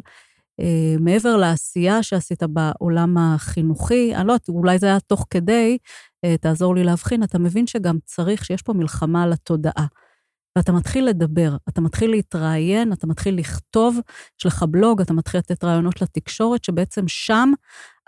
אה, 0.59 0.95
מעבר 0.99 1.37
לעשייה 1.37 2.03
שעשית 2.03 2.43
בעולם 2.43 3.17
החינוכי, 3.17 4.15
אני 4.15 4.27
לא 4.27 4.33
יודעת, 4.33 4.49
אולי 4.49 4.79
זה 4.79 4.85
היה 4.87 4.99
תוך 4.99 5.25
כדי, 5.29 5.77
אה, 6.25 6.37
תעזור 6.37 6.75
לי 6.75 6.83
להבחין, 6.83 7.23
אתה 7.23 7.39
מבין 7.39 7.67
שגם 7.67 7.97
צריך, 8.05 8.45
שיש 8.45 8.61
פה 8.61 8.73
מלחמה 8.73 9.23
על 9.23 9.33
התודעה. 9.33 9.85
ואתה 10.57 10.71
מתחיל 10.71 11.05
לדבר, 11.05 11.55
אתה 11.69 11.81
מתחיל 11.81 12.11
להתראיין, 12.11 12.93
אתה 12.93 13.07
מתחיל 13.07 13.35
לכתוב, 13.35 13.99
יש 14.39 14.45
לך 14.45 14.63
בלוג, 14.69 15.01
אתה 15.01 15.13
מתחיל 15.13 15.39
לתת 15.39 15.63
רעיונות 15.63 16.01
לתקשורת, 16.01 16.63
שבעצם 16.63 17.07
שם 17.07 17.51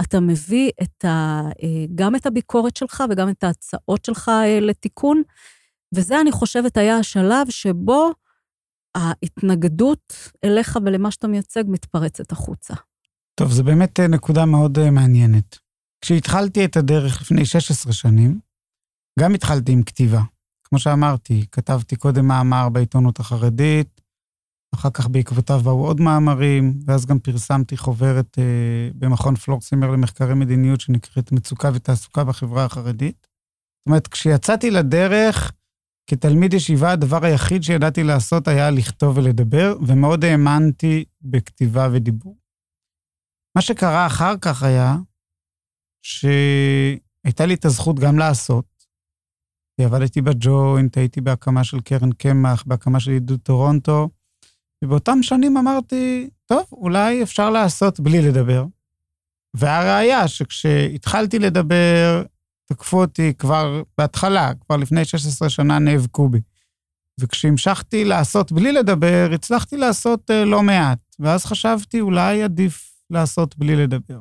אתה 0.01 0.19
מביא 0.19 0.71
את 0.83 1.05
ה, 1.05 1.41
אה, 1.63 1.85
גם 1.95 2.15
את 2.15 2.25
הביקורת 2.25 2.77
שלך 2.77 3.03
וגם 3.09 3.29
את 3.29 3.43
ההצעות 3.43 4.05
שלך 4.05 4.29
אה, 4.29 4.59
לתיקון, 4.59 5.21
וזה, 5.95 6.21
אני 6.21 6.31
חושבת, 6.31 6.77
היה 6.77 6.97
השלב 6.97 7.49
שבו 7.49 8.11
ההתנגדות 8.95 10.13
אליך 10.43 10.79
ולמה 10.85 11.11
שאתה 11.11 11.27
מייצג 11.27 11.63
מתפרצת 11.67 12.31
החוצה. 12.31 12.73
טוב, 13.35 13.51
זו 13.51 13.63
באמת 13.63 13.99
אה, 13.99 14.07
נקודה 14.07 14.45
מאוד 14.45 14.89
מעניינת. 14.89 15.57
כשהתחלתי 16.01 16.65
את 16.65 16.77
הדרך 16.77 17.21
לפני 17.21 17.45
16 17.45 17.93
שנים, 17.93 18.39
גם 19.19 19.33
התחלתי 19.33 19.71
עם 19.71 19.83
כתיבה. 19.83 20.21
כמו 20.73 20.79
שאמרתי, 20.79 21.45
כתבתי 21.51 21.95
קודם 21.95 22.27
מאמר 22.27 22.69
בעיתונות 22.69 23.19
החרדית, 23.19 24.01
אחר 24.75 24.89
כך 24.89 25.07
בעקבותיו 25.07 25.59
באו 25.63 25.85
עוד 25.85 26.01
מאמרים, 26.01 26.79
ואז 26.85 27.05
גם 27.05 27.19
פרסמתי 27.19 27.77
חוברת 27.77 28.39
אה, 28.39 28.89
במכון 28.95 29.35
פלורסימר 29.35 29.91
למחקרי 29.91 30.33
מדיניות 30.33 30.81
שנקראת 30.81 31.31
מצוקה 31.31 31.69
ותעסוקה 31.73 32.23
בחברה 32.23 32.65
החרדית. 32.65 33.27
זאת 33.79 33.87
אומרת, 33.87 34.07
כשיצאתי 34.07 34.71
לדרך 34.71 35.51
כתלמיד 36.09 36.53
ישיבה, 36.53 36.91
הדבר 36.91 37.25
היחיד 37.25 37.63
שידעתי 37.63 38.03
לעשות 38.03 38.47
היה 38.47 38.69
לכתוב 38.71 39.17
ולדבר, 39.17 39.77
ומאוד 39.87 40.25
האמנתי 40.25 41.05
בכתיבה 41.21 41.87
ודיבור. 41.91 42.37
מה 43.55 43.61
שקרה 43.61 44.07
אחר 44.07 44.37
כך 44.41 44.63
היה 44.63 44.95
שהייתה 46.05 47.45
לי 47.45 47.53
את 47.53 47.65
הזכות 47.65 47.99
גם 47.99 48.17
לעשות, 48.17 48.72
עבדתי 49.77 50.21
בג'וינט, 50.21 50.97
הייתי 50.97 51.21
בהקמה 51.21 51.63
של 51.63 51.79
קרן 51.79 52.11
קמח, 52.11 52.63
בהקמה 52.67 52.99
של 52.99 53.11
עידוד 53.11 53.39
טורונטו, 53.39 54.09
ובאותם 54.83 55.23
שנים 55.23 55.57
אמרתי, 55.57 56.29
טוב, 56.45 56.63
אולי 56.71 57.23
אפשר 57.23 57.49
לעשות 57.49 57.99
בלי 57.99 58.21
לדבר. 58.21 58.65
והראיה 59.53 60.27
שכשהתחלתי 60.27 61.39
לדבר, 61.39 62.23
תקפו 62.65 63.01
אותי 63.01 63.33
כבר 63.37 63.83
בהתחלה, 63.97 64.51
כבר 64.65 64.77
לפני 64.77 65.05
16 65.05 65.49
שנה 65.49 65.79
נאבקו 65.79 66.29
בי. 66.29 66.41
וכשהמשכתי 67.19 68.05
לעשות 68.05 68.51
בלי 68.51 68.71
לדבר, 68.71 69.29
הצלחתי 69.33 69.77
לעשות 69.77 70.31
uh, 70.31 70.45
לא 70.45 70.63
מעט. 70.63 70.99
ואז 71.19 71.45
חשבתי, 71.45 72.01
אולי 72.01 72.43
עדיף 72.43 72.93
לעשות 73.09 73.57
בלי 73.57 73.75
לדבר. 73.75 74.19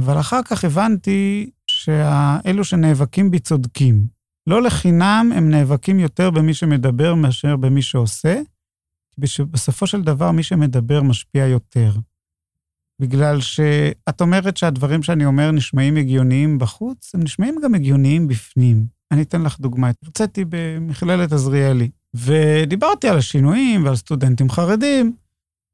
אבל 0.00 0.20
אחר 0.20 0.42
כך 0.42 0.64
הבנתי 0.64 1.50
שאלו 1.84 2.64
שנאבקים 2.64 3.30
בי 3.30 3.38
צודקים. 3.38 4.06
לא 4.46 4.62
לחינם 4.62 5.30
הם 5.36 5.50
נאבקים 5.50 5.98
יותר 6.00 6.30
במי 6.30 6.54
שמדבר 6.54 7.14
מאשר 7.14 7.56
במי 7.56 7.82
שעושה, 7.82 8.40
בסופו 9.50 9.86
של 9.86 10.02
דבר 10.02 10.30
מי 10.30 10.42
שמדבר 10.42 11.02
משפיע 11.02 11.46
יותר. 11.46 11.92
בגלל 13.00 13.40
שאת 13.40 14.20
אומרת 14.20 14.56
שהדברים 14.56 15.02
שאני 15.02 15.24
אומר 15.24 15.50
נשמעים 15.50 15.96
הגיוניים 15.96 16.58
בחוץ, 16.58 17.14
הם 17.14 17.22
נשמעים 17.22 17.56
גם 17.62 17.74
הגיוניים 17.74 18.28
בפנים. 18.28 18.86
אני 19.10 19.22
אתן 19.22 19.42
לך 19.42 19.60
דוגמא. 19.60 19.90
הרציתי 20.04 20.44
במכללת 20.48 21.32
עזריאלי, 21.32 21.90
ודיברתי 22.14 23.08
על 23.08 23.18
השינויים 23.18 23.84
ועל 23.84 23.96
סטודנטים 23.96 24.50
חרדים, 24.50 25.16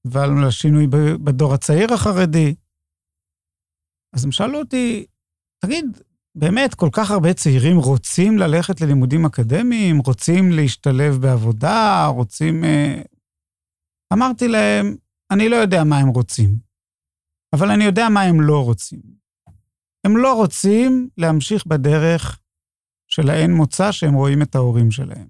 ועל 0.04 0.44
השינוי 0.44 0.86
בדור 1.24 1.54
הצעיר 1.54 1.94
החרדי. 1.94 2.54
אז 4.12 4.24
הם 4.24 4.32
שאלו 4.32 4.58
אותי, 4.58 5.06
תגיד, 5.64 5.84
באמת 6.34 6.74
כל 6.74 6.88
כך 6.92 7.10
הרבה 7.10 7.34
צעירים 7.34 7.76
רוצים 7.76 8.38
ללכת 8.38 8.80
ללימודים 8.80 9.26
אקדמיים, 9.26 9.98
רוצים 9.98 10.52
להשתלב 10.52 11.14
בעבודה, 11.14 12.06
רוצים... 12.06 12.64
אה, 12.64 13.02
אמרתי 14.12 14.48
להם, 14.48 14.96
אני 15.30 15.48
לא 15.48 15.56
יודע 15.56 15.84
מה 15.84 15.98
הם 15.98 16.08
רוצים. 16.08 16.56
אבל 17.54 17.70
אני 17.70 17.84
יודע 17.84 18.08
מה 18.08 18.22
הם 18.22 18.40
לא 18.40 18.64
רוצים. 18.64 19.00
הם 20.06 20.16
לא 20.16 20.34
רוצים 20.34 21.08
להמשיך 21.18 21.66
בדרך 21.66 22.40
של 23.08 23.30
האין 23.30 23.52
מוצא 23.52 23.92
שהם 23.92 24.14
רואים 24.14 24.42
את 24.42 24.54
ההורים 24.54 24.90
שלהם. 24.90 25.28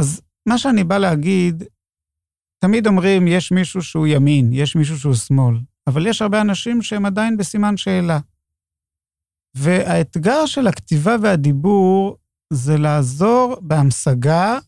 אז 0.00 0.22
מה 0.48 0.58
שאני 0.58 0.84
בא 0.84 0.98
להגיד, 0.98 1.64
תמיד 2.64 2.86
אומרים, 2.86 3.26
יש 3.28 3.52
מישהו 3.52 3.82
שהוא 3.82 4.06
ימין, 4.06 4.52
יש 4.52 4.76
מישהו 4.76 4.98
שהוא 4.98 5.14
שמאל, 5.14 5.56
אבל 5.86 6.06
יש 6.06 6.22
הרבה 6.22 6.40
אנשים 6.40 6.82
שהם 6.82 7.06
עדיין 7.06 7.36
בסימן 7.36 7.76
שאלה. 7.76 8.18
והאתגר 9.54 10.46
של 10.46 10.66
הכתיבה 10.66 11.16
והדיבור 11.22 12.16
זה 12.52 12.78
לעזור 12.78 13.56
בהמשגה 13.60 14.58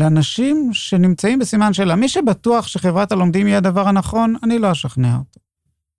לאנשים 0.00 0.70
שנמצאים 0.72 1.38
בסימן 1.38 1.72
שאלה. 1.72 1.96
מי 1.96 2.08
שבטוח 2.08 2.66
שחברת 2.66 3.12
הלומדים 3.12 3.46
היא 3.46 3.56
הדבר 3.56 3.88
הנכון, 3.88 4.34
אני 4.42 4.58
לא 4.58 4.72
אשכנע 4.72 5.16
אותו. 5.16 5.40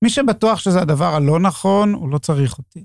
מי 0.02 0.10
שבטוח 0.10 0.60
שזה 0.60 0.82
הדבר 0.82 1.16
הלא 1.16 1.40
נכון, 1.40 1.94
הוא 1.94 2.10
לא 2.10 2.18
צריך 2.18 2.58
אותי. 2.58 2.84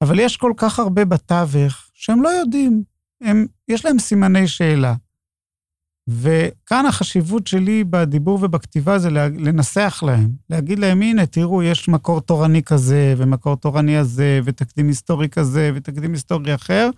אבל 0.00 0.18
יש 0.18 0.36
כל 0.36 0.52
כך 0.56 0.78
הרבה 0.78 1.04
בתווך 1.04 1.90
שהם 1.94 2.22
לא 2.22 2.28
יודעים, 2.28 2.82
הם, 3.20 3.46
יש 3.68 3.84
להם 3.84 3.98
סימני 3.98 4.48
שאלה. 4.48 4.94
וכאן 6.10 6.86
החשיבות 6.86 7.46
שלי 7.46 7.84
בדיבור 7.84 8.38
ובכתיבה 8.42 8.98
זה 8.98 9.10
לנסח 9.10 10.02
להם, 10.06 10.30
להגיד 10.50 10.78
להם, 10.78 11.02
הנה, 11.02 11.26
תראו, 11.26 11.62
יש 11.62 11.88
מקור 11.88 12.20
תורני 12.20 12.62
כזה, 12.62 13.14
ומקור 13.16 13.56
תורני 13.56 13.96
הזה, 13.96 14.40
ותקדים 14.44 14.88
היסטורי 14.88 15.28
כזה, 15.28 15.70
ותקדים 15.74 16.12
היסטורי 16.12 16.54
אחר. 16.54 16.90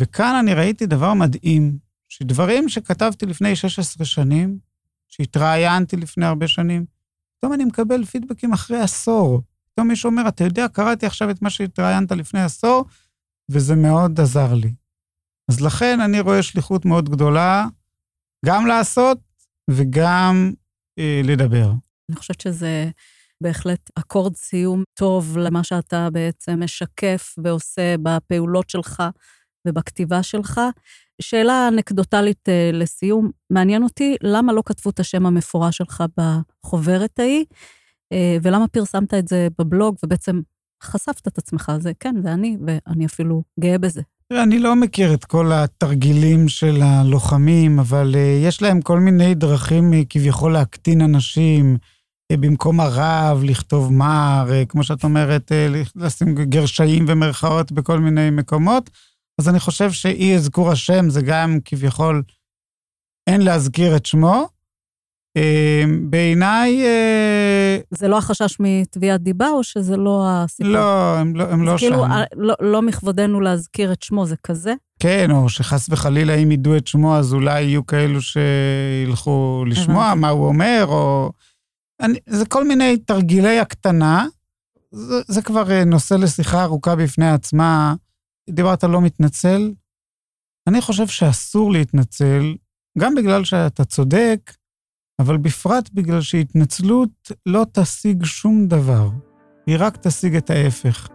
וכאן 0.00 0.34
אני 0.40 0.54
ראיתי 0.54 0.86
דבר 0.86 1.14
מדהים, 1.14 1.78
שדברים 2.08 2.68
שכתבתי 2.68 3.26
לפני 3.26 3.56
16 3.56 4.04
שנים, 4.04 4.58
שהתראיינתי 5.08 5.96
לפני 5.96 6.26
הרבה 6.26 6.48
שנים, 6.48 6.84
פתאום 7.38 7.52
אני 7.52 7.64
מקבל 7.64 8.04
פידבקים 8.04 8.52
אחרי 8.52 8.80
עשור. 8.80 9.42
פתאום 9.72 9.88
מישהו 9.88 10.10
אומר, 10.10 10.28
אתה 10.28 10.44
יודע, 10.44 10.68
קראתי 10.68 11.06
עכשיו 11.06 11.30
את 11.30 11.42
מה 11.42 11.50
שהתראיינת 11.50 12.12
לפני 12.12 12.42
עשור, 12.42 12.84
וזה 13.48 13.74
מאוד 13.74 14.20
עזר 14.20 14.54
לי. 14.54 14.72
אז 15.48 15.60
לכן 15.60 16.00
אני 16.00 16.20
רואה 16.20 16.42
שליחות 16.42 16.84
מאוד 16.84 17.08
גדולה, 17.08 17.66
גם 18.46 18.66
לעשות 18.66 19.18
וגם 19.70 20.52
אה, 20.98 21.20
לדבר. 21.24 21.72
אני 22.10 22.16
חושבת 22.16 22.40
שזה 22.40 22.90
בהחלט 23.42 23.90
אקורד 23.98 24.36
סיום 24.36 24.82
טוב 24.94 25.38
למה 25.38 25.64
שאתה 25.64 26.08
בעצם 26.12 26.62
משקף 26.62 27.34
ועושה 27.44 27.94
בפעולות 28.02 28.70
שלך 28.70 29.02
ובכתיבה 29.68 30.22
שלך. 30.22 30.60
שאלה 31.22 31.68
אנקדוטלית 31.68 32.48
uh, 32.48 32.76
לסיום, 32.76 33.30
מעניין 33.50 33.82
אותי 33.82 34.16
למה 34.22 34.52
לא 34.52 34.62
כתבו 34.66 34.90
את 34.90 35.00
השם 35.00 35.26
המפורש 35.26 35.76
שלך 35.76 36.04
בחוברת 36.16 37.18
ההיא, 37.18 37.44
uh, 38.14 38.16
ולמה 38.42 38.68
פרסמת 38.68 39.14
את 39.14 39.28
זה 39.28 39.48
בבלוג, 39.58 39.96
ובעצם 40.04 40.40
חשפת 40.82 41.28
את 41.28 41.38
עצמך, 41.38 41.72
זה 41.78 41.92
כן, 42.00 42.14
זה 42.22 42.32
אני, 42.32 42.56
ואני 42.66 43.06
אפילו 43.06 43.42
גאה 43.60 43.78
בזה. 43.78 44.02
אני 44.32 44.58
לא 44.58 44.76
מכיר 44.76 45.14
את 45.14 45.24
כל 45.24 45.52
התרגילים 45.52 46.48
של 46.48 46.82
הלוחמים, 46.82 47.78
אבל 47.78 48.14
uh, 48.14 48.46
יש 48.46 48.62
להם 48.62 48.82
כל 48.82 49.00
מיני 49.00 49.34
דרכים 49.34 49.92
uh, 49.92 49.96
כביכול 50.10 50.52
להקטין 50.52 51.00
אנשים. 51.00 51.76
במקום 52.32 52.80
הרב, 52.80 53.42
לכתוב 53.44 53.92
מר, 53.92 54.46
כמו 54.68 54.84
שאת 54.84 55.04
אומרת, 55.04 55.52
לשים 55.96 56.34
גרשיים 56.34 57.04
ומרכאות 57.08 57.72
בכל 57.72 57.98
מיני 57.98 58.30
מקומות. 58.30 58.90
אז 59.40 59.48
אני 59.48 59.60
חושב 59.60 59.92
שאי 59.92 60.34
אזכור 60.34 60.70
השם 60.70 61.10
זה 61.10 61.22
גם 61.22 61.58
כביכול 61.64 62.22
אין 63.26 63.40
להזכיר 63.40 63.96
את 63.96 64.06
שמו. 64.06 64.48
אה, 65.36 65.84
בעיניי... 66.10 66.84
אה, 66.84 67.78
זה 67.90 68.08
לא 68.08 68.18
החשש 68.18 68.56
מתביעת 68.60 69.20
דיבה, 69.20 69.48
או 69.48 69.64
שזה 69.64 69.96
לא 69.96 70.24
הסיפור? 70.28 70.72
לא, 70.72 71.16
הם 71.18 71.36
לא, 71.36 71.44
הם 71.44 71.62
לא 71.62 71.74
כאילו, 71.78 71.96
שם. 71.96 72.08
כאילו, 72.08 72.46
לא, 72.46 72.54
לא 72.60 72.82
מכבודנו 72.82 73.40
להזכיר 73.40 73.92
את 73.92 74.02
שמו, 74.02 74.26
זה 74.26 74.36
כזה? 74.42 74.74
כן, 74.98 75.30
או 75.30 75.48
שחס 75.48 75.86
וחלילה 75.90 76.34
אם 76.34 76.52
ידעו 76.52 76.76
את 76.76 76.86
שמו, 76.86 77.16
אז 77.16 77.34
אולי 77.34 77.62
יהיו 77.62 77.86
כאלו 77.86 78.20
שילכו 78.22 79.64
לשמוע 79.66 80.14
מה 80.14 80.28
הוא 80.28 80.46
אומר, 80.46 80.84
או... 80.88 81.32
אני, 82.00 82.18
זה 82.26 82.46
כל 82.46 82.68
מיני 82.68 82.96
תרגילי 82.96 83.58
הקטנה. 83.58 84.26
זה, 84.90 85.20
זה 85.28 85.42
כבר 85.42 85.70
אה, 85.70 85.84
נושא 85.84 86.14
לשיחה 86.14 86.64
ארוכה 86.64 86.96
בפני 86.96 87.30
עצמה. 87.30 87.94
דיברת 88.50 88.84
לא 88.84 89.00
מתנצל. 89.00 89.72
אני 90.68 90.80
חושב 90.80 91.06
שאסור 91.06 91.72
להתנצל, 91.72 92.54
גם 92.98 93.14
בגלל 93.14 93.44
שאתה 93.44 93.84
צודק, 93.84 94.52
אבל 95.18 95.36
בפרט 95.36 95.90
בגלל 95.94 96.20
שהתנצלות 96.20 97.32
לא 97.46 97.66
תשיג 97.72 98.24
שום 98.24 98.66
דבר, 98.66 99.08
היא 99.66 99.76
רק 99.78 99.96
תשיג 99.96 100.36
את 100.36 100.50
ההפך. 100.50 101.08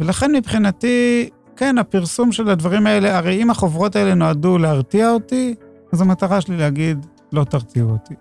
ולכן 0.00 0.32
מבחינתי, 0.36 1.28
כן, 1.56 1.78
הפרסום 1.78 2.32
של 2.32 2.48
הדברים 2.48 2.86
האלה, 2.86 3.18
הרי 3.18 3.42
אם 3.42 3.50
החוברות 3.50 3.96
האלה 3.96 4.14
נועדו 4.14 4.58
להרתיע 4.58 5.10
אותי, 5.10 5.54
אז 5.92 6.00
המטרה 6.00 6.40
שלי 6.40 6.56
להגיד, 6.56 7.06
לא 7.32 7.44
תרתיעו 7.44 7.90
אותי. 7.90 8.14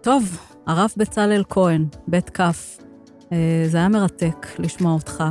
טוב, 0.00 0.38
הרב 0.66 0.90
בצלאל 0.96 1.42
כהן, 1.48 1.86
בית 2.08 2.30
כף, 2.30 2.78
אה, 3.32 3.64
זה 3.66 3.78
היה 3.78 3.88
מרתק 3.88 4.46
לשמוע 4.58 4.92
אותך. 4.92 5.24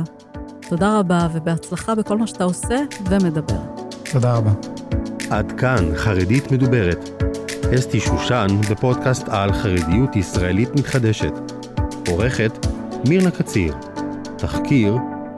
תודה 0.68 0.98
רבה 0.98 1.28
ובהצלחה 1.32 1.94
בכל 1.94 2.18
מה 2.18 2.26
שאתה 2.26 2.44
עושה 2.44 2.76
ומדבר. 3.10 3.60
תודה 4.12 4.34
רבה. 4.34 4.52
עד 5.30 5.52
כאן 5.52 5.96
חרדית 5.96 6.52
מדוברת. 6.52 7.22
אסתי 7.74 8.00
שושן 8.00 8.46
בפודקאסט 8.70 9.28
על 9.28 9.52
חרדיות 9.52 10.16
ישראלית 10.16 10.68
מתחדשת. 10.74 11.32
עורכת 12.08 12.66
מירנה 13.08 13.30
קציר. 13.30 13.74
תחקיר 14.36 14.96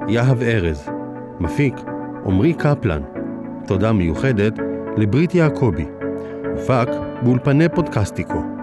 יהב 0.08 0.42
ארז. 0.42 0.88
מפיק 1.40 1.74
עמרי 2.26 2.54
קפלן. 2.54 3.02
תודה 3.66 3.92
מיוחדת 3.92 4.52
לברית 4.96 5.34
יעקבי. 5.34 5.86
הופק 6.56 6.88
באולפני 7.22 7.68
פודקסטיקו. 7.68 8.59